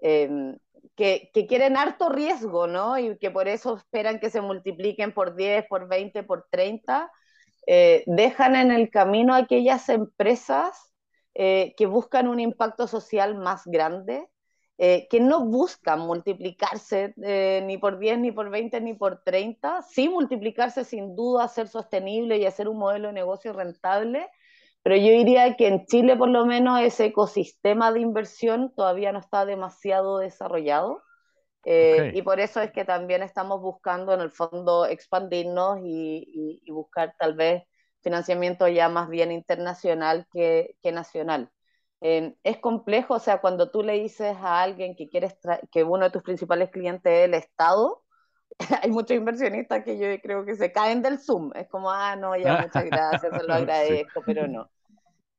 em, 0.00 0.56
que, 0.96 1.30
quieren 1.48 1.76
harto 1.76 2.08
riesgo, 2.08 2.66
¿no? 2.66 2.98
Y 2.98 3.16
que 3.18 3.30
por 3.30 3.48
eso 3.48 3.76
esperan 3.76 4.18
que 4.18 4.30
se 4.30 4.40
multipliquen 4.40 5.12
por 5.12 5.36
10, 5.36 5.66
por 5.68 5.88
20, 5.88 6.22
por 6.22 6.46
30, 6.50 7.10
eh, 7.66 8.02
dejan 8.06 8.56
en 8.56 8.70
el 8.70 8.90
camino 8.90 9.34
aquellas 9.34 9.88
empresas 9.88 10.92
eh, 11.34 11.74
que 11.76 11.86
buscan 11.86 12.28
un 12.28 12.40
impacto 12.40 12.86
social 12.86 13.34
más 13.36 13.62
grande, 13.66 14.26
eh, 14.78 15.06
que 15.10 15.20
no 15.20 15.44
buscan 15.44 16.00
multiplicarse 16.00 17.14
ni 17.16 17.78
por 17.78 17.98
10, 17.98 18.18
ni 18.18 18.32
por 18.32 18.50
20, 18.50 18.80
ni 18.80 18.94
por 18.94 19.22
30, 19.22 19.82
sí 19.82 20.08
multiplicarse 20.08 20.84
sin 20.84 21.14
duda, 21.14 21.48
ser 21.48 21.68
sostenible 21.68 22.38
y 22.38 22.46
hacer 22.46 22.68
un 22.68 22.78
modelo 22.78 23.08
de 23.08 23.14
negocio 23.14 23.52
rentable, 23.52 24.28
pero 24.86 24.98
yo 24.98 25.10
diría 25.10 25.56
que 25.56 25.66
en 25.66 25.84
Chile 25.86 26.14
por 26.14 26.28
lo 26.28 26.46
menos 26.46 26.80
ese 26.80 27.06
ecosistema 27.06 27.90
de 27.90 27.98
inversión 27.98 28.72
todavía 28.72 29.10
no 29.10 29.18
está 29.18 29.44
demasiado 29.44 30.18
desarrollado. 30.18 31.02
Eh, 31.64 32.12
y 32.14 32.22
por 32.22 32.38
eso 32.38 32.60
es 32.60 32.70
que 32.70 32.84
también 32.84 33.24
estamos 33.24 33.60
buscando 33.60 34.14
en 34.14 34.20
el 34.20 34.30
fondo 34.30 34.86
expandirnos 34.86 35.80
y, 35.82 36.62
buscar 36.70 37.16
tal 37.18 37.34
vez 37.34 37.64
financiamiento 38.00 38.68
ya 38.68 38.88
más 38.88 39.08
bien 39.08 39.32
internacional 39.32 40.28
que, 40.32 40.76
que 40.80 40.92
nacional. 40.92 41.50
es 42.00 42.58
complejo, 42.60 43.14
o 43.14 43.18
sea, 43.18 43.40
cuando 43.40 43.72
tú 43.72 43.82
le 43.82 43.94
dices 43.94 44.36
a 44.40 44.62
alguien 44.62 44.94
que 44.94 45.08
quieres 45.08 45.36
que 45.72 45.82
uno 45.82 46.04
de 46.04 46.10
tus 46.12 46.22
principales 46.22 46.70
clientes 46.70 47.12
es 47.12 47.24
el 47.24 47.34
Estado, 47.34 48.04
hay 48.84 48.92
muchos 48.92 49.16
inversionistas 49.16 49.82
que 49.82 49.98
yo 49.98 50.06
creo 50.22 50.44
que 50.44 50.54
se 50.54 50.70
caen 50.70 51.02
del 51.02 51.18
Zoom. 51.18 51.50
Es 51.56 51.66
como, 51.68 51.90
ah, 51.90 52.14
no, 52.14 52.36
ya 52.36 52.62
muchas 52.62 52.84
gracias, 52.84 53.36
se 53.36 53.42
lo 53.48 53.52
agradezco, 53.52 54.22
pero 54.24 54.46
no 54.46 54.70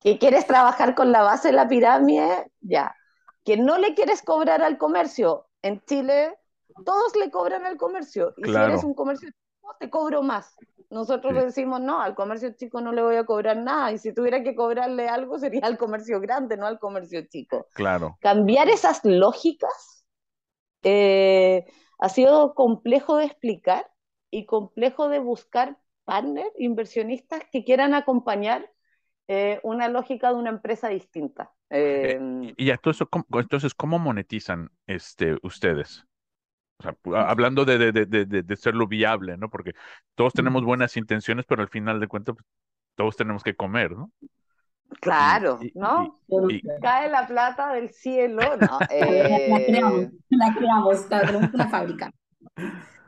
que 0.08 0.20
quieres 0.20 0.48
trabajar 0.48 0.96
con 0.96 1.12
la 1.12 1.22
base 1.22 1.50
de 1.50 1.54
la 1.54 1.68
pirámide, 1.68 2.50
ya. 2.62 2.96
Que 3.44 3.58
no 3.58 3.78
le 3.78 3.94
quieres 3.94 4.22
cobrar 4.22 4.62
al 4.62 4.78
comercio. 4.78 5.48
En 5.62 5.82
Chile, 5.82 6.34
todos 6.86 7.14
le 7.18 7.30
cobran 7.30 7.66
al 7.66 7.76
comercio. 7.76 8.34
Y 8.38 8.46
si 8.46 8.56
eres 8.56 8.86
un 8.86 8.94
comercio 8.94 9.28
chico, 9.28 9.76
te 9.82 9.90
cobro 9.90 10.22
más. 10.22 10.56
Nosotros 10.90 11.34
decimos, 11.34 11.82
no, 11.82 12.02
al 12.02 12.16
comercio 12.16 12.54
chico 12.56 12.80
no 12.80 12.94
le 12.94 13.02
voy 13.02 13.18
a 13.18 13.26
cobrar 13.26 13.58
nada. 13.58 13.92
Y 13.92 13.98
si 13.98 14.14
tuviera 14.14 14.44
que 14.44 14.56
cobrarle 14.56 15.10
algo, 15.10 15.40
sería 15.40 15.60
al 15.64 15.78
comercio 15.78 16.22
grande, 16.22 16.56
no 16.56 16.68
al 16.68 16.80
comercio 16.80 17.28
chico. 17.28 17.68
Claro. 17.74 18.18
Cambiar 18.22 18.70
esas 18.70 19.04
lógicas 19.04 20.06
eh, 20.84 21.66
ha 22.00 22.08
sido 22.08 22.54
complejo 22.54 23.18
de 23.18 23.26
explicar 23.26 23.92
y 24.32 24.46
complejo 24.46 25.10
de 25.10 25.20
buscar 25.20 25.78
partners, 26.06 26.54
inversionistas 26.58 27.42
que 27.52 27.66
quieran 27.66 27.94
acompañar 27.94 28.72
eh, 29.28 29.60
una 29.64 29.90
lógica 29.90 30.30
de 30.30 30.36
una 30.36 30.50
empresa 30.50 30.90
distinta. 30.90 31.52
Eh, 31.70 32.54
y 32.56 32.70
entonces, 32.70 33.08
¿cómo, 33.10 33.26
entonces, 33.32 33.74
¿cómo 33.74 34.00
monetizan 34.00 34.70
este, 34.86 35.38
ustedes? 35.44 36.06
hablando 37.16 37.66
de, 37.66 37.92
de, 37.92 38.06
de, 38.06 38.26
de, 38.26 38.56
serlo 38.56 38.88
viable, 38.88 39.36
¿no? 39.36 39.50
Porque 39.50 39.74
todos 40.14 40.32
tenemos 40.34 40.64
buenas 40.64 40.96
intenciones, 40.96 41.44
pero 41.48 41.64
al 41.64 41.70
final 41.70 42.00
de 42.00 42.08
cuentas, 42.08 42.36
pues, 42.36 42.46
todos 42.96 43.16
tenemos 43.16 43.44
que 43.44 43.56
comer, 43.56 43.92
¿no? 43.92 44.12
Claro, 45.02 45.60
¿no? 45.74 46.22
Cae 46.82 47.10
la 47.10 47.28
plata 47.28 47.74
del 47.74 47.90
cielo, 47.90 48.42
¿no? 48.58 48.80
La 48.90 49.66
creamos, 49.66 51.10
la 51.10 51.22
creamos, 51.22 51.54
una 51.54 51.68
fábrica. 51.68 52.12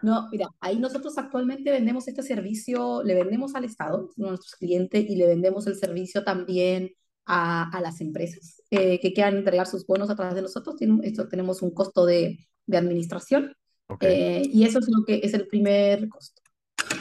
No, 0.01 0.29
mira, 0.31 0.47
ahí 0.61 0.79
nosotros 0.79 1.17
actualmente 1.17 1.71
vendemos 1.71 2.07
este 2.07 2.23
servicio, 2.23 3.03
le 3.03 3.15
vendemos 3.15 3.55
al 3.55 3.65
Estado, 3.65 4.09
a 4.17 4.21
nuestros 4.21 4.55
clientes, 4.55 5.09
y 5.09 5.15
le 5.15 5.27
vendemos 5.27 5.67
el 5.67 5.75
servicio 5.75 6.23
también 6.23 6.91
a, 7.25 7.69
a 7.69 7.81
las 7.81 7.99
empresas 8.01 8.61
eh, 8.71 8.99
que 8.99 9.13
quieran 9.13 9.37
entregar 9.37 9.67
sus 9.67 9.85
bonos 9.85 10.09
a 10.09 10.15
través 10.15 10.35
de 10.35 10.41
nosotros. 10.41 10.75
esto, 11.03 11.27
tenemos 11.27 11.61
un 11.61 11.71
costo 11.71 12.05
de, 12.05 12.39
de 12.65 12.77
administración 12.77 13.53
eh, 14.01 14.43
y 14.45 14.63
eso 14.63 14.79
es 14.79 14.87
lo 14.89 15.03
que 15.05 15.21
es 15.23 15.33
el 15.33 15.47
primer 15.47 16.07
costo. 16.09 16.41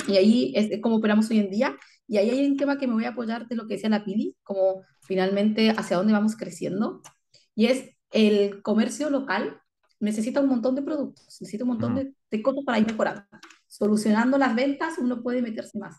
Y 0.06 0.16
ahí 0.16 0.52
es 0.56 0.80
como 0.80 0.96
operamos 0.96 1.30
hoy 1.30 1.38
en 1.38 1.50
día. 1.50 1.76
Y 2.06 2.16
ahí 2.16 2.30
hay 2.30 2.46
un 2.46 2.56
tema 2.56 2.78
que 2.78 2.86
me 2.86 2.94
voy 2.94 3.04
a 3.04 3.10
apoyar 3.10 3.46
de 3.48 3.56
lo 3.56 3.66
que 3.66 3.74
decía 3.74 3.90
la 3.90 4.04
Pili, 4.04 4.34
como 4.42 4.82
finalmente 5.02 5.70
hacia 5.70 5.98
dónde 5.98 6.14
vamos 6.14 6.36
creciendo. 6.36 7.02
Y 7.54 7.66
es 7.66 7.90
el 8.10 8.62
comercio 8.62 9.10
local 9.10 9.60
necesita 10.00 10.40
un 10.40 10.48
montón 10.48 10.74
de 10.74 10.82
productos, 10.82 11.24
necesita 11.40 11.64
un 11.64 11.70
montón 11.70 11.94
de, 11.94 12.12
de, 12.30 12.42
cosas 12.42 12.64
para 12.64 12.78
ir 12.78 12.86
mejorando. 12.86 13.22
Solucionando 13.66 14.38
las 14.38 14.54
ventas, 14.54 14.98
uno 14.98 15.22
puede 15.22 15.42
meterse 15.42 15.78
más. 15.78 15.96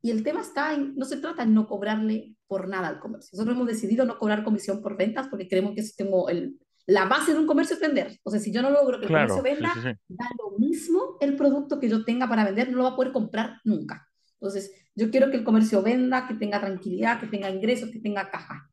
Y 0.00 0.10
el 0.10 0.22
tema 0.22 0.40
está 0.40 0.74
en, 0.74 0.96
no 0.96 1.04
se 1.04 1.16
trata 1.18 1.44
de 1.44 1.50
no 1.50 1.66
cobrarle 1.66 2.34
por 2.46 2.68
nada 2.68 2.88
al 2.88 2.98
comercio. 2.98 3.30
Nosotros 3.32 3.56
hemos 3.56 3.68
decidido 3.68 4.04
no 4.04 4.18
cobrar 4.18 4.42
comisión 4.42 4.82
por 4.82 4.96
ventas 4.96 5.28
porque 5.28 5.48
creemos 5.48 5.74
que 5.74 5.80
es 5.80 5.94
como 5.96 6.28
el, 6.28 6.58
la 6.86 7.04
base 7.04 7.32
de 7.32 7.38
un 7.38 7.46
comercio 7.46 7.74
es 7.74 7.80
vender. 7.80 8.18
O 8.24 8.30
sea, 8.30 8.40
si 8.40 8.52
yo 8.52 8.62
no 8.62 8.70
logro 8.70 8.98
que 8.98 9.06
el 9.06 9.12
comercio 9.12 9.42
venda, 9.42 9.72
da 10.08 10.26
lo 10.38 10.58
mismo 10.58 11.16
el 11.20 11.36
producto 11.36 11.78
que 11.78 11.88
yo 11.88 12.04
tenga 12.04 12.28
para 12.28 12.44
vender, 12.44 12.70
no 12.70 12.78
lo 12.78 12.84
va 12.84 12.90
a 12.90 12.96
poder 12.96 13.12
comprar 13.12 13.60
nunca. 13.64 14.08
Entonces, 14.40 14.72
yo 14.94 15.10
quiero 15.10 15.30
que 15.30 15.36
el 15.36 15.44
comercio 15.44 15.82
venda, 15.82 16.26
que 16.26 16.34
tenga 16.34 16.60
tranquilidad, 16.60 17.20
que 17.20 17.28
tenga 17.28 17.48
ingresos, 17.48 17.90
que 17.90 18.00
tenga 18.00 18.28
caja. 18.28 18.68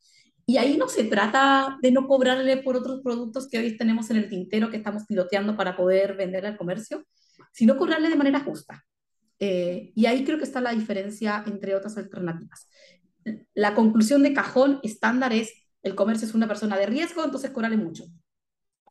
Y 0.50 0.58
ahí 0.58 0.78
no 0.78 0.90
se 0.90 1.04
trata 1.04 1.78
de 1.80 1.92
no 1.92 2.08
cobrarle 2.08 2.58
por 2.58 2.76
otros 2.76 3.02
productos 3.04 3.48
que 3.48 3.60
hoy 3.60 3.78
tenemos 3.78 4.10
en 4.10 4.18
el 4.18 4.28
tintero 4.28 4.72
que 4.72 4.78
estamos 4.78 5.06
piloteando 5.06 5.56
para 5.56 5.78
poder 5.78 6.16
vender 6.16 6.44
al 6.44 6.58
comercio, 6.58 7.06
sino 7.52 7.78
cobrarle 7.78 8.10
de 8.10 8.16
manera 8.16 8.40
justa. 8.40 8.84
Eh, 9.38 9.92
y 9.94 10.08
ahí 10.08 10.24
creo 10.26 10.40
que 10.40 10.46
está 10.46 10.60
la 10.60 10.72
diferencia 10.72 11.44
entre 11.46 11.76
otras 11.76 12.00
alternativas. 12.00 12.68
La 13.54 13.76
conclusión 13.76 14.24
de 14.24 14.34
cajón 14.34 14.80
estándar 14.82 15.34
es 15.34 15.54
el 15.84 15.94
comercio 15.94 16.28
es 16.28 16.34
una 16.34 16.48
persona 16.48 16.80
de 16.80 16.88
riesgo, 16.88 17.24
entonces 17.24 17.52
cobrarle 17.52 17.78
mucho. 17.78 18.06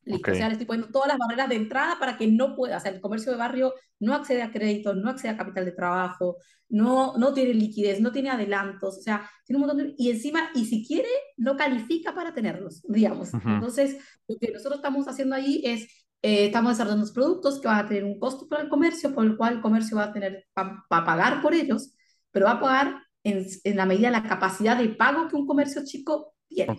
Listo, 0.08 0.32
o 0.32 0.34
sea, 0.34 0.48
le 0.48 0.52
estoy 0.52 0.66
poniendo 0.66 0.90
todas 0.90 1.08
las 1.08 1.18
barreras 1.18 1.48
de 1.48 1.56
entrada 1.56 1.98
para 1.98 2.16
que 2.16 2.26
no 2.26 2.56
pueda, 2.56 2.78
o 2.78 2.80
sea, 2.80 2.90
el 2.90 3.00
comercio 3.00 3.30
de 3.30 3.38
barrio 3.38 3.74
no 4.00 4.14
accede 4.14 4.42
a 4.42 4.50
crédito, 4.50 4.94
no 4.94 5.10
accede 5.10 5.32
a 5.32 5.36
capital 5.36 5.66
de 5.66 5.72
trabajo, 5.72 6.36
no, 6.68 7.16
no 7.18 7.34
tiene 7.34 7.54
liquidez, 7.54 8.00
no 8.00 8.10
tiene 8.10 8.30
adelantos, 8.30 8.98
o 8.98 9.02
sea, 9.02 9.28
tiene 9.44 9.60
un 9.60 9.66
montón 9.66 9.86
de... 9.86 9.94
Y 9.98 10.10
encima, 10.10 10.50
y 10.54 10.64
si 10.64 10.86
quiere, 10.86 11.08
no 11.36 11.56
califica 11.56 12.14
para 12.14 12.32
tenerlos, 12.32 12.82
digamos. 12.88 13.32
Entonces, 13.34 13.98
lo 14.26 14.36
que 14.38 14.52
nosotros 14.52 14.76
estamos 14.76 15.06
haciendo 15.08 15.34
ahí 15.34 15.62
es, 15.64 15.84
eh, 16.22 16.46
estamos 16.46 16.72
desarrollando 16.72 17.04
los 17.04 17.12
productos 17.12 17.60
que 17.60 17.68
van 17.68 17.84
a 17.84 17.88
tener 17.88 18.04
un 18.04 18.18
costo 18.18 18.48
para 18.48 18.62
el 18.62 18.68
comercio, 18.68 19.14
por 19.14 19.24
el 19.24 19.36
cual 19.36 19.54
el 19.54 19.60
comercio 19.60 19.96
va 19.96 20.04
a 20.04 20.12
tener, 20.12 20.46
va, 20.58 20.84
a 20.90 21.04
pagar 21.04 21.42
por 21.42 21.54
ellos, 21.54 21.94
pero 22.30 22.46
va 22.46 22.52
a 22.52 22.60
pagar 22.60 23.02
en, 23.24 23.46
en 23.64 23.76
la 23.76 23.86
medida 23.86 24.08
de 24.08 24.12
la 24.12 24.28
capacidad 24.28 24.78
de 24.78 24.88
pago 24.88 25.28
que 25.28 25.36
un 25.36 25.46
comercio 25.46 25.82
chico 25.84 26.34
tiene. 26.46 26.72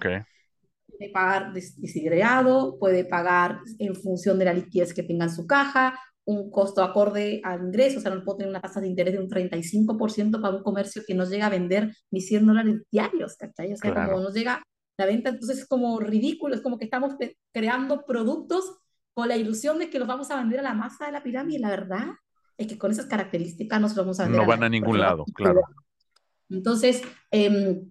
Puede 0.99 1.11
pagar 1.11 1.53
desidreado, 1.53 2.77
puede 2.77 3.05
pagar 3.05 3.59
en 3.79 3.95
función 3.95 4.37
de 4.37 4.45
la 4.45 4.53
liquidez 4.53 4.93
que 4.93 5.01
tenga 5.01 5.25
en 5.25 5.31
su 5.31 5.47
caja, 5.47 5.97
un 6.25 6.51
costo 6.51 6.83
acorde 6.83 7.39
al 7.41 7.67
ingreso, 7.67 7.99
o 7.99 8.01
sea, 8.01 8.13
no 8.13 8.21
puedo 8.23 8.39
tener 8.39 8.49
una 8.49 8.59
tasa 8.59 8.81
de 8.81 8.87
interés 8.87 9.13
de 9.13 9.19
un 9.21 9.29
35% 9.29 10.41
para 10.41 10.57
un 10.57 10.61
comercio 10.61 11.01
que 11.07 11.15
no 11.15 11.23
llega 11.23 11.45
a 11.45 11.49
vender 11.49 11.95
ni 12.11 12.19
100 12.19 12.45
dólares 12.45 12.81
diarios, 12.91 13.37
¿cachai? 13.37 13.71
O 13.71 13.77
sea, 13.77 14.07
como 14.07 14.19
no 14.19 14.29
llega 14.29 14.61
la 14.97 15.05
venta, 15.05 15.29
entonces 15.29 15.59
es 15.59 15.67
como 15.67 16.01
ridículo, 16.01 16.53
es 16.53 16.61
como 16.61 16.77
que 16.77 16.83
estamos 16.83 17.13
creando 17.53 18.05
productos 18.05 18.77
con 19.13 19.29
la 19.29 19.37
ilusión 19.37 19.79
de 19.79 19.89
que 19.89 19.99
los 19.99 20.07
vamos 20.07 20.29
a 20.31 20.35
vender 20.35 20.59
a 20.59 20.63
la 20.63 20.73
masa 20.73 21.05
de 21.05 21.13
la 21.13 21.23
pirámide, 21.23 21.59
la 21.59 21.69
verdad 21.69 22.07
es 22.57 22.67
que 22.67 22.77
con 22.77 22.91
esas 22.91 23.05
características 23.05 23.79
no 23.79 23.87
se 23.87 23.95
los 23.95 24.05
vamos 24.05 24.19
a 24.19 24.23
vender. 24.23 24.41
No 24.41 24.47
van 24.47 24.63
a, 24.63 24.69
ningún 24.69 24.99
lado, 24.99 25.23
claro. 25.33 25.61
Entonces, 26.49 27.01
eh, 27.31 27.81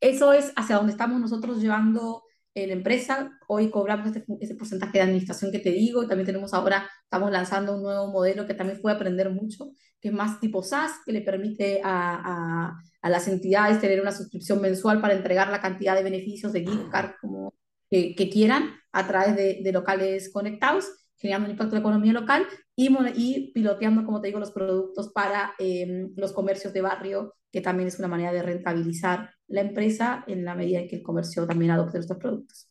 eso 0.00 0.32
es 0.34 0.52
hacia 0.56 0.76
donde 0.76 0.92
estamos 0.92 1.18
nosotros 1.20 1.60
llevando 1.62 2.22
eh, 2.54 2.66
la 2.66 2.72
empresa. 2.72 3.30
Hoy 3.48 3.70
cobramos 3.70 4.08
este, 4.08 4.24
ese 4.40 4.54
porcentaje 4.54 4.98
de 4.98 5.02
administración 5.02 5.52
que 5.52 5.60
te 5.60 5.70
digo 5.70 6.06
también 6.06 6.26
tenemos 6.26 6.52
ahora, 6.52 6.88
estamos 7.04 7.30
lanzando 7.30 7.76
un 7.76 7.82
nuevo 7.82 8.08
modelo 8.08 8.46
que 8.46 8.54
también 8.54 8.80
puede 8.80 8.96
aprender 8.96 9.30
mucho, 9.30 9.70
que 10.00 10.08
es 10.08 10.14
más 10.14 10.40
tipo 10.40 10.62
SaaS, 10.62 10.92
que 11.04 11.12
le 11.12 11.20
permite 11.20 11.80
a, 11.84 12.74
a, 13.02 13.10
las 13.10 13.28
entidades 13.28 13.80
tener 13.80 14.00
una 14.00 14.12
suscripción 14.12 14.60
mensual 14.60 15.00
para 15.00 15.14
entregar 15.14 15.48
la 15.48 15.60
cantidad 15.60 15.94
de 15.94 16.02
beneficios 16.02 16.52
de 16.52 16.64
gift 16.64 16.90
card 16.90 17.12
como, 17.20 17.54
que, 17.90 18.30
quieran 18.30 18.70
a 18.92 19.06
través 19.06 19.36
de, 19.36 19.60
de 19.62 19.72
locales 19.72 20.32
conectados 20.32 20.90
generando 21.20 21.46
un 21.46 21.52
impacto 21.52 21.76
en 21.76 21.80
economía 21.80 22.12
local 22.12 22.46
y, 22.80 22.88
y 23.14 23.52
piloteando, 23.52 24.04
como 24.04 24.20
te 24.20 24.28
digo, 24.28 24.40
los 24.40 24.52
productos 24.52 25.12
para 25.12 25.54
em, 25.58 26.12
los 26.16 26.32
comercios 26.32 26.72
de 26.72 26.80
barrio, 26.80 27.34
que 27.52 27.60
también 27.60 27.88
es 27.88 27.98
una 27.98 28.08
manera 28.08 28.32
de 28.32 28.42
rentabilizar 28.42 29.34
la 29.48 29.60
empresa 29.60 30.24
en 30.26 30.44
la 30.44 30.54
medida 30.54 30.80
en 30.80 30.88
que 30.88 30.96
el 30.96 31.02
comercio 31.02 31.46
también 31.46 31.72
adopte 31.72 31.98
estos 31.98 32.16
productos. 32.16 32.68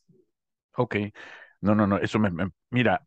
Ok, 0.76 0.95
no, 1.62 1.76
no, 1.76 1.86
no, 1.86 1.97
eso 1.97 2.18
me, 2.18 2.32
mira, 2.72 3.05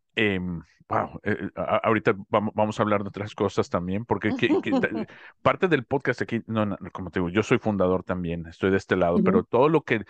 wow, 0.89 1.21
eh, 1.25 1.37
eh, 1.41 1.51
ahorita 1.57 2.15
vamos, 2.29 2.53
vamos, 2.55 2.79
a 2.79 2.83
hablar 2.83 3.03
de 3.03 3.09
otras 3.09 3.35
cosas 3.35 3.69
también, 3.69 4.05
porque 4.05 4.29
parte 5.43 5.67
del 5.67 5.85
podcast 5.85 6.23
aquí, 6.23 6.43
no, 6.47 6.77
como 6.93 7.11
te 7.11 7.19
digo, 7.19 7.31
yo 7.31 7.43
soy 7.43 7.59
fundador 7.59 8.05
también, 8.05 8.47
estoy 8.47 8.71
de 8.71 8.77
este 8.77 8.95
lado, 8.95 9.19
pero 9.25 9.43
todo 9.43 9.69
lo 9.69 9.83
que, 9.83 10.05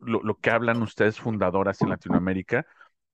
lo, 0.00 0.22
lo, 0.22 0.38
que 0.38 0.50
hablan 0.50 0.80
ustedes 0.82 1.18
fundadoras 1.18 1.82
en 1.82 1.90
Latinoamérica, 1.90 2.64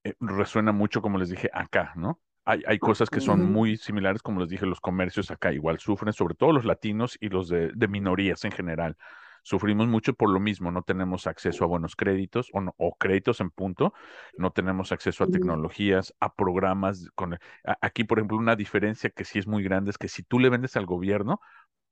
eh, 0.05 0.15
resuena 0.21 0.73
mucho, 0.73 1.03
como 1.03 1.19
les 1.19 1.31
dije, 1.31 1.51
acá, 1.53 1.93
¿no? 1.97 2.21
Hay, 2.51 2.63
hay 2.67 2.79
cosas 2.81 3.09
que 3.09 3.21
son 3.21 3.53
muy 3.53 3.77
similares, 3.77 4.23
como 4.23 4.41
les 4.41 4.49
dije, 4.49 4.67
los 4.67 4.81
comercios 4.81 5.31
acá 5.31 5.53
igual 5.53 5.79
sufren, 5.79 6.13
sobre 6.13 6.35
todo 6.35 6.53
los 6.53 6.65
latinos 6.65 7.17
y 7.21 7.29
los 7.29 7.49
de, 7.49 7.73
minorías 7.89 8.45
en 8.45 8.51
general. 8.51 8.97
Sufrimos 9.43 9.87
mucho 9.87 10.15
por 10.15 10.31
lo 10.31 10.41
mismo, 10.41 10.73
no 10.73 10.83
tenemos 10.83 11.29
acceso 11.29 11.65
a 11.65 11.69
buenos 11.69 11.95
créditos 11.95 12.51
o, 12.53 12.61
o 12.77 12.97
créditos 12.97 13.41
en 13.41 13.51
punto, 13.51 13.95
no 14.37 14.51
tenemos 14.51 14.91
acceso 14.91 15.23
a 15.23 15.29
tecnologías, 15.29 16.13
a 16.19 16.35
programas. 16.35 17.09
Con, 17.15 17.39
aquí, 17.81 18.03
por 18.03 18.19
ejemplo, 18.19 18.37
una 18.37 18.57
diferencia 18.57 19.11
que 19.11 19.25
sí 19.25 19.39
es 19.39 19.47
muy 19.47 19.63
grande 19.63 19.91
es 19.91 19.99
que 19.99 20.09
si 20.09 20.25
tú 20.25 20.41
le 20.41 20.51
vendes 20.51 20.77
al 20.77 20.87
gobierno, 20.87 21.41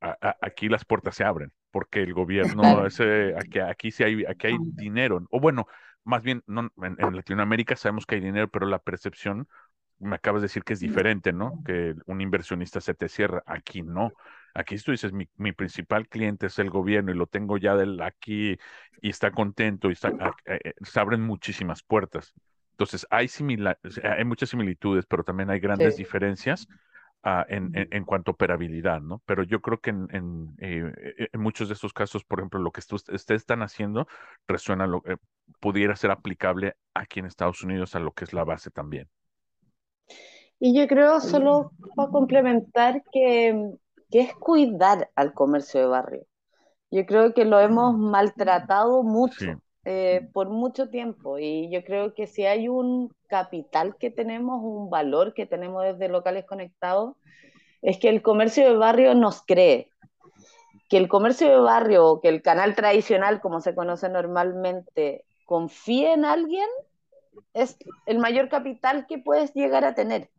aquí 0.00 0.68
las 0.68 0.84
puertas 0.84 1.14
se 1.14 1.24
abren, 1.24 1.52
porque 1.70 2.02
el 2.02 2.14
gobierno, 2.14 2.62
aquí, 3.36 3.60
aquí 3.60 3.90
sí 3.92 4.02
hay, 4.02 4.24
aquí 4.24 4.48
hay 4.48 4.56
dinero, 4.74 5.24
o 5.30 5.40
bueno, 5.40 5.66
más 6.08 6.22
bien, 6.22 6.42
no, 6.46 6.70
en, 6.82 6.96
Latinoamérica 7.14 7.76
sabemos 7.76 8.06
que 8.06 8.14
hay 8.14 8.22
dinero, 8.22 8.48
pero 8.48 8.66
la 8.66 8.78
percepción, 8.78 9.46
me 9.98 10.16
acabas 10.16 10.42
de 10.42 10.46
decir 10.46 10.64
que 10.64 10.74
es 10.74 10.80
diferente, 10.80 11.32
¿no? 11.32 11.62
Que 11.64 11.94
un 12.06 12.20
inversionista 12.20 12.80
se 12.80 12.94
te 12.94 13.08
cierra. 13.08 13.42
Aquí 13.46 13.82
no. 13.82 14.12
Aquí 14.54 14.76
tú 14.78 14.92
dices, 14.92 15.12
mi, 15.12 15.28
mi 15.36 15.52
principal 15.52 16.08
cliente 16.08 16.46
es 16.46 16.58
el 16.58 16.70
gobierno 16.70 17.12
y 17.12 17.14
lo 17.14 17.26
tengo 17.26 17.58
ya 17.58 17.76
del 17.76 18.00
aquí 18.02 18.56
y 19.00 19.10
está 19.10 19.30
contento 19.30 19.88
y 19.88 19.92
está, 19.92 20.08
eh, 20.46 20.60
eh, 20.64 20.74
se 20.82 21.00
abren 21.00 21.22
muchísimas 21.22 21.82
puertas. 21.82 22.34
Entonces, 22.72 23.06
hay, 23.10 23.28
similar, 23.28 23.78
hay 24.04 24.24
muchas 24.24 24.50
similitudes, 24.50 25.04
pero 25.06 25.24
también 25.24 25.50
hay 25.50 25.58
grandes 25.58 25.96
diferencias 25.96 26.68
en, 27.48 27.72
en, 27.74 28.04
cuanto 28.04 28.30
a 28.30 28.34
operabilidad, 28.34 29.00
¿no? 29.00 29.22
Pero 29.26 29.42
yo 29.42 29.60
creo 29.60 29.80
que 29.80 29.90
en, 29.90 30.08
en, 30.12 30.54
eh, 30.58 31.28
en, 31.32 31.40
muchos 31.40 31.68
de 31.68 31.74
estos 31.74 31.92
casos, 31.92 32.24
por 32.24 32.38
ejemplo, 32.38 32.60
lo 32.60 32.70
que 32.70 32.80
ustedes 32.90 33.30
están 33.30 33.62
haciendo 33.62 34.06
resuena, 34.46 34.86
lo, 34.86 35.02
eh, 35.06 35.16
pudiera 35.60 35.96
ser 35.96 36.10
aplicable 36.10 36.76
aquí 36.94 37.20
en 37.20 37.26
Estados 37.26 37.62
Unidos 37.62 37.94
a 37.94 38.00
lo 38.00 38.12
que 38.12 38.24
es 38.24 38.32
la 38.32 38.44
base 38.44 38.70
también. 38.70 39.08
Y 40.60 40.74
yo 40.74 40.88
creo, 40.88 41.20
solo 41.20 41.72
para 41.94 42.10
complementar, 42.10 43.02
que, 43.12 43.72
que 44.10 44.20
es 44.20 44.34
cuidar 44.34 45.10
al 45.14 45.32
comercio 45.32 45.80
de 45.80 45.86
barrio. 45.86 46.26
Yo 46.90 47.06
creo 47.06 47.34
que 47.34 47.44
lo 47.44 47.60
hemos 47.60 47.96
maltratado 47.96 49.02
mucho. 49.02 49.60
Eh, 49.90 50.28
por 50.34 50.50
mucho 50.50 50.90
tiempo 50.90 51.38
y 51.38 51.70
yo 51.70 51.82
creo 51.82 52.12
que 52.12 52.26
si 52.26 52.44
hay 52.44 52.68
un 52.68 53.10
capital 53.26 53.96
que 53.96 54.10
tenemos, 54.10 54.60
un 54.62 54.90
valor 54.90 55.32
que 55.32 55.46
tenemos 55.46 55.82
desde 55.82 56.10
locales 56.10 56.44
conectados, 56.44 57.16
es 57.80 57.96
que 57.96 58.10
el 58.10 58.20
comercio 58.20 58.68
de 58.68 58.76
barrio 58.76 59.14
nos 59.14 59.40
cree. 59.40 59.88
Que 60.90 60.98
el 60.98 61.08
comercio 61.08 61.48
de 61.48 61.60
barrio, 61.60 62.20
que 62.20 62.28
el 62.28 62.42
canal 62.42 62.74
tradicional, 62.74 63.40
como 63.40 63.62
se 63.62 63.74
conoce 63.74 64.10
normalmente, 64.10 65.24
confíe 65.46 66.12
en 66.12 66.26
alguien, 66.26 66.68
es 67.54 67.76
el 68.06 68.18
mayor 68.18 68.48
capital 68.48 69.06
que 69.06 69.18
puedes 69.18 69.52
llegar 69.54 69.84
a 69.84 69.94
tener. 69.94 70.30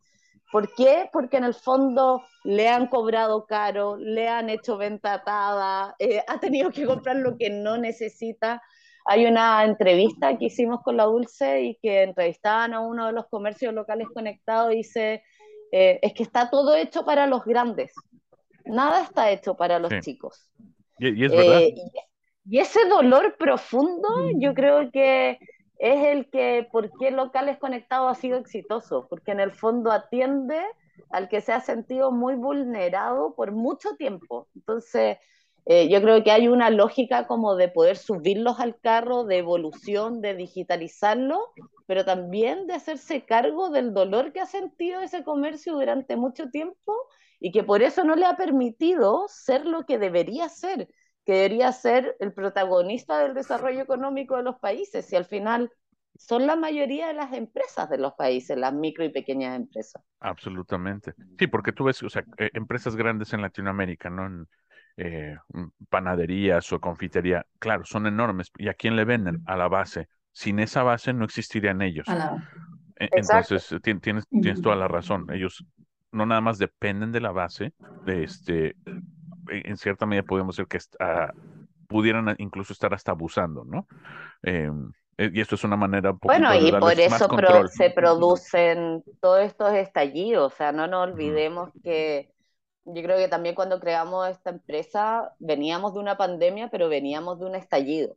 ¿Por 0.51 0.73
qué? 0.73 1.09
Porque 1.13 1.37
en 1.37 1.43
el 1.43 1.53
fondo 1.53 2.23
le 2.43 2.69
han 2.69 2.87
cobrado 2.87 3.45
caro, 3.45 3.97
le 3.97 4.27
han 4.27 4.49
hecho 4.49 4.77
venta 4.77 5.13
atada, 5.13 5.95
eh, 5.99 6.23
ha 6.27 6.39
tenido 6.39 6.71
que 6.71 6.85
comprar 6.85 7.17
lo 7.17 7.37
que 7.37 7.49
no 7.49 7.77
necesita 7.77 8.61
hay 9.05 9.25
una 9.25 9.65
entrevista 9.65 10.37
que 10.37 10.45
hicimos 10.45 10.81
con 10.83 10.95
la 10.95 11.05
Dulce 11.05 11.63
y 11.63 11.75
que 11.81 12.03
entrevistaban 12.03 12.75
a 12.75 12.79
uno 12.79 13.07
de 13.07 13.11
los 13.11 13.27
comercios 13.27 13.73
locales 13.73 14.07
conectados 14.13 14.71
y 14.71 14.77
dice, 14.77 15.23
eh, 15.71 15.97
es 16.03 16.13
que 16.13 16.21
está 16.21 16.51
todo 16.51 16.75
hecho 16.75 17.05
para 17.05 17.25
los 17.25 17.43
grandes, 17.43 17.91
nada 18.65 19.01
está 19.01 19.31
hecho 19.31 19.55
para 19.55 19.79
los 19.79 19.91
chicos. 20.01 20.51
Y, 20.99 21.25
es 21.25 21.31
verdad. 21.31 21.59
Eh, 21.59 21.75
y, 22.45 22.59
ese 22.59 22.87
dolor 22.87 23.35
profundo 23.37 24.07
yo 24.37 24.53
creo 24.53 24.91
que 24.91 25.39
es 25.79 26.05
el 26.05 26.29
que, 26.29 26.67
¿por 26.71 26.91
qué 26.99 27.09
locales 27.09 27.57
conectados 27.57 28.11
ha 28.11 28.19
sido 28.19 28.37
exitoso? 28.37 29.07
Porque 29.09 29.31
en 29.31 29.39
el 29.39 29.51
fondo 29.51 29.91
atiende 29.91 30.61
al 31.09 31.29
que 31.29 31.41
se 31.41 31.53
ha 31.53 31.61
sentido 31.61 32.11
muy 32.11 32.35
vulnerado 32.35 33.33
por 33.33 33.53
mucho 33.53 33.95
tiempo. 33.95 34.47
Entonces, 34.55 35.17
eh, 35.65 35.87
yo 35.87 36.01
creo 36.01 36.23
que 36.23 36.31
hay 36.31 36.49
una 36.49 36.69
lógica 36.69 37.27
como 37.27 37.55
de 37.55 37.69
poder 37.69 37.95
subirlos 37.95 38.59
al 38.59 38.77
carro, 38.79 39.23
de 39.23 39.37
evolución, 39.37 40.19
de 40.19 40.35
digitalizarlo, 40.35 41.53
pero 41.85 42.03
también 42.03 42.67
de 42.67 42.73
hacerse 42.73 43.23
cargo 43.23 43.69
del 43.69 43.93
dolor 43.93 44.33
que 44.33 44.41
ha 44.41 44.45
sentido 44.45 45.01
ese 45.01 45.23
comercio 45.23 45.73
durante 45.73 46.17
mucho 46.17 46.49
tiempo 46.49 46.93
y 47.39 47.51
que 47.51 47.63
por 47.63 47.81
eso 47.83 48.03
no 48.03 48.15
le 48.15 48.25
ha 48.25 48.35
permitido 48.35 49.25
ser 49.29 49.65
lo 49.65 49.85
que 49.85 49.97
debería 49.97 50.49
ser, 50.49 50.89
que 51.29 51.35
debería 51.35 51.71
ser 51.71 52.15
el 52.19 52.33
protagonista 52.33 53.19
del 53.19 53.35
desarrollo 53.35 53.81
económico 53.81 54.35
de 54.37 54.41
los 54.41 54.55
países. 54.55 55.13
Y 55.13 55.15
al 55.15 55.25
final 55.25 55.71
son 56.17 56.47
la 56.47 56.55
mayoría 56.55 57.05
de 57.05 57.13
las 57.13 57.33
empresas 57.33 57.87
de 57.87 57.99
los 57.99 58.13
países, 58.13 58.57
las 58.57 58.73
micro 58.73 59.05
y 59.05 59.09
pequeñas 59.09 59.55
empresas. 59.55 60.01
Absolutamente. 60.21 61.13
Sí, 61.37 61.45
porque 61.45 61.71
tú 61.71 61.83
ves, 61.83 62.01
o 62.01 62.09
sea, 62.09 62.23
eh, 62.39 62.49
empresas 62.55 62.95
grandes 62.95 63.31
en 63.33 63.43
Latinoamérica, 63.43 64.09
¿no? 64.09 64.25
En, 64.25 64.47
eh, 64.97 65.37
panaderías 65.87 66.73
o 66.73 66.79
confitería, 66.79 67.45
claro, 67.59 67.85
son 67.85 68.07
enormes. 68.07 68.49
¿Y 68.57 68.67
a 68.67 68.73
quién 68.73 68.95
le 68.95 69.05
venden? 69.05 69.43
A 69.45 69.55
la 69.55 69.67
base. 69.67 70.07
Sin 70.31 70.57
esa 70.57 70.81
base 70.81 71.13
no 71.13 71.25
existirían 71.25 71.83
ellos. 71.83 72.07
E, 72.99 73.07
entonces, 73.11 73.75
tienes, 73.83 74.27
tienes 74.29 74.63
toda 74.63 74.75
la 74.75 74.87
razón. 74.87 75.27
Ellos 75.31 75.63
no 76.11 76.25
nada 76.25 76.41
más 76.41 76.57
dependen 76.57 77.11
de 77.11 77.21
la 77.21 77.31
base, 77.31 77.75
de 78.03 78.23
este, 78.23 78.75
en 79.51 79.77
cierta 79.77 80.05
medida 80.05 80.23
podemos 80.23 80.55
decir 80.55 80.67
que 80.67 80.79
pudieran 81.87 82.35
incluso 82.37 82.73
estar 82.73 82.93
hasta 82.93 83.11
abusando, 83.11 83.65
¿no? 83.65 83.87
Em, 84.43 84.91
eh, 85.17 85.31
y 85.33 85.41
esto 85.41 85.55
es 85.55 85.63
una 85.63 85.75
manera 85.75 86.11
un 86.11 86.19
Bueno, 86.21 86.53
y 86.55 86.71
por 86.71 86.93
eso 86.93 87.27
se 87.67 87.89
producen 87.89 89.03
todos 89.19 89.41
estos 89.41 89.73
estallidos, 89.73 90.53
o 90.53 90.55
sea, 90.55 90.71
no 90.71 90.87
nos 90.87 91.09
olvidemos 91.09 91.71
que 91.83 92.31
yo 92.85 93.03
creo 93.03 93.17
que 93.17 93.27
también 93.27 93.55
cuando 93.55 93.79
creamos 93.79 94.29
esta 94.29 94.51
empresa 94.51 95.33
veníamos 95.39 95.93
de 95.93 95.99
una 95.99 96.17
pandemia, 96.17 96.69
pero 96.69 96.89
veníamos 96.89 97.39
de 97.39 97.45
un 97.45 97.55
estallido. 97.55 98.15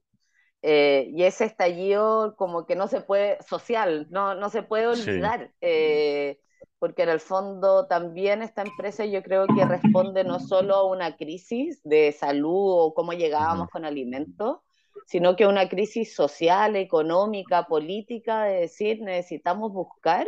Eh, 0.63 1.11
y 1.13 1.25
ese 1.25 1.45
estallido 1.45 2.37
como 2.37 2.67
que 2.67 2.77
no 2.77 2.87
se 2.87 3.01
puede, 3.01 3.43
social, 3.43 4.07
no, 4.11 4.35
no 4.37 4.49
se 4.49 4.63
puede 4.63 4.87
olvidar, 4.87 5.51
eh, 5.61 6.39
porque 6.83 7.05
en 7.05 7.11
el 7.11 7.21
fondo 7.21 7.87
también 7.87 8.43
esta 8.43 8.63
empresa 8.63 9.05
yo 9.05 9.23
creo 9.23 9.47
que 9.47 9.65
responde 9.65 10.25
no 10.25 10.41
solo 10.41 10.75
a 10.75 10.85
una 10.85 11.17
crisis 11.17 11.81
de 11.85 12.11
salud 12.11 12.51
o 12.51 12.93
cómo 12.93 13.13
llegábamos 13.13 13.69
con 13.69 13.85
alimentos, 13.85 14.59
sino 15.07 15.37
que 15.37 15.47
una 15.47 15.69
crisis 15.69 16.13
social, 16.13 16.75
económica, 16.75 17.69
política, 17.69 18.47
de 18.47 18.63
decir, 18.63 19.01
necesitamos 19.01 19.73
buscar 19.73 20.27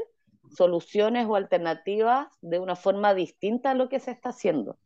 soluciones 0.56 1.26
o 1.26 1.34
alternativas 1.34 2.28
de 2.40 2.60
una 2.60 2.76
forma 2.76 3.14
distinta 3.14 3.72
a 3.72 3.74
lo 3.74 3.88
que 3.88 3.98
se 3.98 4.12
está 4.12 4.28
haciendo. 4.28 4.78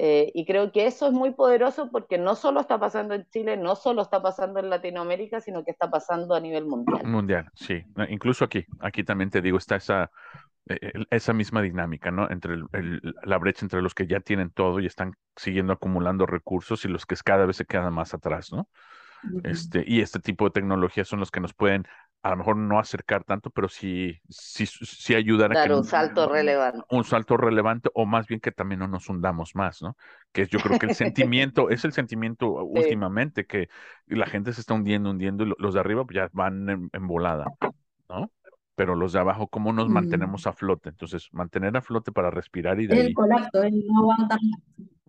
Eh, 0.00 0.30
y 0.32 0.44
creo 0.44 0.70
que 0.70 0.86
eso 0.86 1.06
es 1.06 1.12
muy 1.12 1.30
poderoso 1.32 1.90
porque 1.90 2.18
no 2.18 2.36
solo 2.36 2.60
está 2.60 2.78
pasando 2.78 3.14
en 3.14 3.26
Chile, 3.30 3.56
no 3.56 3.74
solo 3.76 4.02
está 4.02 4.20
pasando 4.20 4.60
en 4.60 4.68
Latinoamérica, 4.68 5.40
sino 5.40 5.64
que 5.64 5.70
está 5.70 5.90
pasando 5.90 6.34
a 6.34 6.40
nivel 6.40 6.66
mundial. 6.66 7.04
Mundial, 7.04 7.50
sí. 7.54 7.82
Incluso 8.10 8.44
aquí, 8.44 8.66
aquí 8.78 9.02
también 9.02 9.30
te 9.30 9.40
digo, 9.40 9.56
está 9.56 9.74
esa, 9.74 10.12
esa 11.10 11.32
misma 11.32 11.62
dinámica, 11.62 12.10
¿no? 12.10 12.30
Entre 12.30 12.58
la 13.22 13.38
brecha 13.38 13.64
entre 13.64 13.82
los 13.82 13.94
que 13.94 14.06
ya 14.06 14.20
tienen 14.20 14.50
todo 14.50 14.80
y 14.80 14.86
están 14.86 15.14
siguiendo 15.36 15.72
acumulando 15.72 16.26
recursos 16.26 16.84
y 16.84 16.88
los 16.88 17.06
que 17.06 17.16
cada 17.16 17.46
vez 17.46 17.56
se 17.56 17.64
quedan 17.64 17.92
más 17.92 18.14
atrás, 18.14 18.52
¿no? 18.52 18.68
Este, 19.42 19.82
y 19.86 20.00
este 20.00 20.20
tipo 20.20 20.44
de 20.44 20.52
tecnologías 20.52 21.08
son 21.08 21.18
los 21.18 21.30
que 21.30 21.40
nos 21.40 21.52
pueden 21.52 21.84
a 22.22 22.30
lo 22.30 22.36
mejor 22.38 22.56
no 22.56 22.78
acercar 22.78 23.24
tanto, 23.24 23.50
pero 23.50 23.68
sí, 23.68 24.20
sí, 24.28 24.66
sí 24.66 25.14
ayudar 25.14 25.52
a 25.52 25.54
Dar 25.54 25.72
un 25.72 25.84
salto 25.84 26.28
relevante. 26.28 26.80
Un 26.90 27.04
salto 27.04 27.36
relevante, 27.36 27.90
o 27.94 28.06
más 28.06 28.26
bien 28.26 28.40
que 28.40 28.50
también 28.50 28.80
no 28.80 28.88
nos 28.88 29.08
hundamos 29.08 29.54
más, 29.54 29.82
¿no? 29.82 29.96
Que 30.32 30.46
yo 30.46 30.58
creo 30.58 30.78
que 30.78 30.86
el 30.86 30.94
sentimiento, 30.96 31.70
es 31.70 31.84
el 31.84 31.92
sentimiento 31.92 32.50
últimamente, 32.50 33.46
que 33.46 33.68
la 34.06 34.26
gente 34.26 34.52
se 34.52 34.60
está 34.60 34.74
hundiendo, 34.74 35.10
hundiendo, 35.10 35.44
y 35.44 35.54
los 35.58 35.74
de 35.74 35.80
arriba 35.80 36.04
ya 36.12 36.28
van 36.32 36.90
en, 36.92 37.06
volada, 37.06 37.46
¿no? 38.08 38.30
Pero 38.78 38.94
los 38.94 39.12
de 39.12 39.18
abajo, 39.18 39.48
¿cómo 39.48 39.72
nos 39.72 39.88
mantenemos 39.88 40.46
a 40.46 40.52
flote? 40.52 40.90
Entonces, 40.90 41.30
mantener 41.32 41.76
a 41.76 41.82
flote 41.82 42.12
para 42.12 42.30
respirar 42.30 42.80
y 42.80 42.86
de 42.86 43.06
El 43.06 43.12
colapso, 43.12 43.64
el 43.64 43.84
no 43.84 44.02
aguantar. 44.02 44.38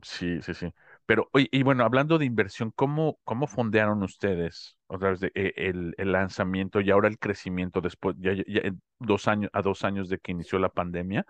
Sí, 0.02 0.42
sí, 0.42 0.56
sí. 0.56 0.74
Pero, 1.06 1.30
y 1.36 1.62
bueno, 1.62 1.84
hablando 1.84 2.18
de 2.18 2.26
inversión, 2.26 2.72
¿cómo, 2.76 3.20
cómo 3.24 3.46
fondearon 3.46 4.02
ustedes 4.02 4.76
otra 4.88 5.12
vez 5.12 5.20
de, 5.20 5.32
eh, 5.36 5.54
el, 5.56 5.94
el, 6.00 6.12
lanzamiento 6.12 6.82
y 6.82 6.90
ahora 6.90 7.10
el 7.10 7.20
crecimiento 7.20 7.80
después, 7.80 8.16
ya, 8.18 8.34
dos 8.98 9.28
años, 9.28 9.52
a 9.54 9.62
dos 9.62 9.84
años 9.84 10.10
de 10.10 10.18
que 10.18 10.32
inició 10.32 10.58
la 10.58 10.70
pandemia? 10.70 11.28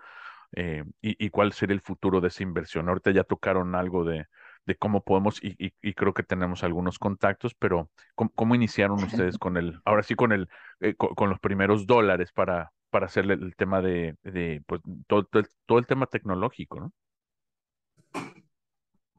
Eh, 0.52 0.82
y, 1.02 1.28
cuál 1.28 1.52
sería 1.52 1.74
el 1.74 1.82
futuro 1.82 2.22
de 2.22 2.28
esa 2.28 2.42
inversión? 2.42 2.88
Ahorita 2.88 3.10
ya 3.10 3.24
tocaron 3.24 3.74
algo 3.74 4.02
de, 4.02 4.28
de 4.70 4.76
cómo 4.76 5.02
podemos, 5.02 5.42
y, 5.42 5.56
y, 5.58 5.94
creo 5.94 6.14
que 6.14 6.22
tenemos 6.22 6.62
algunos 6.62 6.98
contactos, 6.98 7.54
pero 7.54 7.90
¿cómo, 8.14 8.54
iniciaron 8.54 9.02
ustedes 9.02 9.36
con 9.38 9.56
el, 9.56 9.80
ahora 9.84 10.02
sí 10.02 10.14
con 10.14 10.32
el, 10.32 10.48
eh, 10.80 10.94
con, 10.94 11.28
los 11.28 11.40
primeros 11.40 11.86
dólares 11.86 12.30
para, 12.32 12.72
para 12.90 13.06
hacerle 13.06 13.34
el 13.34 13.56
tema 13.56 13.82
de, 13.82 14.16
de 14.22 14.62
pues, 14.66 14.80
todo, 15.06 15.28
todo 15.66 15.78
el 15.78 15.86
tema 15.86 16.06
tecnológico, 16.06 16.80
¿no? 16.80 16.92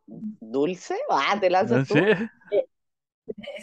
dulce? 0.06 0.96
Ah, 1.10 1.38
te 1.40 1.50
lanzas 1.50 1.88
tú. 1.88 1.96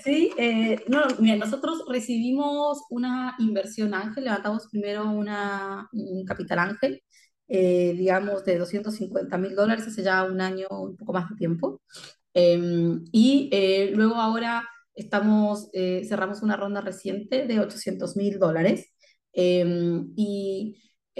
Sí, 0.03 0.32
eh, 0.39 0.82
no, 0.89 1.03
mira, 1.18 1.36
nosotros 1.36 1.84
recibimos 1.89 2.84
una 2.89 3.34
inversión 3.39 3.93
ángel, 3.93 4.24
levantamos 4.24 4.68
primero 4.70 5.05
una, 5.11 5.89
un 5.93 6.24
capital 6.24 6.61
ángel, 6.61 7.03
eh, 7.49 7.94
digamos, 7.96 8.44
de 8.44 8.59
250 8.59 9.38
mil 9.38 9.55
dólares 9.55 9.86
hace 9.86 10.03
ya 10.03 10.24
un 10.24 10.40
año, 10.40 10.66
un 10.70 10.96
poco 10.96 11.12
más 11.12 11.28
de 11.30 11.36
tiempo. 11.36 11.80
Em, 12.34 13.05
y 13.12 13.49
eh, 13.53 13.92
luego 13.94 14.16
ahora 14.16 14.68
estamos, 14.94 15.70
cerramos 15.72 16.42
una 16.42 16.57
ronda 16.57 16.80
reciente 16.80 17.46
de 17.46 17.61
800 17.61 18.16
mil 18.16 18.38
dólares. 18.38 18.92
Em, 19.32 20.12
y 20.16 20.76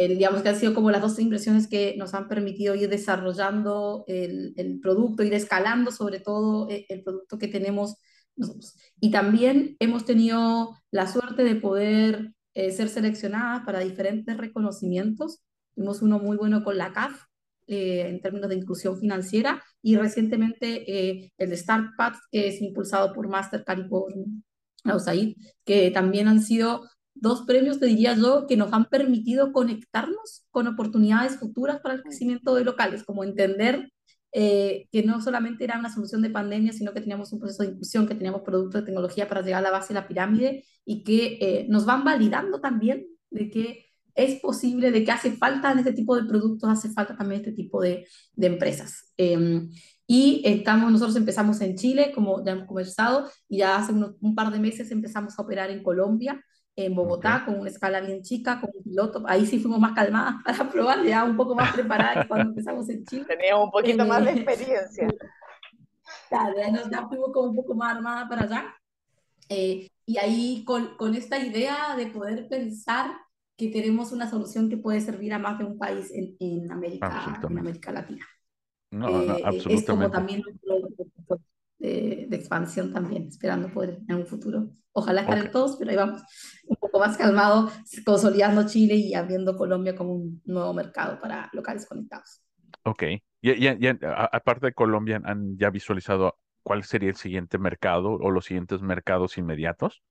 digamos 0.06 0.42
que 0.42 0.48
han 0.50 0.56
sido 0.56 0.74
como 0.74 0.90
las 0.90 1.02
dos 1.02 1.18
impresiones 1.18 1.66
que 1.66 1.96
nos 1.96 2.14
han 2.14 2.28
permitido 2.28 2.74
ir 2.76 2.88
desarrollando 2.88 4.04
el, 4.06 4.54
el 4.56 4.78
producto, 4.80 5.24
ir 5.24 5.34
escalando 5.34 5.90
sobre 5.90 6.20
todo 6.20 6.68
eh, 6.70 6.86
el, 6.88 7.02
producto 7.02 7.38
que 7.38 7.48
tenemos 7.48 7.96
nosotros. 8.36 8.76
Y 9.00 9.10
también 9.10 9.76
hemos 9.80 10.04
tenido 10.04 10.76
la 10.92 11.08
suerte 11.08 11.42
de 11.42 11.56
poder 11.56 12.32
eh, 12.54 12.70
ser 12.70 12.88
seleccionadas 12.88 13.64
para 13.64 13.80
diferentes 13.80 14.36
reconocimientos. 14.36 15.40
Tuvimos 15.78 16.02
uno 16.02 16.18
muy 16.18 16.36
bueno 16.36 16.64
con 16.64 16.76
la 16.76 16.92
CAF, 16.92 17.22
eh, 17.68 18.08
en 18.08 18.20
términos 18.20 18.48
de 18.48 18.56
inclusión 18.56 18.98
financiera, 18.98 19.62
y 19.80 19.94
recientemente 19.94 21.30
el 21.38 21.50
de 21.50 21.56
StartPath, 21.56 22.16
que 22.32 22.48
es 22.48 22.60
impulsado 22.60 23.12
por 23.12 23.28
Mastercard 23.28 23.78
y 23.78 23.88
por 23.88 24.12
USAID, 24.84 25.36
que 25.64 25.92
también 25.92 26.26
han 26.26 26.42
sido 26.42 26.82
dos 27.14 27.42
premios, 27.42 27.78
te 27.78 27.86
diría 27.86 28.14
yo, 28.14 28.48
que 28.48 28.56
nos 28.56 28.72
han 28.72 28.86
permitido 28.86 29.52
conectarnos 29.52 30.46
con 30.50 30.66
oportunidades 30.66 31.36
futuras 31.36 31.78
para 31.80 31.94
el 31.94 32.02
crecimiento 32.02 32.56
de 32.56 32.64
locales, 32.64 33.04
como 33.04 33.22
entender 33.22 33.92
eh, 34.32 34.88
que 34.90 35.04
no 35.04 35.20
solamente 35.20 35.62
era 35.62 35.78
una 35.78 35.94
solución 35.94 36.22
de 36.22 36.30
pandemia, 36.30 36.72
sino 36.72 36.92
que 36.92 37.02
teníamos 37.02 37.32
un 37.32 37.38
proceso 37.38 37.62
de 37.62 37.70
inclusión, 37.70 38.08
que 38.08 38.16
teníamos 38.16 38.42
productos 38.42 38.80
de 38.80 38.86
tecnología 38.86 39.28
para 39.28 39.42
llegar 39.42 39.60
a 39.60 39.70
la 39.70 39.78
base 39.78 39.94
de 39.94 40.00
la 40.00 40.08
pirámide 40.08 40.64
y 40.84 41.04
que 41.04 41.38
eh, 41.40 41.66
nos 41.68 41.86
van 41.86 42.02
validando 42.02 42.60
también 42.60 43.06
de 43.30 43.48
que 43.48 43.86
es 44.18 44.40
posible, 44.40 44.90
de 44.90 45.04
que 45.04 45.12
hace 45.12 45.32
falta 45.32 45.72
en 45.72 45.78
este 45.78 45.92
tipo 45.92 46.16
de 46.16 46.24
productos, 46.24 46.68
hace 46.68 46.90
falta 46.90 47.16
también 47.16 47.40
este 47.40 47.52
tipo 47.52 47.80
de, 47.80 48.06
de 48.34 48.46
empresas. 48.46 49.12
Em, 49.16 49.70
y 50.06 50.42
estamos, 50.44 50.90
nosotros 50.90 51.16
empezamos 51.16 51.60
en 51.60 51.76
Chile, 51.76 52.12
como 52.14 52.44
ya 52.44 52.52
hemos 52.52 52.66
conversado, 52.66 53.30
y 53.48 53.58
ya 53.58 53.76
hace 53.76 53.92
un 53.92 54.34
par 54.34 54.50
de 54.50 54.58
meses 54.58 54.90
empezamos 54.90 55.38
a 55.38 55.42
operar 55.42 55.70
en 55.70 55.82
Colombia 55.82 56.42
en 56.84 56.94
Bogotá 56.94 57.42
con 57.44 57.58
una 57.58 57.70
escala 57.70 58.00
bien 58.00 58.22
chica, 58.22 58.60
con 58.60 58.70
un 58.72 58.84
piloto. 58.84 59.24
Ahí 59.26 59.44
sí 59.46 59.58
fuimos 59.58 59.80
más 59.80 59.92
calmadas 59.94 60.36
para 60.44 60.70
probar, 60.70 61.04
ya 61.04 61.24
un 61.24 61.36
poco 61.36 61.54
más 61.54 61.72
preparadas 61.72 62.26
cuando 62.26 62.48
empezamos 62.50 62.88
en 62.88 63.04
Chile. 63.04 63.24
Teníamos 63.24 63.64
un 63.64 63.70
poquito 63.72 64.06
más 64.06 64.24
de 64.24 64.30
eh, 64.30 64.34
experiencia. 64.34 65.08
Claro, 66.28 66.54
ya, 66.56 66.90
ya 66.90 67.08
fuimos 67.08 67.30
como 67.32 67.48
un 67.48 67.56
poco 67.56 67.74
más 67.74 67.96
armadas 67.96 68.28
para 68.28 68.42
allá. 68.42 68.74
Eh, 69.48 69.88
y 70.06 70.18
ahí 70.18 70.62
con, 70.64 70.96
con, 70.96 71.14
esta 71.14 71.38
idea 71.38 71.96
de 71.96 72.06
poder 72.06 72.48
pensar 72.48 73.10
que 73.59 73.68
tenemos 73.68 74.12
una 74.12 74.30
solución 74.30 74.70
que 74.70 74.76
puede 74.76 75.00
servir 75.00 75.34
a 75.34 75.38
más 75.38 75.59
de 75.59 75.64
un 75.64 75.76
país 75.76 76.12
en, 76.14 76.36
en 76.38 76.70
América, 76.70 77.40
en 77.42 77.59
América 77.59 77.90
Latina. 77.90 78.24
No, 78.92 79.11
no, 79.11 79.32
absolutamente. 79.44 79.74
Eh, 79.74 79.74
es 79.74 79.84
como 79.84 80.11
también 80.11 80.42
de, 81.78 82.26
de, 82.28 82.36
expansión 82.36 82.92
también, 82.92 83.26
esperando 83.26 83.68
poder 83.68 83.98
en 84.09 84.14
un 84.14 84.26
futuro. 84.26 84.70
Ojalá 84.92 85.22
estar 85.22 85.50
todos, 85.50 85.76
pero 85.76 85.90
ahí 85.90 85.96
vamos 85.96 86.22
un 86.68 86.76
poco 86.76 87.00
más 87.00 87.16
calmado, 87.16 87.68
consolidando 88.06 88.64
Chile 88.64 88.94
y 88.94 89.14
abriendo 89.14 89.56
Colombia 89.56 89.96
como 89.96 90.14
un 90.14 90.40
nuevo 90.44 90.72
mercado 90.72 91.20
para 91.20 91.50
locales 91.52 91.84
conectados. 91.84 92.40
Ok. 92.84 93.02
Y, 93.40 93.66
aparte 94.06 94.66
de 94.66 94.72
Colombia, 94.72 95.20
¿han 95.24 95.59
ya 95.59 95.70
visualizado 95.70 96.38
cuál 96.62 96.84
sería 96.84 97.09
el 97.09 97.16
siguiente 97.16 97.59
mercado 97.59 98.12
o 98.12 98.30
los 98.30 98.44
siguientes 98.44 98.82
mercados 98.82 99.36
inmediatos? 99.36 100.02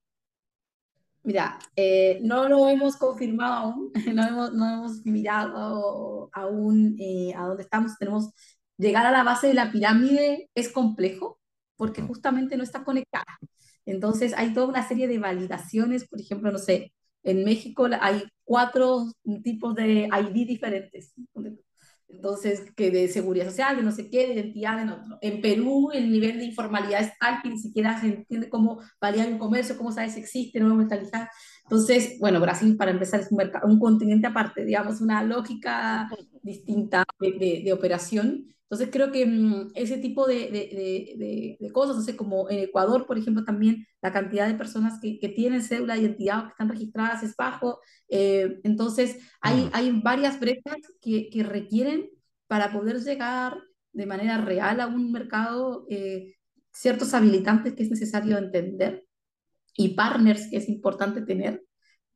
Mira, 1.28 1.58
eh, 1.76 2.20
no 2.22 2.48
lo 2.48 2.70
hemos 2.70 2.96
confirmado 2.96 3.52
aún, 3.54 3.92
no 4.14 4.26
hemos, 4.26 4.54
no 4.54 4.66
hemos 4.66 5.04
mirado 5.04 6.30
aún 6.32 6.96
eh, 6.98 7.34
a 7.36 7.42
dónde 7.44 7.64
estamos. 7.64 7.98
Tenemos 7.98 8.30
llegar 8.78 9.04
a 9.04 9.10
la 9.10 9.24
base 9.24 9.48
de 9.48 9.52
la 9.52 9.70
pirámide 9.70 10.48
es 10.54 10.72
complejo 10.72 11.38
porque 11.76 12.00
justamente 12.00 12.56
no 12.56 12.62
está 12.62 12.82
conectada. 12.82 13.26
Entonces 13.84 14.32
hay 14.38 14.54
toda 14.54 14.68
una 14.68 14.88
serie 14.88 15.06
de 15.06 15.18
validaciones, 15.18 16.08
por 16.08 16.18
ejemplo, 16.18 16.50
no 16.50 16.58
sé, 16.58 16.94
en 17.22 17.44
México 17.44 17.86
hay 18.00 18.22
cuatro 18.44 19.12
tipos 19.42 19.74
de 19.74 20.08
ID 20.10 20.46
diferentes. 20.46 21.12
Entonces, 22.08 22.72
que 22.74 22.90
de 22.90 23.06
seguridad 23.08 23.46
social, 23.46 23.76
de 23.76 23.82
no 23.82 23.92
sé 23.92 24.08
qué, 24.08 24.26
de 24.26 24.32
identidad, 24.34 24.80
en 24.80 24.88
otro. 24.88 25.18
En 25.20 25.42
Perú, 25.42 25.90
el 25.92 26.10
nivel 26.10 26.38
de 26.38 26.46
informalidad 26.46 27.02
es 27.02 27.12
tal 27.18 27.42
que 27.42 27.50
ni 27.50 27.58
siquiera 27.58 28.00
se 28.00 28.06
entiende 28.06 28.48
cómo 28.48 28.80
varía 29.00 29.26
un 29.26 29.38
comercio, 29.38 29.76
cómo 29.76 29.92
sabes 29.92 30.14
si 30.14 30.20
existe, 30.20 30.58
no 30.58 30.74
mentalizar. 30.74 31.28
Entonces, 31.70 32.16
bueno, 32.18 32.40
Brasil, 32.40 32.76
para 32.78 32.90
empezar, 32.90 33.20
es 33.20 33.30
un, 33.30 33.40
un 33.64 33.78
continente 33.78 34.26
aparte, 34.26 34.64
digamos, 34.64 35.02
una 35.02 35.22
lógica 35.22 36.08
distinta 36.42 37.04
de, 37.20 37.62
de 37.62 37.72
operación. 37.74 38.46
Entonces 38.70 38.88
creo 38.90 39.12
que 39.12 39.26
mm, 39.26 39.72
ese 39.74 39.98
tipo 39.98 40.26
de, 40.26 40.50
de, 40.50 41.56
de, 41.60 41.72
cosas, 41.72 41.96
o 41.96 42.02
sea, 42.02 42.16
como 42.16 42.48
en 42.48 42.60
Ecuador, 42.60 43.06
por 43.06 43.18
ejemplo, 43.18 43.44
también 43.44 43.86
la 44.00 44.12
cantidad 44.12 44.46
de 44.46 44.54
personas 44.54 44.98
que, 45.00 45.18
que 45.18 45.28
tienen 45.28 45.62
cédula 45.62 45.94
de 45.94 46.02
identidad 46.02 46.40
o 46.40 46.42
que 46.44 46.50
están 46.50 46.68
registradas 46.70 47.22
es 47.22 47.36
bajo. 47.36 47.80
Eh, 48.08 48.60
entonces 48.64 49.18
hay, 49.42 49.68
hay 49.72 49.90
varias 50.02 50.40
brechas 50.40 50.76
que, 51.02 51.28
que, 51.30 51.42
requieren 51.42 52.10
para 52.46 52.72
poder 52.72 52.98
llegar 53.00 53.58
de 53.92 54.06
manera 54.06 54.38
real 54.38 54.80
a 54.80 54.86
un 54.86 55.12
mercado 55.12 55.86
eh, 55.90 56.34
ciertos 56.70 57.12
habilitantes 57.14 57.74
que 57.74 57.82
es 57.82 57.90
necesario 57.90 58.38
entender 58.38 59.07
y 59.78 59.94
partners 59.94 60.48
que 60.50 60.56
es 60.56 60.68
importante 60.68 61.22
tener 61.22 61.64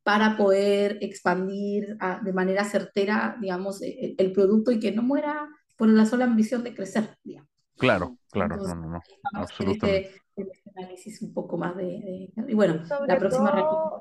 para 0.03 0.37
poder 0.37 0.99
expandir 1.01 1.97
ah, 2.01 2.21
de 2.23 2.33
manera 2.33 2.65
certera, 2.65 3.37
digamos, 3.41 3.81
el, 3.83 3.91
e, 3.91 4.15
el 4.19 4.33
producto 4.33 4.73
y 4.73 4.81
que 4.81 4.91
no 4.91 5.03
muera 5.03 5.49
por 5.77 5.89
la 5.89 6.05
sola 6.05 6.25
ambición 6.25 6.65
de 6.65 6.75
crecer, 6.75 7.17
digamos. 7.23 7.49
Claro, 7.79 8.19
claro, 8.31 8.57
no, 8.57 8.75
no, 8.75 8.89
no, 8.89 8.97
este, 8.99 9.21
absolutamente. 9.33 10.11
En 10.35 10.49
este, 10.51 10.71
análisis 10.77 11.23
un 11.23 11.33
poco 11.33 11.57
más 11.57 11.77
de... 11.77 12.33
y 12.49 12.55
bueno, 12.55 12.83
la 13.07 13.19
próxima... 13.19 14.01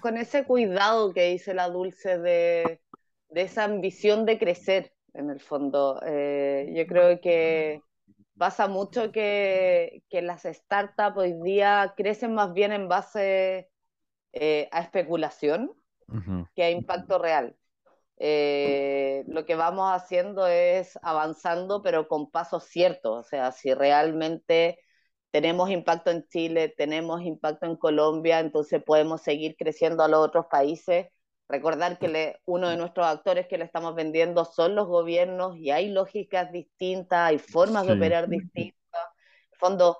con 0.00 0.16
ese 0.16 0.44
cuidado 0.44 1.12
que 1.12 1.30
dice 1.30 1.54
la 1.54 1.68
Dulce 1.68 2.18
de, 2.18 2.80
de 3.30 3.42
esa 3.42 3.64
ambición 3.64 4.26
de 4.26 4.38
crecer, 4.38 4.92
en 5.14 5.30
el 5.30 5.40
fondo. 5.40 6.00
Eh, 6.06 6.72
yo 6.74 6.86
creo 6.86 7.20
que 7.20 7.82
pasa 8.38 8.68
mucho 8.68 9.12
que, 9.12 10.02
que, 10.08 10.22
las 10.22 10.44
startups 10.44 11.16
hoy 11.16 11.34
día 11.42 11.94
crecen 11.96 12.34
más 12.34 12.52
bien 12.54 12.72
en 12.72 12.88
base 12.88 13.70
eh, 14.32 14.68
a 14.72 14.80
especulación 14.80 15.72
que 16.54 16.62
a 16.62 16.70
impacto 16.70 17.18
real. 17.18 17.56
Eh, 18.18 19.24
lo 19.28 19.44
que 19.44 19.54
vamos 19.54 19.92
haciendo 19.92 20.46
es 20.46 20.98
avanzando, 21.02 21.82
pero 21.82 22.08
con 22.08 22.30
pasos 22.30 22.64
ciertos. 22.64 23.26
O 23.26 23.28
sea, 23.28 23.52
si 23.52 23.74
realmente 23.74 24.78
tenemos 25.30 25.70
impacto 25.70 26.10
en 26.10 26.26
Chile, 26.28 26.74
tenemos 26.76 27.22
impacto 27.22 27.66
en 27.66 27.76
Colombia, 27.76 28.40
entonces 28.40 28.82
podemos 28.82 29.22
seguir 29.22 29.56
creciendo 29.56 30.02
a 30.02 30.08
los 30.08 30.20
otros 30.20 30.46
países. 30.50 31.08
Recordar 31.48 31.98
que 31.98 32.08
le, 32.08 32.40
uno 32.44 32.68
de 32.68 32.76
nuestros 32.76 33.06
actores 33.06 33.46
que 33.48 33.58
le 33.58 33.64
estamos 33.64 33.94
vendiendo 33.94 34.44
son 34.44 34.74
los 34.74 34.86
gobiernos 34.86 35.56
y 35.56 35.70
hay 35.70 35.88
lógicas 35.90 36.52
distintas, 36.52 37.20
hay 37.20 37.38
formas 37.38 37.86
de 37.86 37.94
operar 37.94 38.28
distintas. 38.28 38.76
En 38.92 39.52
el 39.52 39.58
fondo, 39.58 39.98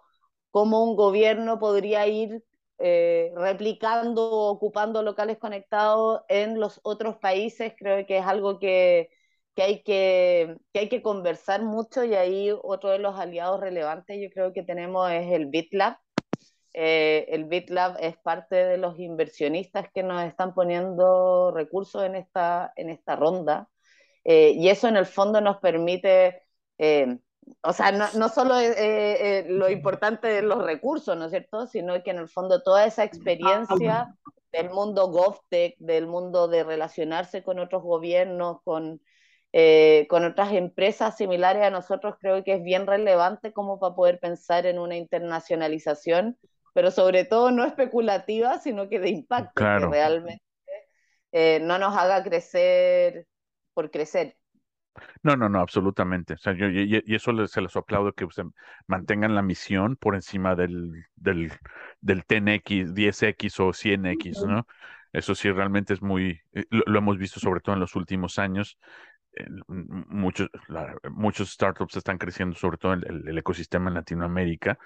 cómo 0.51 0.85
un 0.85 0.97
gobierno 0.97 1.59
podría 1.59 2.07
ir 2.07 2.45
eh, 2.79 3.33
replicando 3.37 4.31
o 4.31 4.51
ocupando 4.51 5.03
locales 5.03 5.39
conectados 5.39 6.23
en 6.29 6.61
los 6.61 6.81
otros 6.85 7.17
países, 7.17 7.73
creo 7.79 8.07
que 8.07 8.19
es 8.19 8.27
algo 8.27 8.59
que, 8.59 9.11
que, 9.55 9.63
hay 9.63 9.83
que, 9.83 10.57
que 10.73 10.81
hay 10.81 10.89
que 10.89 11.03
conversar 11.03 11.63
mucho 11.63 12.05
y 12.05 12.15
ahí 12.15 12.51
otro 12.63 12.91
de 12.91 12.99
los 12.99 13.19
aliados 13.19 13.61
relevantes 13.61 14.19
yo 14.21 14.31
creo 14.31 14.53
que 14.53 14.63
tenemos 14.63 15.11
es 15.11 15.33
el 15.33 15.47
BitLab. 15.47 15.99
Eh, 16.81 17.27
el 17.31 17.47
BitLab 17.47 17.97
es 17.99 18.17
parte 18.19 18.55
de 18.55 18.79
los 18.79 19.01
inversionistas 19.01 19.91
que 19.93 20.05
nos 20.05 20.23
están 20.23 20.55
poniendo 20.55 21.51
recursos 21.51 22.05
en 22.05 22.15
esta, 22.15 22.73
en 22.77 22.89
esta 22.89 23.17
ronda 23.17 23.69
eh, 24.23 24.51
y 24.51 24.69
eso 24.69 24.87
en 24.87 24.97
el 24.97 25.07
fondo 25.07 25.41
nos 25.41 25.57
permite 25.57 26.43
o 27.63 27.73
sea, 27.73 27.93
no, 27.93 28.07
no 28.15 28.29
solo 28.29 28.59
eh, 28.59 28.75
eh, 28.79 29.45
lo 29.49 29.69
importante 29.71 30.29
de 30.29 30.43
los 30.43 30.63
recursos, 30.63 31.17
¿no 31.17 31.27
es 31.27 31.31
cierto? 31.31 31.67
Sino 31.67 32.03
que 32.03 32.11
en 32.11 32.19
el 32.19 32.29
fondo 32.29 32.63
toda 32.63 32.85
esa 32.87 33.05
experiencia 33.05 34.15
del 34.53 34.71
mundo 34.71 35.09
GovTech, 35.09 35.77
del 35.79 36.07
mundo 36.07 36.49
de 36.49 36.65
relacionarse 36.65 37.43
con 37.43 37.59
otros 37.59 37.83
gobiernos, 37.83 38.63
con, 38.65 39.01
eh, 39.53 40.07
con 40.09 40.25
otras 40.25 40.53
empresas 40.53 41.17
similares 41.17 41.63
a 41.63 41.71
nosotros, 41.71 42.17
creo 42.21 42.43
que 42.45 42.55
es 42.55 42.63
bien 42.63 42.87
relevante 42.87 43.53
como 43.53 43.79
para 43.79 43.95
poder 43.95 44.19
pensar 44.21 44.67
en 44.67 44.79
una 44.79 44.97
internacionalización, 44.97 46.39
pero 46.79 46.93
sobre 46.93 47.25
todo 47.25 47.51
no 47.51 47.65
especulativa, 47.65 48.57
sino 48.61 48.89
que 48.89 49.01
de 49.01 49.09
impacto, 49.09 49.65
que 49.65 49.79
realmente 49.81 50.45
no 51.63 51.77
nos 51.77 51.97
haga 51.97 52.23
crecer 52.23 53.27
por 53.75 53.91
crecer. 53.91 54.37
No, 55.25 55.35
no, 55.35 55.49
no, 55.49 55.59
absolutamente. 55.59 56.35
O 56.35 56.39
sea, 56.39 56.53
yo, 56.53 56.69
y, 56.69 57.03
eso 57.09 57.49
se 57.49 57.61
les 57.63 57.75
aplaudo 57.75 58.13
que 58.13 58.29
se 58.31 58.45
mantengan 58.87 59.35
la 59.35 59.43
misión 59.43 59.97
por 59.97 60.15
encima 60.15 60.55
del, 60.55 61.05
del, 61.17 61.51
del 62.01 62.25
10X, 62.25 62.95
10X 62.95 63.59
o 63.59 63.73
100X, 63.73 64.47
¿no? 64.47 64.65
Eso 65.13 65.35
sí, 65.35 65.51
realmente 65.51 65.95
es 65.95 66.01
muy, 66.01 66.41
eh, 66.53 66.65
lo, 66.71 66.97
hemos 66.97 67.19
visto 67.19 67.41
sobre 67.41 67.61
todo 67.61 67.75
en 67.75 67.81
los 67.81 67.97
últimos 67.97 68.39
años. 68.39 68.79
muchos, 69.67 70.49
muchos 71.11 71.51
startups 71.51 71.97
están 71.97 72.19
creciendo, 72.19 72.55
sobre 72.55 72.79
todo 72.79 72.93
en 72.93 73.03
el 73.27 73.37
ecosistema 73.37 73.89
en 73.89 73.95
Latinoamérica. 73.95 74.79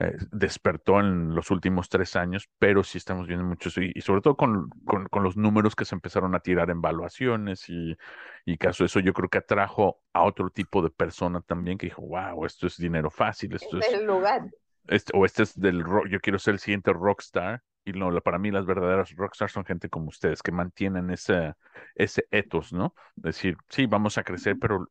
Eh, 0.00 0.16
despertó 0.30 1.00
en 1.00 1.34
los 1.34 1.50
últimos 1.50 1.88
tres 1.88 2.14
años, 2.14 2.48
pero 2.60 2.84
sí 2.84 2.98
estamos 2.98 3.26
viendo 3.26 3.44
muchos, 3.44 3.76
y, 3.78 4.00
sobre 4.00 4.20
todo 4.20 4.36
con, 4.36 4.70
con, 4.84 5.24
los 5.24 5.36
números 5.36 5.74
que 5.74 5.84
se 5.84 5.96
empezaron 5.96 6.36
a 6.36 6.38
tirar 6.38 6.70
en 6.70 6.80
valuaciones 6.80 7.68
y, 7.68 7.96
y 8.44 8.58
caso 8.58 8.84
eso, 8.84 9.00
yo 9.00 9.12
creo 9.12 9.28
que 9.28 9.38
atrajo 9.38 10.00
a 10.12 10.22
otro 10.22 10.50
tipo 10.50 10.82
de 10.82 10.90
persona 10.90 11.40
también 11.40 11.78
que 11.78 11.86
dijo, 11.86 12.02
wow, 12.02 12.44
esto 12.44 12.68
es 12.68 12.76
dinero 12.76 13.10
fácil, 13.10 13.52
esto 13.56 13.76
es... 13.78 13.92
el 13.92 14.06
lugar. 14.06 14.42
Este, 14.86 15.12
o 15.16 15.24
este 15.24 15.42
es 15.42 15.58
del 15.58 15.82
rock, 15.82 16.06
yo 16.08 16.20
quiero 16.20 16.38
ser 16.38 16.54
el 16.54 16.60
siguiente 16.60 16.92
rockstar 16.92 17.64
y 17.88 17.92
no, 17.92 18.10
para 18.20 18.38
mí 18.38 18.50
las 18.50 18.66
verdaderas 18.66 19.14
rockstars 19.16 19.52
son 19.52 19.64
gente 19.64 19.88
como 19.88 20.08
ustedes, 20.08 20.42
que 20.42 20.52
mantienen 20.52 21.10
ese, 21.10 21.54
ese 21.94 22.26
ethos, 22.30 22.72
¿no? 22.72 22.94
Decir, 23.16 23.56
sí, 23.68 23.86
vamos 23.86 24.18
a 24.18 24.24
crecer, 24.24 24.56
pero 24.60 24.90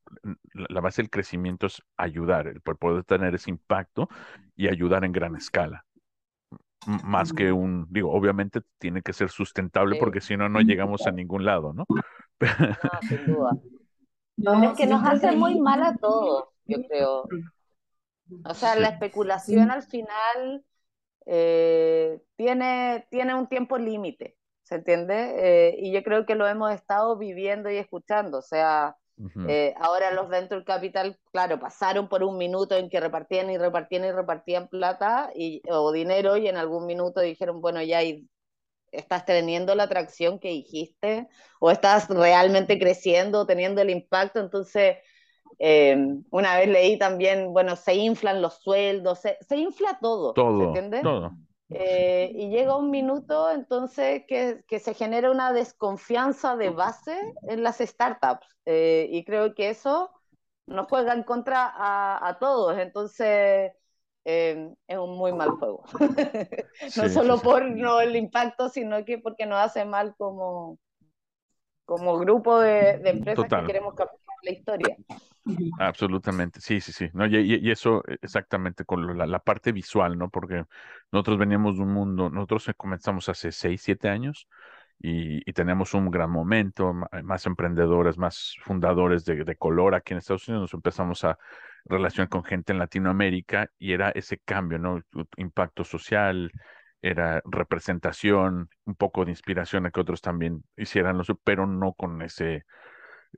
la 0.54 0.82
base 0.82 1.02
del 1.02 1.10
crecimiento 1.10 1.68
es 1.68 1.82
ayudar, 1.96 2.48
el 2.48 2.62
poder 2.62 3.04
tener 3.04 3.36
ese 3.36 3.52
impacto 3.52 4.10
y 4.56 4.68
ayudar 4.68 5.06
en 5.06 5.12
gran 5.12 5.36
escala. 5.36 5.86
Más 7.04 7.34
que 7.34 7.52
un, 7.52 7.86
digo, 7.90 8.12
obviamente 8.12 8.62
tiene 8.80 9.02
que 9.02 9.14
ser 9.14 9.30
sustentable 9.30 9.98
porque 10.00 10.22
si 10.22 10.38
no, 10.38 10.48
no 10.48 10.62
llegamos 10.62 11.06
a 11.06 11.12
ningún 11.12 11.44
lado, 11.44 11.74
¿no? 11.74 11.86
No, 11.90 12.02
sin 13.02 13.26
duda. 13.26 13.52
No, 14.38 14.64
es 14.64 14.78
que 14.78 14.86
nos 14.86 15.04
hace 15.04 15.36
muy 15.36 15.60
mal 15.60 15.84
a 15.84 15.96
todos, 15.98 16.46
yo 16.66 16.78
creo. 16.88 17.28
O 18.46 18.54
sea, 18.54 18.76
la 18.76 18.90
especulación 18.90 19.72
al 19.72 19.84
final 19.84 20.64
eh, 21.30 22.22
tiene, 22.38 23.06
tiene 23.12 23.36
un 23.36 23.48
tiempo 23.48 23.78
límite, 23.78 24.38
¿se 24.64 24.76
entiende? 24.76 25.36
Eh, 25.38 25.76
y 25.80 25.92
yo 25.92 26.02
creo 26.04 26.26
que 26.26 26.36
lo 26.36 26.48
hemos 26.48 26.74
estado 26.74 27.18
viviendo 27.18 27.70
y 27.70 27.78
escuchando, 27.78 28.40
o 28.40 28.42
sea, 28.42 28.96
eh, 29.48 29.74
ahora 29.80 30.12
los 30.12 30.30
Venture 30.30 30.64
Capital, 30.64 31.18
claro, 31.32 31.60
pasaron 31.60 32.08
por 32.08 32.24
un 32.24 32.38
minuto 32.38 32.76
en 32.78 32.88
que 32.90 33.00
repartían 33.00 33.50
y 33.50 33.58
repartían 33.58 34.06
y 34.06 34.12
repartían 34.12 34.68
plata 34.68 35.32
y, 35.36 35.62
o 35.70 35.92
dinero 35.92 36.38
y 36.38 36.48
en 36.48 36.56
algún 36.56 36.86
minuto 36.86 37.20
dijeron, 37.22 37.60
bueno, 37.60 37.82
ya 37.82 38.02
estás 38.92 39.26
teniendo 39.26 39.76
la 39.76 39.84
atracción 39.84 40.40
que 40.40 40.50
dijiste 40.50 41.28
o 41.60 41.72
estás 41.72 42.08
realmente 42.10 42.80
creciendo, 42.80 43.46
teniendo 43.48 43.82
el 43.82 43.90
impacto, 43.90 44.40
entonces 44.40 44.98
eh, 45.60 46.20
una 46.30 46.58
vez 46.58 46.68
leí 46.70 47.00
también, 47.00 47.52
bueno, 47.52 47.76
se 47.76 47.96
inflan 47.96 48.42
los 48.42 48.60
sueldos, 48.60 49.20
se, 49.20 49.38
se 49.42 49.58
infla 49.58 49.98
todo, 50.00 50.34
todo, 50.34 50.64
entiende? 50.66 51.02
Todo. 51.02 51.32
Eh, 51.70 52.32
y 52.34 52.50
llega 52.50 52.78
un 52.78 52.92
minuto 52.92 53.52
entonces 53.52 54.24
que, 54.28 54.64
que, 54.68 54.80
se 54.80 54.94
genera 54.94 55.32
una 55.32 55.52
desconfianza 55.52 56.56
de 56.56 56.70
base 56.70 57.20
en 57.50 57.62
las 57.62 57.80
startups 57.80 58.48
eh, 58.66 59.10
y 59.12 59.26
creo 59.26 59.54
que 59.54 59.70
eso 59.70 60.12
nos 60.66 60.88
juega 60.88 61.14
en 61.14 61.24
contra 61.24 61.66
a, 61.66 62.26
a 62.26 62.40
todos, 62.40 62.78
entonces 62.78 63.74
es 64.24 64.98
un 64.98 65.18
muy 65.18 65.32
mal 65.32 65.52
juego. 65.52 65.86
no 66.98 67.10
solo 67.10 67.40
por 67.40 67.64
no, 67.66 68.02
el 68.02 68.16
impacto, 68.18 68.68
sino 68.68 69.06
que 69.06 69.18
porque 69.20 69.46
nos 69.46 69.60
hace 69.60 69.86
mal 69.86 70.16
como, 70.18 70.78
como 71.86 72.18
grupo 72.18 72.60
de, 72.60 72.98
de 72.98 73.10
empresas 73.10 73.46
que 73.46 73.66
queremos 73.66 73.94
captar 73.96 74.20
la 74.44 74.52
historia. 74.52 74.98
Absolutamente, 75.80 76.62
sí, 76.62 76.82
sí, 76.82 76.92
sí. 76.92 77.10
No, 77.14 77.26
y, 77.26 77.70
eso 77.72 78.04
eh, 78.08 78.18
exactamente 78.22 78.86
con 78.86 79.18
la, 79.18 79.40
parte 79.40 79.72
visual, 79.72 80.18
¿no? 80.18 80.30
Porque 80.30 80.66
nosotros 81.12 81.38
veníamos 81.38 81.78
de 81.78 81.84
un 81.84 81.94
mundo, 81.94 82.30
nosotros 82.30 82.70
comenzamos 82.76 83.30
hace 83.30 83.52
seis, 83.52 83.82
siete 83.82 84.10
años 84.10 84.48
y, 85.00 85.42
tenemos 85.54 85.94
un 85.94 86.12
gran 86.12 86.30
momento, 86.32 86.94
más 87.24 87.46
emprendedores, 87.46 88.18
más 88.18 88.56
fundadores 88.62 89.26
de, 89.26 89.44
de, 89.44 89.56
color 89.56 89.96
aquí 89.96 90.14
en 90.14 90.20
Estados 90.20 90.48
Unidos, 90.48 90.64
nos 90.64 90.74
empezamos 90.74 91.24
a 91.24 91.38
relacionar 91.86 92.30
con 92.30 92.44
gente 92.44 92.74
en 92.74 92.80
Latinoamérica 92.80 93.70
y 93.80 93.94
era 93.94 94.10
ese 94.12 94.40
cambio, 94.40 94.78
¿no? 94.80 95.02
Impacto 95.38 95.84
social, 95.84 96.52
era 97.02 97.42
representación, 97.46 98.70
un 98.86 98.96
poco 98.96 99.24
de 99.26 99.32
inspiración 99.32 99.86
a 99.86 99.92
que 99.92 100.00
otros 100.00 100.22
también 100.22 100.64
hicieran 100.76 101.22
pero 101.44 101.68
no 101.68 101.94
con 101.94 102.22
ese 102.22 102.66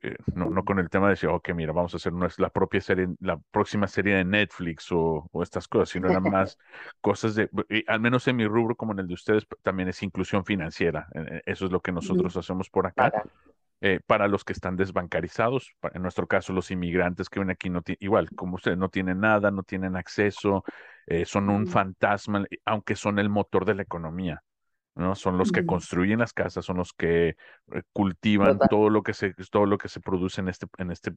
eh, 0.02 0.16
no, 0.34 0.48
no, 0.50 0.64
con 0.64 0.78
el 0.78 0.88
tema 0.88 1.06
de 1.06 1.12
decir, 1.12 1.28
ok, 1.28 1.50
mira, 1.54 1.72
vamos 1.72 1.94
a 1.94 1.96
hacer 1.98 2.12
la 2.38 2.50
propia 2.50 2.80
serie, 2.80 3.08
la 3.20 3.38
próxima 3.50 3.86
serie 3.86 4.16
de 4.16 4.24
Netflix 4.24 4.88
o, 4.90 5.28
estas 5.42 5.68
cosas, 5.68 5.90
sino 5.90 6.08
eran 6.08 6.22
más 6.22 6.58
cosas 7.00 7.34
de, 7.34 7.50
al 7.86 8.00
menos 8.00 8.26
en 8.28 8.36
mi 8.36 8.46
rubro 8.46 8.76
como 8.76 8.92
en 8.92 9.00
el 9.00 9.08
de 9.08 9.14
ustedes, 9.14 9.46
también 9.62 9.88
es 9.88 10.02
inclusión 10.02 10.44
financiera. 10.44 11.08
Eh, 11.14 11.24
eh, 11.30 11.42
eso 11.46 11.66
es 11.66 11.72
lo 11.72 11.80
que 11.80 11.92
nosotros 11.92 12.36
hacemos 12.36 12.70
por 12.70 12.86
acá. 12.86 13.12
para 14.06 14.28
los 14.28 14.44
que 14.44 14.52
están 14.52 14.76
desbancarizados, 14.76 15.74
en 15.94 16.02
nuestro 16.02 16.26
caso 16.26 16.52
los 16.52 16.70
inmigrantes 16.70 17.28
que 17.28 17.40
ven 17.40 17.50
aquí, 17.50 17.70
no 17.70 17.82
igual, 17.98 18.28
como 18.30 18.56
ustedes, 18.56 18.76
no 18.78 18.88
tienen 18.90 19.20
nada, 19.20 19.50
no 19.50 19.62
tienen 19.62 19.96
acceso, 19.96 20.64
son 21.24 21.48
un 21.48 21.66
fantasma, 21.66 22.44
aunque 22.64 22.94
son 22.94 23.18
el 23.18 23.28
motor 23.28 23.64
de 23.64 23.74
la 23.74 23.82
economía. 23.82 24.42
¿No? 25.00 25.14
Son 25.14 25.38
los 25.38 25.50
que 25.50 25.66
construyen 25.66 26.20
las 26.20 26.32
casas, 26.32 26.64
son 26.64 26.76
los 26.76 26.92
que 26.92 27.28
eh, 27.28 27.82
cultivan 27.92 28.58
todo 28.68 28.90
lo 28.90 29.02
que 29.02 29.14
se, 29.14 29.34
todo 29.50 29.66
lo 29.66 29.78
que 29.78 29.88
se 29.88 30.00
produce 30.00 30.40
en 30.40 30.48
este, 30.48 30.66
en 30.78 30.90
este 30.90 31.12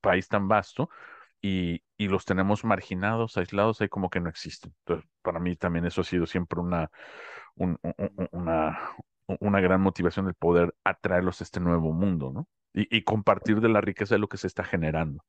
país 0.00 0.28
tan 0.28 0.48
vasto 0.48 0.88
y, 1.40 1.82
y, 1.96 2.08
los 2.08 2.24
tenemos 2.24 2.64
marginados, 2.64 3.36
aislados, 3.36 3.80
ahí 3.80 3.88
como 3.88 4.10
que 4.10 4.20
no 4.20 4.28
existen. 4.28 4.74
Entonces, 4.80 5.08
para 5.22 5.38
mí 5.38 5.56
también 5.56 5.86
eso 5.86 6.00
ha 6.00 6.04
sido 6.04 6.26
siempre 6.26 6.60
una, 6.60 6.90
una, 7.54 8.78
una 9.40 9.60
gran 9.60 9.80
motivación 9.80 10.26
el 10.26 10.34
poder 10.34 10.74
atraerlos 10.84 11.40
a 11.40 11.44
este 11.44 11.60
nuevo 11.60 11.92
mundo, 11.92 12.32
¿no? 12.32 12.48
Y, 12.74 12.96
y 12.96 13.04
compartir 13.04 13.60
de 13.60 13.68
la 13.68 13.80
riqueza 13.80 14.14
de 14.14 14.20
lo 14.20 14.28
que 14.28 14.36
se 14.36 14.46
está 14.46 14.64
generando. 14.64 15.22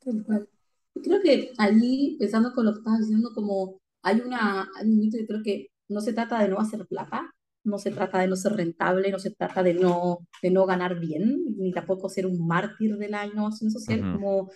Creo 0.00 1.22
que 1.22 1.52
allí, 1.58 2.16
pensando 2.18 2.52
con 2.52 2.66
lo 2.66 2.72
que 2.72 2.78
estás 2.78 3.00
diciendo, 3.00 3.30
como 3.34 3.80
hay 4.02 4.20
una, 4.20 4.68
hay 4.76 4.86
un 4.86 4.98
mito, 4.98 5.18
yo 5.18 5.26
creo 5.26 5.42
que 5.42 5.68
no 5.92 6.00
se 6.00 6.12
trata 6.12 6.40
de 6.40 6.48
no 6.48 6.58
hacer 6.58 6.86
plata, 6.86 7.32
no 7.64 7.78
se 7.78 7.90
trata 7.90 8.18
de 8.18 8.26
no 8.26 8.36
ser 8.36 8.54
rentable, 8.54 9.10
no 9.10 9.18
se 9.18 9.30
trata 9.30 9.62
de 9.62 9.74
no, 9.74 10.26
de 10.42 10.50
no 10.50 10.66
ganar 10.66 10.98
bien, 10.98 11.44
ni 11.56 11.72
tampoco 11.72 12.08
ser 12.08 12.26
un 12.26 12.46
mártir 12.46 12.96
de 12.96 13.08
la 13.08 13.26
innovación 13.26 13.70
social, 13.70 14.00
como, 14.00 14.50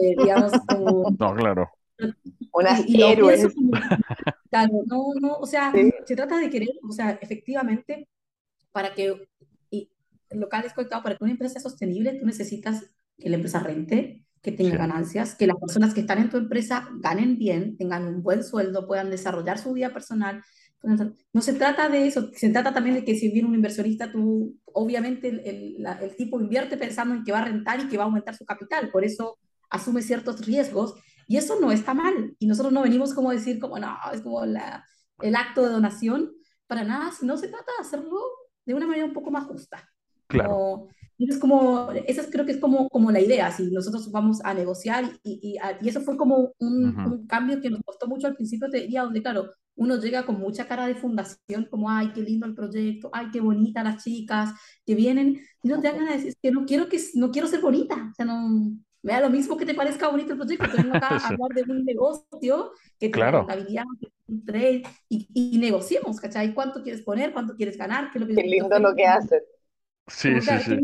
eh, 0.00 0.14
digamos, 0.18 0.52
como... 0.68 1.10
No, 1.18 1.34
claro. 1.34 1.70
Unas 2.52 2.84
héroes. 2.88 3.46
claro, 4.50 4.72
no, 4.86 5.12
no, 5.20 5.34
o 5.36 5.46
sea, 5.46 5.72
se 6.04 6.16
trata 6.16 6.38
de 6.38 6.50
querer, 6.50 6.70
o 6.88 6.92
sea, 6.92 7.18
efectivamente, 7.20 8.08
para 8.70 8.94
que, 8.94 9.28
y 9.70 9.90
locales 10.30 10.72
conectado, 10.72 11.02
para 11.02 11.16
que 11.16 11.24
una 11.24 11.32
empresa 11.32 11.54
sea 11.54 11.62
sostenible, 11.62 12.14
tú 12.14 12.26
necesitas 12.26 12.84
que 13.18 13.28
la 13.28 13.36
empresa 13.36 13.60
rente, 13.60 14.24
que 14.40 14.52
tenga 14.52 14.76
ganancias, 14.76 15.36
que 15.36 15.46
las 15.46 15.56
personas 15.56 15.94
que 15.94 16.00
están 16.00 16.18
en 16.18 16.28
tu 16.28 16.36
empresa 16.36 16.88
ganen 16.98 17.38
bien, 17.38 17.76
tengan 17.76 18.06
un 18.08 18.22
buen 18.22 18.42
sueldo, 18.42 18.88
puedan 18.88 19.08
desarrollar 19.08 19.58
su 19.58 19.72
vida 19.72 19.92
personal, 19.92 20.42
no 20.82 21.40
se 21.40 21.52
trata 21.52 21.88
de 21.88 22.06
eso, 22.06 22.30
se 22.34 22.50
trata 22.50 22.74
también 22.74 22.96
de 22.96 23.04
que 23.04 23.14
si 23.14 23.30
viene 23.30 23.48
un 23.48 23.54
inversionista, 23.54 24.10
tú, 24.10 24.58
obviamente 24.64 25.28
el, 25.28 25.86
el, 25.86 26.16
tipo 26.16 26.40
invierte 26.40 26.76
pensando 26.76 27.14
en 27.14 27.24
que 27.24 27.32
va 27.32 27.38
a 27.38 27.44
rentar 27.44 27.80
y 27.80 27.88
que 27.88 27.96
va 27.96 28.04
a 28.04 28.06
aumentar 28.06 28.34
su 28.34 28.44
capital, 28.44 28.90
por 28.90 29.04
eso 29.04 29.38
asume 29.70 30.02
ciertos 30.02 30.44
riesgos 30.44 30.94
y 31.28 31.36
eso 31.36 31.58
no 31.60 31.70
está 31.70 31.94
mal. 31.94 32.34
Y 32.38 32.46
nosotros 32.46 32.72
no 32.72 32.82
venimos 32.82 33.14
como 33.14 33.30
a 33.30 33.34
decir, 33.34 33.58
como 33.58 33.78
no, 33.78 33.96
es 34.12 34.20
como 34.22 34.44
la, 34.44 34.84
el 35.20 35.36
acto 35.36 35.62
de 35.62 35.70
donación, 35.70 36.32
para 36.66 36.84
nada, 36.84 37.12
sino 37.12 37.36
se 37.36 37.48
trata 37.48 37.70
de 37.78 37.86
hacerlo 37.86 38.18
de 38.64 38.74
una 38.74 38.86
manera 38.86 39.06
un 39.06 39.12
poco 39.12 39.30
más 39.30 39.44
justa. 39.44 39.88
Claro. 40.26 40.88
es 41.18 41.38
como, 41.38 41.90
esa 42.06 42.28
creo 42.30 42.46
que 42.46 42.52
es 42.52 42.58
como, 42.58 42.88
como 42.88 43.10
la 43.10 43.20
idea, 43.20 43.52
si 43.52 43.70
nosotros 43.70 44.10
vamos 44.10 44.40
a 44.42 44.54
negociar 44.54 45.04
y, 45.22 45.58
y, 45.80 45.88
eso 45.88 46.00
fue 46.00 46.16
como 46.16 46.52
un, 46.58 46.98
un, 46.98 47.26
cambio 47.26 47.60
que 47.60 47.68
nos 47.68 47.82
costó 47.82 48.06
mucho 48.06 48.26
al 48.26 48.34
principio, 48.34 48.70
te 48.70 48.80
diría, 48.80 49.02
donde 49.02 49.22
claro, 49.22 49.50
uno 49.74 49.96
llega 49.96 50.24
con 50.24 50.38
mucha 50.38 50.66
cara 50.66 50.86
de 50.86 50.94
fundación, 50.94 51.66
como, 51.70 51.90
ay, 51.90 52.12
qué 52.14 52.20
lindo 52.20 52.46
el 52.46 52.54
proyecto, 52.54 53.10
ay, 53.12 53.28
qué 53.32 53.40
bonita 53.40 53.82
las 53.82 54.02
chicas 54.04 54.50
que 54.84 54.94
vienen, 54.94 55.40
y 55.62 55.68
no 55.68 55.80
te 55.80 55.88
hagan 55.88 56.08
a 56.08 56.12
decir, 56.12 56.34
que 56.40 56.50
no 56.50 56.64
quiero, 56.66 56.88
que, 56.88 57.00
no 57.14 57.30
quiero 57.30 57.48
ser 57.48 57.60
bonita, 57.60 58.10
o 58.10 58.14
sea, 58.14 58.26
no, 58.26 58.76
me 59.02 59.12
da 59.12 59.20
lo 59.20 59.30
mismo 59.30 59.56
que 59.56 59.66
te 59.66 59.74
parezca 59.74 60.08
bonito 60.08 60.32
el 60.32 60.38
proyecto, 60.38 60.70
te 60.70 60.82
vengo 60.82 60.96
acá 60.96 61.08
a 61.16 61.28
hablar 61.28 61.50
de 61.54 61.62
un 61.62 61.84
negocio 61.84 62.72
que 62.98 63.10
claro. 63.10 63.44
tiene 63.46 63.54
rentabilidad, 63.54 63.84
un 64.28 64.44
trade, 64.44 64.82
y, 65.08 65.28
y, 65.34 65.58
negociemos, 65.58 66.20
¿cachai? 66.20 66.54
¿Cuánto 66.54 66.82
quieres 66.82 67.02
poner? 67.02 67.32
¿Cuánto 67.32 67.56
quieres 67.56 67.76
ganar? 67.76 68.10
¿Qué, 68.10 68.18
lo 68.18 68.26
que 68.26 68.34
qué 68.34 68.42
lindo 68.44 68.78
lo 68.78 68.94
que 68.94 69.06
hacen. 69.06 69.40
Sí, 70.06 70.40
sí, 70.40 70.50
sí. 70.64 70.78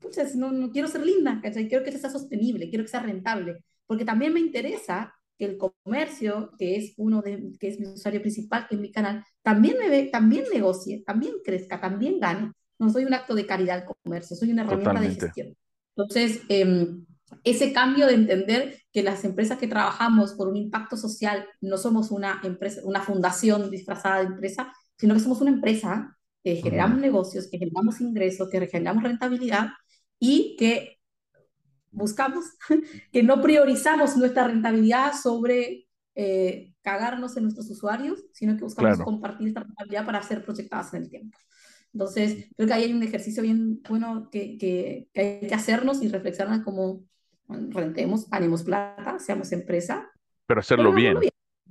Entonces, 0.00 0.34
no, 0.34 0.50
no 0.50 0.70
quiero 0.70 0.88
ser 0.88 1.04
linda, 1.04 1.40
¿cachai? 1.42 1.68
Quiero 1.68 1.84
que 1.84 1.92
sea 1.92 2.10
sostenible, 2.10 2.68
quiero 2.70 2.84
que 2.84 2.90
sea 2.90 3.00
rentable, 3.00 3.64
porque 3.86 4.04
también 4.04 4.32
me 4.32 4.40
interesa 4.40 5.14
que 5.14 5.19
el 5.44 5.58
comercio, 5.58 6.52
que 6.58 6.76
es 6.76 6.94
uno 6.96 7.22
de, 7.22 7.52
que 7.58 7.68
es 7.68 7.80
mi 7.80 7.86
usuario 7.86 8.20
principal, 8.20 8.66
es 8.70 8.78
mi 8.78 8.90
canal, 8.90 9.24
también 9.42 9.76
me 9.78 9.88
ve, 9.88 10.08
también 10.12 10.44
negocie, 10.52 11.02
también 11.06 11.34
crezca, 11.44 11.80
también 11.80 12.20
gane. 12.20 12.52
No 12.78 12.90
soy 12.90 13.04
un 13.04 13.14
acto 13.14 13.34
de 13.34 13.46
caridad 13.46 13.78
al 13.78 13.96
comercio, 14.02 14.36
soy 14.36 14.52
una 14.52 14.62
herramienta 14.62 15.00
de 15.00 15.14
gestión. 15.14 15.56
Entonces, 15.96 16.40
em, 16.48 17.04
ese 17.44 17.72
cambio 17.72 18.06
de 18.06 18.14
entender 18.14 18.78
que 18.92 19.02
las 19.02 19.24
empresas 19.24 19.58
que 19.58 19.68
trabajamos 19.68 20.34
por 20.34 20.48
un 20.48 20.56
impacto 20.56 20.96
social 20.96 21.46
no 21.60 21.76
somos 21.76 22.10
una 22.10 22.40
empresa, 22.42 22.80
una 22.84 23.02
fundación 23.02 23.70
disfrazada 23.70 24.20
de 24.20 24.26
empresa, 24.26 24.72
sino 24.96 25.14
que 25.14 25.20
somos 25.20 25.40
una 25.40 25.50
empresa 25.50 26.16
que 26.42 26.56
generamos 26.56 26.98
negocios, 26.98 27.48
que 27.50 27.58
generamos 27.58 28.00
ingresos, 28.00 28.48
que 28.50 28.66
generamos 28.66 29.02
rentabilidad 29.02 29.68
y 30.18 30.56
que 30.58 30.99
buscamos, 31.90 32.44
que 33.12 33.22
no 33.22 33.40
priorizamos 33.40 34.16
nuestra 34.16 34.46
rentabilidad 34.46 35.12
sobre 35.20 35.88
eh, 36.14 36.72
cagarnos 36.82 37.36
en 37.36 37.44
nuestros 37.44 37.70
usuarios, 37.70 38.24
sino 38.32 38.56
que 38.56 38.64
buscamos 38.64 39.00
compartir 39.00 39.48
esta 39.48 39.60
rentabilidad 39.60 40.06
para 40.06 40.22
ser 40.22 40.44
proyectadas 40.44 40.92
en 40.94 41.02
el 41.02 41.10
tiempo. 41.10 41.38
Entonces, 41.92 42.48
creo 42.56 42.68
que 42.68 42.74
ahí 42.74 42.84
hay 42.84 42.92
un 42.92 43.02
ejercicio 43.02 43.42
bien 43.42 43.82
bueno 43.88 44.28
que, 44.30 44.56
que, 44.56 45.08
hay 45.14 45.48
que 45.48 45.54
hacernos 45.54 46.02
y 46.02 46.08
reflexionar 46.08 46.62
como 46.62 47.04
rentemos, 47.48 48.28
ganemos 48.30 48.62
plata, 48.62 49.18
seamos 49.18 49.50
empresa. 49.52 50.08
Pero 50.46 50.60
hacerlo 50.60 50.92
bien. 50.92 51.18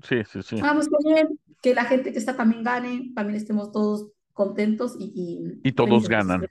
Sí, 0.04 0.24
sí, 0.30 0.42
sí. 0.42 0.62
Vamos 0.62 0.88
bien, 1.06 1.40
que 1.62 1.74
la 1.74 1.86
gente 1.86 2.12
que 2.12 2.20
está 2.20 2.36
también 2.36 2.64
gane, 2.64 3.12
también 3.16 3.38
estemos 3.38 3.72
todos 3.72 4.12
contentos 4.34 4.96
y... 4.98 5.60
Y, 5.64 5.70
y 5.70 5.72
todos 5.72 6.08
ganan 6.08 6.46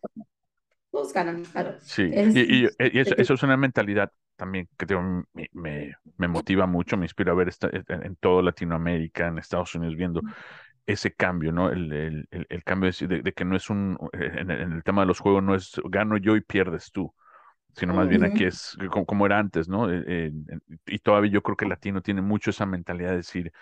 todos 0.99 1.13
ganan, 1.13 1.45
claro. 1.45 1.75
Sí, 1.81 2.11
y, 2.13 2.67
eso, 2.79 3.35
es 3.35 3.43
una 3.43 3.57
mentalidad 3.57 4.11
también 4.37 4.69
que 4.77 4.87
me, 5.53 5.95
me, 6.17 6.29
motiva 6.29 6.67
mucho, 6.67 6.97
me 6.97 7.05
inspira 7.05 7.33
a 7.33 7.35
ver 7.35 7.49
esta, 7.49 7.69
en, 7.73 7.85
en 7.89 8.17
toda 8.17 8.43
Latinoamérica, 8.43 9.29
en 9.29 9.39
Estados 9.39 9.75
Unidos, 9.75 9.97
viendo 9.97 10.21
ese 10.87 11.13
cambio, 11.13 11.53
¿no? 11.53 11.71
El, 11.71 11.93
el, 11.93 12.47
el, 12.49 12.65
cambio 12.65 12.91
de, 12.91 13.23
de, 13.23 13.33
que 13.33 13.45
no 13.45 13.57
es 13.57 13.69
un, 13.71 13.99
en, 14.13 14.51
el 14.51 14.83
tema 14.83 15.03
de 15.03 15.07
los 15.07 15.21
juegos 15.21 15.43
no 15.43 15.55
es 15.55 15.81
gano 15.85 16.17
yo 16.17 16.35
y 16.35 16.41
pierdes 16.41 16.91
tú, 16.91 17.13
sino 17.75 17.95
más 17.95 18.09
bien 18.09 18.25
aquí 18.25 18.45
es 18.45 18.77
como, 19.07 19.27
era 19.27 19.39
antes, 19.39 19.69
¿no? 19.69 19.91
Eh, 19.93 20.03
eh, 20.07 20.33
y 20.87 20.99
todavía 20.99 21.31
yo 21.31 21.43
creo 21.43 21.57
que 21.57 21.65
el 21.65 21.71
latino 21.71 22.01
tiene 22.01 22.23
mucho 22.23 22.51
esa 22.51 22.67
mentalidad 22.67 23.11
de 23.11 23.17
decir, 23.19 23.53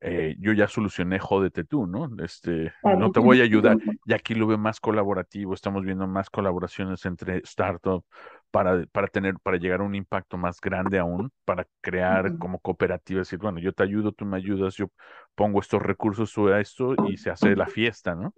eh, 0.00 0.36
yo 0.38 0.52
ya 0.52 0.68
solucioné, 0.68 1.18
jódete 1.18 1.64
tú, 1.64 1.86
¿no? 1.86 2.08
Este, 2.22 2.72
no 2.82 3.10
te 3.10 3.20
voy 3.20 3.40
a 3.40 3.44
ayudar. 3.44 3.78
Y 4.04 4.12
aquí 4.12 4.34
lo 4.34 4.46
veo 4.46 4.58
más 4.58 4.78
colaborativo, 4.80 5.54
estamos 5.54 5.84
viendo 5.84 6.06
más 6.06 6.28
colaboraciones 6.28 7.04
entre 7.06 7.42
startups 7.44 8.06
para, 8.50 8.84
para 8.92 9.08
tener, 9.08 9.34
para 9.42 9.56
llegar 9.56 9.80
a 9.80 9.84
un 9.84 9.94
impacto 9.94 10.36
más 10.36 10.60
grande 10.60 10.98
aún, 10.98 11.30
para 11.44 11.66
crear 11.80 12.36
como 12.38 12.58
cooperativa, 12.58 13.20
decir, 13.20 13.38
bueno, 13.38 13.58
yo 13.58 13.72
te 13.72 13.82
ayudo, 13.82 14.12
tú 14.12 14.26
me 14.26 14.36
ayudas, 14.36 14.74
yo 14.76 14.88
pongo 15.34 15.60
estos 15.60 15.82
recursos, 15.82 16.32
tú 16.32 16.48
a 16.48 16.60
esto, 16.60 16.94
y 17.08 17.16
se 17.16 17.30
hace 17.30 17.56
la 17.56 17.66
fiesta, 17.66 18.14
¿no? 18.14 18.34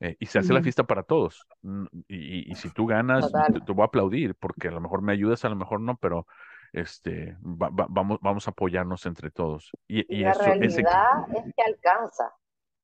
Eh, 0.00 0.16
y 0.20 0.26
se 0.26 0.38
hace 0.38 0.52
la 0.52 0.62
fiesta 0.62 0.84
para 0.84 1.02
todos. 1.02 1.44
Mm, 1.62 1.86
Y, 2.06 2.52
y, 2.52 2.54
si 2.54 2.70
tú 2.70 2.86
ganas, 2.86 3.32
te, 3.52 3.60
te, 3.60 3.72
voy 3.72 3.82
a 3.82 3.86
aplaudir, 3.86 4.34
porque 4.36 4.68
a 4.68 4.70
lo 4.70 4.80
mejor 4.80 5.02
me 5.02 5.12
ayudas, 5.12 5.44
a 5.44 5.48
lo 5.48 5.56
mejor 5.56 5.80
no, 5.80 5.96
pero 5.96 6.26
este, 6.72 7.36
vamos, 7.40 8.18
vamos 8.20 8.46
a 8.46 8.50
apoyarnos 8.50 9.06
entre 9.06 9.30
todos. 9.30 9.70
Y, 9.86 10.14
y 10.14 10.22
la 10.22 10.34
realidad 10.34 11.26
es 11.34 11.54
que 11.54 11.62
alcanza. 11.66 12.34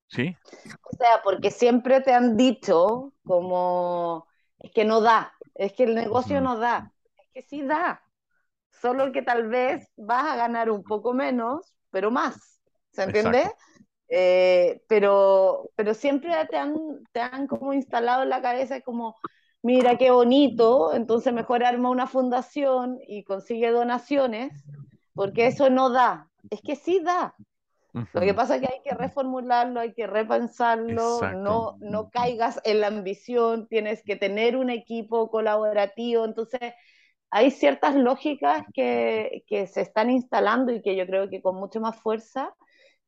¿Sí? 0.06 0.36
O 0.82 0.96
sea, 0.96 1.22
porque 1.22 1.50
siempre 1.50 2.00
te 2.00 2.12
han 2.12 2.36
dicho 2.36 3.12
como, 3.24 4.26
es 4.58 4.70
que 4.70 4.84
no 4.84 5.00
da, 5.00 5.32
es 5.54 5.72
que 5.72 5.84
el 5.84 5.94
negocio 5.94 6.40
no 6.40 6.56
da, 6.58 6.92
es 7.16 7.28
que 7.32 7.42
sí 7.42 7.62
da, 7.62 8.02
solo 8.70 9.12
que 9.12 9.22
tal 9.22 9.48
vez 9.48 9.90
vas 9.96 10.24
a 10.26 10.36
ganar 10.36 10.70
un 10.70 10.84
poco 10.84 11.14
menos, 11.14 11.74
pero 11.90 12.10
más, 12.10 12.60
¿se 12.92 13.04
entiende? 13.04 13.50
Eh, 14.08 14.82
pero, 14.86 15.70
pero 15.74 15.94
siempre 15.94 16.32
te 16.50 16.58
han, 16.58 16.76
te 17.10 17.20
han 17.20 17.46
como 17.46 17.72
instalado 17.72 18.22
en 18.22 18.28
la 18.28 18.42
cabeza 18.42 18.80
como, 18.82 19.16
mira 19.64 19.96
qué 19.96 20.10
bonito, 20.10 20.92
entonces 20.94 21.32
mejor 21.32 21.64
arma 21.64 21.88
una 21.88 22.06
fundación 22.06 22.98
y 23.08 23.24
consigue 23.24 23.70
donaciones, 23.70 24.52
porque 25.14 25.46
eso 25.46 25.70
no 25.70 25.88
da. 25.88 26.28
Es 26.50 26.60
que 26.60 26.76
sí 26.76 27.00
da. 27.00 27.34
Lo 28.12 28.20
que 28.20 28.34
pasa 28.34 28.56
es 28.56 28.60
que 28.60 28.66
hay 28.66 28.82
que 28.82 28.94
reformularlo, 28.94 29.80
hay 29.80 29.94
que 29.94 30.06
repensarlo, 30.06 31.20
no, 31.36 31.76
no 31.78 32.10
caigas 32.10 32.60
en 32.64 32.80
la 32.80 32.88
ambición, 32.88 33.66
tienes 33.68 34.02
que 34.02 34.16
tener 34.16 34.56
un 34.56 34.68
equipo 34.68 35.30
colaborativo, 35.30 36.26
entonces 36.26 36.74
hay 37.30 37.50
ciertas 37.50 37.94
lógicas 37.94 38.64
que, 38.74 39.44
que 39.46 39.66
se 39.66 39.80
están 39.80 40.10
instalando 40.10 40.72
y 40.72 40.82
que 40.82 40.94
yo 40.94 41.06
creo 41.06 41.30
que 41.30 41.40
con 41.40 41.56
mucho 41.56 41.80
más 41.80 41.96
fuerza, 41.96 42.54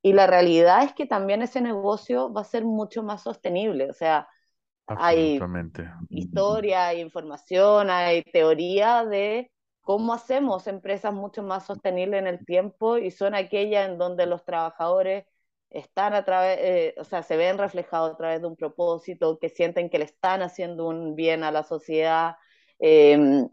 y 0.00 0.14
la 0.14 0.26
realidad 0.26 0.84
es 0.84 0.94
que 0.94 1.04
también 1.04 1.42
ese 1.42 1.60
negocio 1.60 2.32
va 2.32 2.40
a 2.42 2.44
ser 2.44 2.64
mucho 2.64 3.02
más 3.02 3.24
sostenible, 3.24 3.90
o 3.90 3.92
sea, 3.92 4.28
hay 4.86 5.40
historia, 6.08 6.88
hay 6.88 7.00
información, 7.00 7.90
hay 7.90 8.22
teoría 8.22 9.04
de 9.04 9.50
cómo 9.80 10.14
hacemos 10.14 10.66
empresas 10.66 11.12
mucho 11.12 11.42
más 11.42 11.66
sostenibles 11.66 12.20
en 12.20 12.26
el 12.26 12.44
tiempo 12.44 12.98
y 12.98 13.10
son 13.10 13.34
aquellas 13.34 13.88
en 13.88 13.98
donde 13.98 14.26
los 14.26 14.44
trabajadores 14.44 15.24
están 15.70 16.14
a 16.14 16.24
través, 16.24 16.58
eh, 16.60 16.94
o 16.98 17.04
sea, 17.04 17.22
se 17.22 17.36
ven 17.36 17.58
reflejados 17.58 18.12
a 18.12 18.16
través 18.16 18.40
de 18.40 18.46
un 18.46 18.56
propósito, 18.56 19.38
que 19.38 19.48
sienten 19.48 19.90
que 19.90 19.98
le 19.98 20.04
están 20.04 20.42
haciendo 20.42 20.88
un 20.88 21.14
bien 21.14 21.44
a 21.44 21.50
la 21.50 21.62
sociedad, 21.64 22.36
em, 22.78 23.48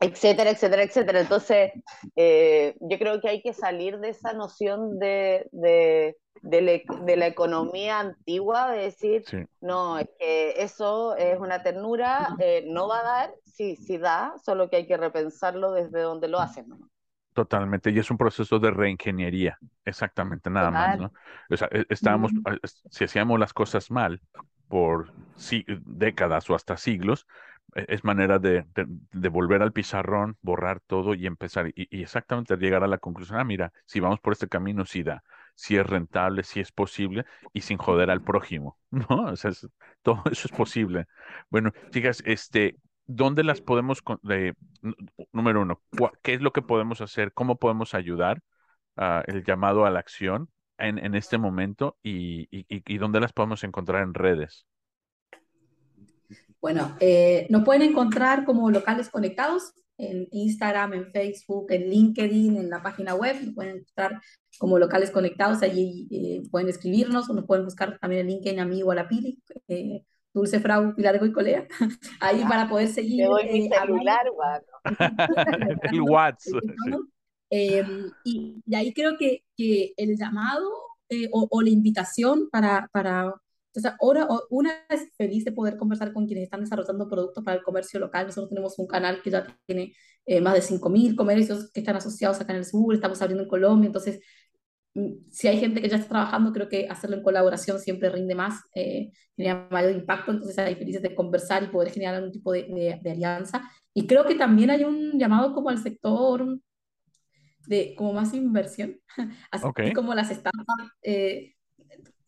etcétera, 0.00 0.50
etcétera, 0.50 0.82
etcétera. 0.82 1.20
Entonces, 1.20 1.72
eh, 2.16 2.74
yo 2.80 2.98
creo 2.98 3.20
que 3.20 3.28
hay 3.28 3.42
que 3.42 3.52
salir 3.52 3.98
de 3.98 4.08
esa 4.08 4.32
noción 4.32 4.98
de, 4.98 5.46
de, 5.52 6.16
de, 6.40 7.16
la 7.16 7.26
economía 7.26 8.00
antigua, 8.00 8.70
de 8.70 8.84
decir, 8.84 9.24
no, 9.60 9.98
es 9.98 10.08
que 10.18 10.54
eso 10.56 11.14
es 11.16 11.38
una 11.38 11.62
ternura, 11.62 12.34
eh, 12.38 12.64
no 12.66 12.88
va 12.88 13.00
a 13.00 13.02
dar, 13.02 13.34
sí, 13.44 13.76
sí 13.76 13.98
da, 13.98 14.34
solo 14.42 14.70
que 14.70 14.76
hay 14.76 14.86
que 14.86 14.96
repensarlo 14.96 15.72
desde 15.72 16.00
donde 16.00 16.28
lo 16.28 16.40
hacen. 16.40 16.66
Totalmente, 17.34 17.90
y 17.90 17.98
es 17.98 18.10
un 18.10 18.18
proceso 18.18 18.58
de 18.58 18.70
reingeniería, 18.70 19.58
exactamente, 19.84 20.50
nada 20.50 20.70
más, 20.70 20.98
¿no? 20.98 21.12
O 21.48 21.56
sea, 21.56 21.68
e, 21.70 21.86
estábamos, 21.88 22.32
si 22.90 23.04
hacíamos 23.04 23.38
las 23.38 23.52
cosas 23.52 23.90
mal 23.90 24.20
por 24.66 25.12
décadas 25.84 26.48
o 26.48 26.54
hasta 26.54 26.76
siglos, 26.76 27.26
es 27.74 28.04
manera 28.04 28.38
de, 28.38 28.64
volver 29.30 29.62
al 29.62 29.72
pizarrón, 29.72 30.36
borrar 30.42 30.80
todo 30.80 31.14
y 31.14 31.26
empezar. 31.26 31.70
Y, 31.74 32.02
exactamente 32.02 32.56
llegar 32.56 32.84
a 32.84 32.88
la 32.88 32.98
conclusión, 32.98 33.38
ah, 33.38 33.44
mira, 33.44 33.72
si 33.86 34.00
vamos 34.00 34.20
por 34.20 34.32
este 34.32 34.48
camino, 34.48 34.84
sí 34.86 35.02
da, 35.02 35.22
si 35.54 35.76
es 35.76 35.86
rentable, 35.86 36.42
si 36.42 36.60
es 36.60 36.72
posible 36.72 37.24
y 37.52 37.62
sin 37.62 37.78
joder 37.78 38.10
al 38.10 38.22
prójimo, 38.22 38.78
¿no? 38.90 39.06
O 39.08 39.36
sea, 39.36 39.52
todo 40.02 40.22
eso 40.30 40.48
es 40.50 40.56
posible. 40.56 41.06
Bueno, 41.50 41.72
chicas, 41.90 42.22
este, 42.26 42.76
¿dónde 43.06 43.44
las 43.44 43.60
podemos, 43.60 44.02
número 45.32 45.62
uno, 45.62 45.82
qué 46.22 46.34
es 46.34 46.40
lo 46.40 46.52
que 46.52 46.62
podemos 46.62 47.00
hacer? 47.00 47.32
¿Cómo 47.32 47.56
podemos 47.56 47.94
ayudar? 47.94 48.42
Uh, 48.96 49.22
el 49.26 49.44
llamado 49.44 49.86
a 49.86 49.90
la 49.90 50.00
acción 50.00 50.50
en, 50.76 50.98
en 50.98 51.14
este 51.14 51.38
momento 51.38 51.96
y, 52.02 52.48
y 52.50 52.98
dónde 52.98 53.20
las 53.20 53.32
podemos 53.32 53.64
encontrar 53.64 54.02
en 54.02 54.14
redes. 54.14 54.66
Bueno, 56.60 56.94
eh, 57.00 57.46
nos 57.48 57.64
pueden 57.64 57.82
encontrar 57.82 58.44
como 58.44 58.70
locales 58.70 59.08
conectados 59.08 59.72
en 59.96 60.28
Instagram, 60.30 60.92
en 60.92 61.10
Facebook, 61.10 61.66
en 61.70 61.88
LinkedIn, 61.88 62.56
en 62.56 62.70
la 62.70 62.82
página 62.82 63.14
web. 63.14 63.36
Nos 63.42 63.54
pueden 63.54 63.76
encontrar 63.76 64.20
como 64.58 64.78
locales 64.78 65.10
conectados. 65.10 65.62
Allí 65.62 66.06
eh, 66.10 66.42
pueden 66.50 66.68
escribirnos 66.68 67.28
o 67.30 67.34
nos 67.34 67.46
pueden 67.46 67.64
buscar 67.64 67.98
también 67.98 68.22
en 68.22 68.28
LinkedIn 68.28 68.60
amigo 68.60 68.90
a 68.92 68.94
la 68.94 69.08
Pili. 69.08 69.38
Eh, 69.68 70.04
Dulce 70.32 70.60
Frau 70.60 70.94
Pilar 70.94 71.18
Goicolea, 71.18 71.66
ahí 72.20 72.44
para 72.44 72.68
poder 72.68 72.88
seguir. 72.88 73.26
Te 73.40 73.52
mi 73.52 73.68
celular, 73.68 74.26
El 75.92 76.02
WhatsApp. 76.02 76.62
Em, 77.52 78.10
y, 78.24 78.62
ahí 78.72 78.92
creo 78.92 79.16
que, 79.18 79.42
que 79.56 79.92
el 79.96 80.16
llamado 80.16 80.68
o, 81.32 81.48
o, 81.50 81.62
la 81.62 81.70
invitación 81.70 82.48
para, 82.48 82.88
para 82.92 83.34
entonces, 83.72 83.92
ahora 84.00 84.26
una 84.50 84.72
es 84.88 85.08
feliz 85.16 85.44
de 85.44 85.52
poder 85.52 85.76
conversar 85.76 86.12
con 86.12 86.26
quienes 86.26 86.44
están 86.44 86.60
desarrollando 86.60 87.08
productos 87.08 87.44
para 87.44 87.56
el 87.56 87.62
comercio 87.62 88.00
local. 88.00 88.26
Nosotros 88.26 88.48
tenemos 88.48 88.76
un 88.80 88.88
canal 88.88 89.22
que 89.22 89.30
ya 89.30 89.46
tiene 89.64 89.94
eh, 90.26 90.40
más 90.40 90.54
de 90.54 90.62
5.000 90.62 91.14
comercios 91.14 91.70
que 91.72 91.80
están 91.80 91.96
asociados 91.96 92.40
acá 92.40 92.52
en 92.52 92.58
el 92.58 92.64
sur, 92.64 92.92
estamos 92.92 93.22
abriendo 93.22 93.44
en 93.44 93.48
Colombia, 93.48 93.86
entonces 93.86 94.20
mm, 94.94 95.30
si 95.30 95.48
hay 95.48 95.58
gente 95.58 95.80
que 95.80 95.88
ya 95.88 95.96
está 95.96 96.08
trabajando, 96.08 96.52
creo 96.52 96.68
que 96.68 96.88
hacerlo 96.88 97.16
en 97.16 97.22
colaboración 97.22 97.78
siempre 97.78 98.10
rinde 98.10 98.34
más, 98.34 98.60
eh, 98.74 99.12
genera 99.36 99.68
mayor 99.70 99.92
impacto, 99.92 100.32
entonces 100.32 100.58
hay 100.58 100.74
felices 100.74 101.02
de 101.02 101.14
conversar 101.14 101.62
y 101.62 101.68
poder 101.68 101.92
generar 101.92 102.16
algún 102.16 102.32
tipo 102.32 102.52
de, 102.52 102.98
de, 103.02 103.10
alianza. 103.10 103.62
Y 103.94 104.06
creo 104.06 104.24
que 104.26 104.34
también 104.34 104.70
hay 104.70 104.84
un 104.84 105.18
llamado 105.18 105.54
como 105.54 105.70
al 105.70 105.78
sector 105.78 106.58
de 107.66 107.94
como 107.96 108.12
más 108.12 108.34
inversión, 108.34 109.00
así 109.52 109.92
como 109.94 110.14
las 110.14 110.28
startups. 110.30 110.92
Eh, 111.02 111.54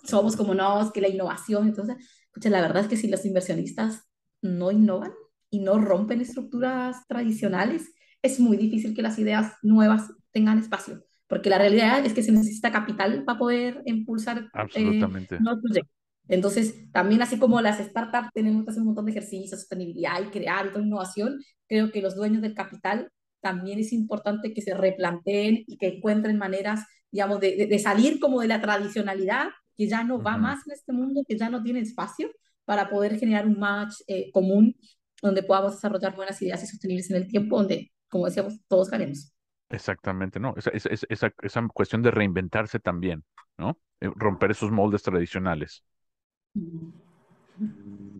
somos 0.04 0.36
como 0.36 0.54
no, 0.54 0.90
que 0.92 1.00
la 1.00 1.08
innovación, 1.08 1.68
entonces, 1.68 1.96
escucha, 2.24 2.50
la 2.50 2.60
verdad 2.60 2.82
es 2.82 2.88
que 2.88 2.96
si 2.96 3.08
los 3.08 3.24
inversionistas 3.24 4.02
no 4.40 4.70
innovan 4.70 5.12
y 5.50 5.60
no 5.60 5.78
rompen 5.78 6.20
estructuras 6.20 7.06
tradicionales, 7.06 7.92
es 8.22 8.40
muy 8.40 8.56
difícil 8.56 8.94
que 8.94 9.02
las 9.02 9.18
ideas 9.18 9.54
nuevas 9.62 10.10
tengan 10.30 10.58
espacio, 10.58 11.04
porque 11.26 11.50
la 11.50 11.58
realidad 11.58 12.04
es 12.04 12.14
que 12.14 12.22
se 12.22 12.32
necesita 12.32 12.72
capital 12.72 13.24
para 13.24 13.38
poder 13.38 13.82
impulsar 13.84 14.38
eh, 14.38 14.48
Absolutamente. 14.52 15.38
proyectos. 15.38 15.92
Entonces, 16.28 16.90
también 16.92 17.20
así 17.20 17.38
como 17.38 17.60
las 17.60 17.78
startups 17.78 18.30
tenemos 18.32 18.64
que 18.64 18.70
hacer 18.70 18.80
un 18.80 18.86
montón 18.86 19.06
de 19.06 19.10
ejercicios, 19.10 19.60
sostenibilidad 19.60 20.22
y 20.22 20.30
crear 20.30 20.70
y 20.74 20.78
innovación, 20.78 21.40
creo 21.68 21.90
que 21.90 22.00
los 22.00 22.14
dueños 22.14 22.42
del 22.42 22.54
capital 22.54 23.10
también 23.40 23.80
es 23.80 23.92
importante 23.92 24.54
que 24.54 24.62
se 24.62 24.72
replanteen 24.72 25.64
y 25.66 25.76
que 25.76 25.96
encuentren 25.96 26.38
maneras, 26.38 26.86
digamos, 27.10 27.40
de, 27.40 27.66
de 27.66 27.78
salir 27.80 28.20
como 28.20 28.40
de 28.40 28.48
la 28.48 28.60
tradicionalidad 28.60 29.48
que 29.76 29.88
ya 29.88 30.04
no 30.04 30.22
va 30.22 30.36
más 30.36 30.66
en 30.66 30.72
este 30.72 30.92
mundo, 30.92 31.22
que 31.26 31.36
ya 31.36 31.50
no 31.50 31.62
tiene 31.62 31.80
espacio 31.80 32.30
para 32.64 32.88
poder 32.88 33.18
generar 33.18 33.46
un 33.46 33.58
match 33.58 33.94
eh, 34.06 34.30
común 34.32 34.76
donde 35.20 35.42
podamos 35.42 35.72
desarrollar 35.74 36.14
buenas 36.16 36.40
ideas 36.42 36.62
y 36.62 36.66
sostenibles 36.66 37.10
en 37.10 37.16
el 37.16 37.28
tiempo, 37.28 37.56
donde, 37.56 37.92
como 38.08 38.26
decíamos, 38.26 38.60
todos 38.66 38.90
ganemos. 38.90 39.32
Exactamente, 39.68 40.38
¿no? 40.38 40.54
Esa, 40.56 40.70
esa, 40.70 40.90
esa, 41.08 41.32
esa 41.42 41.68
cuestión 41.68 42.02
de 42.02 42.10
reinventarse 42.10 42.78
también, 42.78 43.24
¿no? 43.56 43.78
Eh, 44.00 44.10
romper 44.14 44.50
esos 44.50 44.70
moldes 44.70 45.02
tradicionales. 45.02 45.84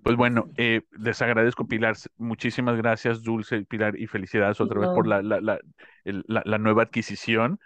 Pues 0.03 0.17
bueno, 0.17 0.51
eh, 0.57 0.83
les 0.93 1.21
agradezco, 1.23 1.67
Pilar. 1.67 1.97
Muchísimas 2.17 2.77
gracias, 2.77 3.23
Dulce, 3.23 3.65
Pilar, 3.65 3.99
y 3.99 4.07
felicidades 4.07 4.61
otra 4.61 4.81
vez 4.81 4.91
por 4.91 5.07
la, 5.07 5.23
la, 5.23 5.41
la, 5.41 5.59
la, 6.05 6.59
nueva 6.59 6.85
adquisición. 6.85 7.61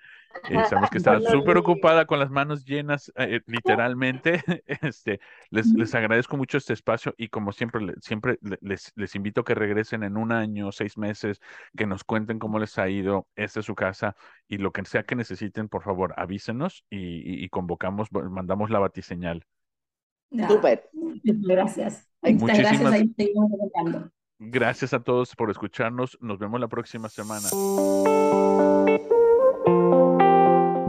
Eh, 0.49 0.65
sabemos 0.69 0.91
que 0.91 0.99
está 0.99 1.21
súper 1.21 1.57
ocupada 1.59 2.07
con 2.07 2.19
las 2.19 2.31
manos 2.31 2.65
llenas, 2.65 3.13
eh, 3.17 3.41
literalmente. 3.47 4.43
Este, 4.83 5.21
les, 5.51 5.67
les 5.73 5.95
agradezco 5.95 6.37
mucho 6.37 6.59
este 6.59 6.73
espacio 6.73 7.15
y 7.17 7.29
como 7.29 7.53
siempre, 7.53 7.95
siempre 8.01 8.39
les, 8.61 8.93
les 8.95 9.15
invito 9.15 9.41
a 9.41 9.45
que 9.45 9.55
regresen 9.55 10.03
en 10.03 10.17
un 10.17 10.33
año, 10.33 10.71
seis 10.71 10.99
meses, 10.99 11.41
que 11.77 11.87
nos 11.87 12.05
cuenten 12.05 12.39
cómo 12.39 12.59
les 12.59 12.79
ha 12.79 12.89
ido. 12.89 13.27
Esta 13.37 13.61
es 13.61 13.67
su 13.67 13.75
casa 13.75 14.17
y 14.49 14.59
lo 14.59 14.73
que 14.73 14.85
sea 14.85 15.03
que 15.05 15.15
necesiten, 15.15 15.69
por 15.69 15.83
favor, 15.83 16.15
avísenos 16.17 16.85
y, 16.91 17.49
convocamos, 17.49 18.09
mandamos 18.13 18.71
la 18.71 18.79
batiseñal. 18.79 19.45
Súper. 20.49 20.91
Gracias. 21.23 22.09
Muchísimas 22.23 22.79
gracias. 22.81 24.11
Gracias 24.39 24.93
a 24.93 25.03
todos 25.03 25.35
por 25.35 25.51
escucharnos. 25.51 26.19
Nos 26.21 26.39
vemos 26.39 26.61
la 26.61 26.69
próxima 26.69 27.09
semana. 27.09 27.49